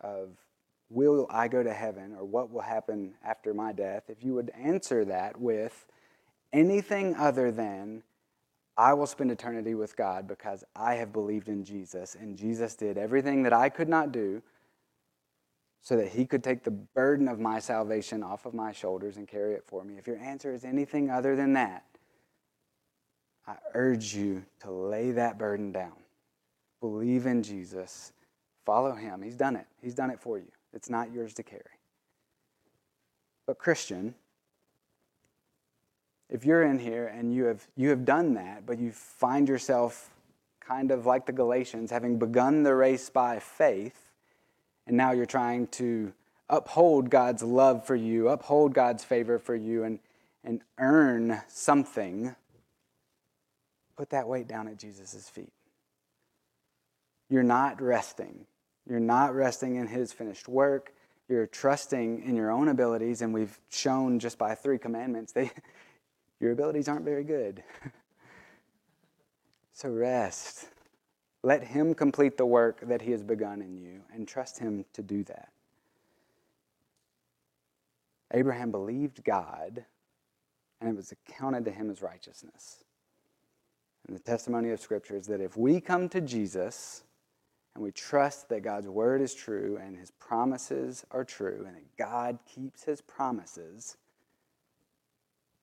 of 0.00 0.30
will 0.90 1.26
I 1.30 1.48
go 1.48 1.62
to 1.62 1.72
heaven 1.72 2.14
or 2.16 2.24
what 2.24 2.50
will 2.50 2.60
happen 2.60 3.14
after 3.24 3.54
my 3.54 3.72
death, 3.72 4.04
if 4.08 4.22
you 4.22 4.34
would 4.34 4.50
answer 4.50 5.04
that 5.06 5.40
with 5.40 5.86
anything 6.52 7.14
other 7.14 7.50
than, 7.50 8.02
I 8.76 8.94
will 8.94 9.06
spend 9.06 9.30
eternity 9.30 9.74
with 9.74 9.96
God 9.96 10.26
because 10.26 10.64
I 10.74 10.94
have 10.94 11.12
believed 11.12 11.48
in 11.48 11.64
Jesus 11.64 12.14
and 12.14 12.36
Jesus 12.36 12.74
did 12.74 12.96
everything 12.96 13.42
that 13.42 13.52
I 13.52 13.68
could 13.68 13.88
not 13.88 14.12
do 14.12 14.42
so 15.82 15.96
that 15.96 16.08
he 16.08 16.24
could 16.24 16.44
take 16.44 16.62
the 16.62 16.70
burden 16.70 17.28
of 17.28 17.40
my 17.40 17.58
salvation 17.58 18.22
off 18.22 18.46
of 18.46 18.54
my 18.54 18.72
shoulders 18.72 19.16
and 19.16 19.26
carry 19.26 19.54
it 19.54 19.64
for 19.66 19.84
me. 19.84 19.98
If 19.98 20.06
your 20.06 20.18
answer 20.18 20.54
is 20.54 20.64
anything 20.64 21.10
other 21.10 21.36
than 21.36 21.52
that, 21.54 21.84
I 23.46 23.56
urge 23.74 24.14
you 24.14 24.44
to 24.60 24.70
lay 24.70 25.10
that 25.10 25.38
burden 25.38 25.72
down. 25.72 25.96
Believe 26.80 27.26
in 27.26 27.42
Jesus. 27.42 28.12
Follow 28.64 28.94
him. 28.94 29.22
He's 29.22 29.36
done 29.36 29.56
it. 29.56 29.66
He's 29.82 29.94
done 29.94 30.10
it 30.10 30.20
for 30.20 30.38
you. 30.38 30.50
It's 30.72 30.88
not 30.88 31.12
yours 31.12 31.34
to 31.34 31.42
carry. 31.42 31.62
But, 33.46 33.58
Christian, 33.58 34.14
if 36.32 36.46
you're 36.46 36.62
in 36.62 36.78
here 36.78 37.06
and 37.06 37.34
you 37.34 37.44
have, 37.44 37.66
you 37.76 37.90
have 37.90 38.06
done 38.06 38.34
that, 38.34 38.64
but 38.64 38.78
you 38.78 38.90
find 38.90 39.46
yourself 39.46 40.08
kind 40.60 40.90
of 40.90 41.04
like 41.04 41.26
the 41.26 41.32
Galatians, 41.32 41.90
having 41.90 42.18
begun 42.18 42.62
the 42.62 42.74
race 42.74 43.10
by 43.10 43.38
faith, 43.38 44.10
and 44.86 44.96
now 44.96 45.12
you're 45.12 45.26
trying 45.26 45.66
to 45.66 46.14
uphold 46.48 47.10
God's 47.10 47.42
love 47.42 47.86
for 47.86 47.94
you, 47.94 48.30
uphold 48.30 48.72
God's 48.72 49.04
favor 49.04 49.38
for 49.38 49.54
you, 49.54 49.84
and, 49.84 49.98
and 50.42 50.62
earn 50.78 51.42
something, 51.48 52.34
put 53.96 54.08
that 54.10 54.26
weight 54.26 54.48
down 54.48 54.68
at 54.68 54.78
Jesus' 54.78 55.28
feet. 55.28 55.52
You're 57.28 57.42
not 57.42 57.82
resting. 57.82 58.46
You're 58.88 59.00
not 59.00 59.34
resting 59.34 59.76
in 59.76 59.86
His 59.86 60.14
finished 60.14 60.48
work. 60.48 60.94
You're 61.28 61.46
trusting 61.46 62.22
in 62.22 62.36
your 62.36 62.50
own 62.50 62.68
abilities, 62.68 63.20
and 63.20 63.34
we've 63.34 63.58
shown 63.68 64.18
just 64.18 64.38
by 64.38 64.54
three 64.54 64.78
commandments 64.78 65.32
that 65.32 65.50
your 66.42 66.52
abilities 66.52 66.88
aren't 66.88 67.04
very 67.04 67.24
good. 67.24 67.62
so 69.72 69.88
rest. 69.88 70.68
Let 71.42 71.64
Him 71.64 71.94
complete 71.94 72.36
the 72.36 72.46
work 72.46 72.80
that 72.82 73.00
He 73.00 73.12
has 73.12 73.22
begun 73.22 73.62
in 73.62 73.76
you, 73.78 74.02
and 74.12 74.28
trust 74.28 74.58
Him 74.58 74.84
to 74.92 75.02
do 75.02 75.24
that. 75.24 75.48
Abraham 78.32 78.70
believed 78.70 79.24
God, 79.24 79.84
and 80.80 80.90
it 80.90 80.96
was 80.96 81.12
accounted 81.12 81.64
to 81.66 81.70
him 81.70 81.90
as 81.90 82.02
righteousness. 82.02 82.84
And 84.06 84.16
the 84.16 84.22
testimony 84.22 84.70
of 84.70 84.80
Scripture 84.80 85.16
is 85.16 85.26
that 85.26 85.40
if 85.40 85.56
we 85.56 85.80
come 85.80 86.08
to 86.08 86.20
Jesus 86.20 87.04
and 87.74 87.84
we 87.84 87.92
trust 87.92 88.48
that 88.48 88.62
God's 88.62 88.88
word 88.88 89.20
is 89.20 89.34
true 89.34 89.78
and 89.80 89.96
his 89.96 90.10
promises 90.10 91.04
are 91.10 91.24
true 91.24 91.64
and 91.66 91.76
that 91.76 91.96
God 91.96 92.38
keeps 92.46 92.82
his 92.82 93.00
promises, 93.00 93.96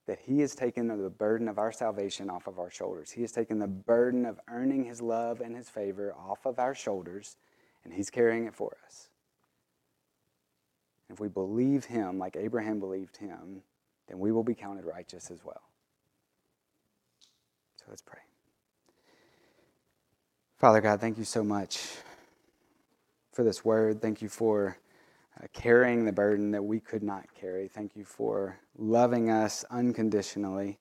that 0.09 0.17
he 0.25 0.39
has 0.39 0.55
taken 0.55 0.87
the 0.87 1.07
burden 1.07 1.47
of 1.47 1.59
our 1.59 1.71
salvation 1.71 2.31
off 2.31 2.47
of 2.47 2.57
our 2.57 2.71
shoulders. 2.71 3.11
He 3.11 3.21
has 3.21 3.31
taken 3.31 3.59
the 3.59 3.67
burden 3.67 4.25
of 4.25 4.39
earning 4.49 4.83
his 4.83 5.03
love 5.03 5.39
and 5.39 5.55
his 5.55 5.69
favor 5.69 6.15
off 6.15 6.47
of 6.47 6.57
our 6.57 6.73
shoulders, 6.73 7.37
and 7.83 7.93
he's 7.93 8.09
carrying 8.09 8.45
it 8.45 8.55
for 8.55 8.75
us. 8.87 9.09
If 11.11 11.19
we 11.19 11.27
believe 11.27 11.85
him 11.85 12.17
like 12.17 12.35
Abraham 12.35 12.79
believed 12.79 13.17
him, 13.17 13.61
then 14.07 14.17
we 14.17 14.31
will 14.31 14.43
be 14.43 14.55
counted 14.55 14.83
righteous 14.83 15.29
as 15.29 15.45
well. 15.45 15.61
So 17.75 17.85
let's 17.89 18.01
pray. 18.01 18.21
Father 20.57 20.81
God, 20.81 20.99
thank 20.99 21.19
you 21.19 21.23
so 21.23 21.43
much 21.43 21.85
for 23.31 23.43
this 23.43 23.63
word. 23.63 24.01
Thank 24.01 24.23
you 24.23 24.29
for 24.29 24.75
uh, 25.41 25.47
carrying 25.53 26.05
the 26.05 26.11
burden 26.11 26.51
that 26.51 26.63
we 26.63 26.79
could 26.79 27.03
not 27.03 27.25
carry. 27.33 27.67
Thank 27.67 27.95
you 27.95 28.03
for 28.03 28.57
loving 28.77 29.29
us 29.29 29.63
unconditionally, 29.71 30.77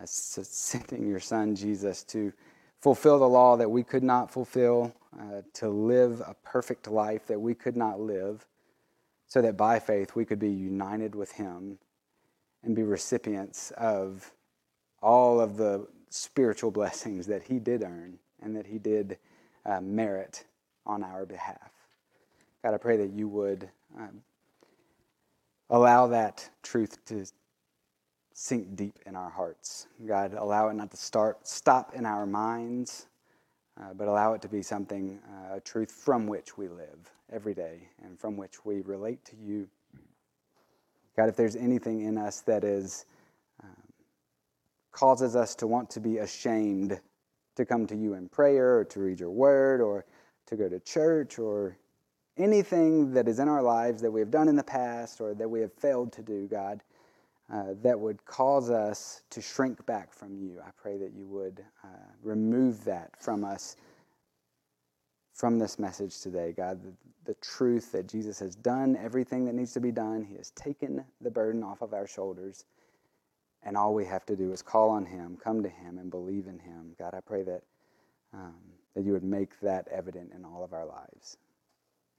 uh, 0.00 0.06
sending 0.06 1.06
your 1.06 1.20
son 1.20 1.56
Jesus 1.56 2.04
to 2.04 2.32
fulfill 2.80 3.18
the 3.18 3.28
law 3.28 3.56
that 3.56 3.70
we 3.70 3.82
could 3.82 4.02
not 4.02 4.30
fulfill, 4.30 4.94
uh, 5.18 5.42
to 5.54 5.68
live 5.68 6.20
a 6.20 6.34
perfect 6.44 6.88
life 6.88 7.26
that 7.26 7.40
we 7.40 7.54
could 7.54 7.76
not 7.76 8.00
live, 8.00 8.46
so 9.26 9.42
that 9.42 9.56
by 9.56 9.78
faith 9.78 10.14
we 10.14 10.24
could 10.24 10.38
be 10.38 10.50
united 10.50 11.14
with 11.14 11.32
him 11.32 11.78
and 12.62 12.74
be 12.76 12.82
recipients 12.82 13.70
of 13.72 14.32
all 15.02 15.40
of 15.40 15.56
the 15.56 15.86
spiritual 16.10 16.70
blessings 16.72 17.26
that 17.26 17.42
he 17.42 17.58
did 17.58 17.82
earn 17.82 18.18
and 18.42 18.54
that 18.56 18.66
he 18.66 18.78
did 18.78 19.18
uh, 19.66 19.80
merit 19.80 20.44
on 20.86 21.02
our 21.02 21.26
behalf. 21.26 21.70
God, 22.62 22.74
I 22.74 22.78
pray 22.78 22.96
that 22.98 23.10
you 23.10 23.28
would 23.28 23.68
um, 23.98 24.22
allow 25.68 26.06
that 26.08 26.48
truth 26.62 27.04
to 27.06 27.24
sink 28.32 28.76
deep 28.76 28.98
in 29.06 29.16
our 29.16 29.30
hearts. 29.30 29.86
God, 30.06 30.34
allow 30.34 30.68
it 30.68 30.74
not 30.74 30.90
to 30.90 30.96
start 30.96 31.46
stop 31.46 31.94
in 31.94 32.06
our 32.06 32.26
minds, 32.26 33.06
uh, 33.80 33.92
but 33.94 34.08
allow 34.08 34.32
it 34.34 34.42
to 34.42 34.48
be 34.48 34.62
something, 34.62 35.18
uh, 35.28 35.56
a 35.56 35.60
truth 35.60 35.90
from 35.90 36.26
which 36.26 36.56
we 36.56 36.68
live 36.68 37.12
every 37.32 37.54
day 37.54 37.88
and 38.02 38.18
from 38.18 38.36
which 38.36 38.64
we 38.64 38.80
relate 38.80 39.24
to 39.26 39.36
you. 39.36 39.68
God, 41.16 41.28
if 41.28 41.36
there's 41.36 41.56
anything 41.56 42.02
in 42.02 42.16
us 42.16 42.40
that 42.42 42.64
is 42.64 43.04
um, 43.62 43.70
causes 44.92 45.36
us 45.36 45.54
to 45.56 45.66
want 45.66 45.90
to 45.90 46.00
be 46.00 46.18
ashamed 46.18 46.98
to 47.56 47.66
come 47.66 47.86
to 47.86 47.96
you 47.96 48.14
in 48.14 48.28
prayer 48.28 48.78
or 48.78 48.84
to 48.86 49.00
read 49.00 49.20
your 49.20 49.30
word 49.30 49.80
or 49.80 50.04
to 50.46 50.56
go 50.56 50.68
to 50.68 50.80
church 50.80 51.38
or 51.38 51.76
anything 52.42 53.12
that 53.12 53.28
is 53.28 53.38
in 53.38 53.48
our 53.48 53.62
lives 53.62 54.02
that 54.02 54.10
we 54.10 54.20
have 54.20 54.30
done 54.30 54.48
in 54.48 54.56
the 54.56 54.62
past 54.62 55.20
or 55.20 55.34
that 55.34 55.48
we 55.48 55.60
have 55.60 55.72
failed 55.72 56.12
to 56.14 56.22
do, 56.22 56.46
God, 56.46 56.82
uh, 57.52 57.74
that 57.82 57.98
would 57.98 58.24
cause 58.24 58.70
us 58.70 59.22
to 59.30 59.40
shrink 59.42 59.84
back 59.86 60.12
from 60.12 60.36
you. 60.36 60.60
I 60.64 60.70
pray 60.80 60.96
that 60.98 61.12
you 61.12 61.26
would 61.26 61.64
uh, 61.82 61.88
remove 62.22 62.84
that 62.84 63.10
from 63.20 63.44
us 63.44 63.76
from 65.34 65.58
this 65.58 65.78
message 65.78 66.20
today, 66.20 66.52
God. 66.56 66.82
The, 66.82 66.92
the 67.24 67.34
truth 67.40 67.92
that 67.92 68.06
Jesus 68.06 68.38
has 68.40 68.54
done 68.54 68.96
everything 69.02 69.44
that 69.46 69.54
needs 69.54 69.72
to 69.72 69.80
be 69.80 69.90
done, 69.90 70.22
He 70.22 70.36
has 70.36 70.50
taken 70.50 71.04
the 71.20 71.30
burden 71.30 71.62
off 71.62 71.80
of 71.80 71.94
our 71.94 72.06
shoulders. 72.06 72.66
And 73.62 73.76
all 73.76 73.94
we 73.94 74.04
have 74.04 74.26
to 74.26 74.36
do 74.36 74.52
is 74.52 74.62
call 74.62 74.90
on 74.90 75.04
Him, 75.06 75.38
come 75.42 75.62
to 75.62 75.68
Him, 75.68 75.98
and 75.98 76.10
believe 76.10 76.46
in 76.46 76.58
Him. 76.58 76.94
God, 76.98 77.14
I 77.14 77.20
pray 77.20 77.42
that, 77.42 77.62
um, 78.32 78.54
that 78.94 79.04
you 79.04 79.12
would 79.12 79.24
make 79.24 79.58
that 79.60 79.88
evident 79.88 80.32
in 80.34 80.44
all 80.44 80.62
of 80.62 80.72
our 80.72 80.86
lives. 80.86 81.38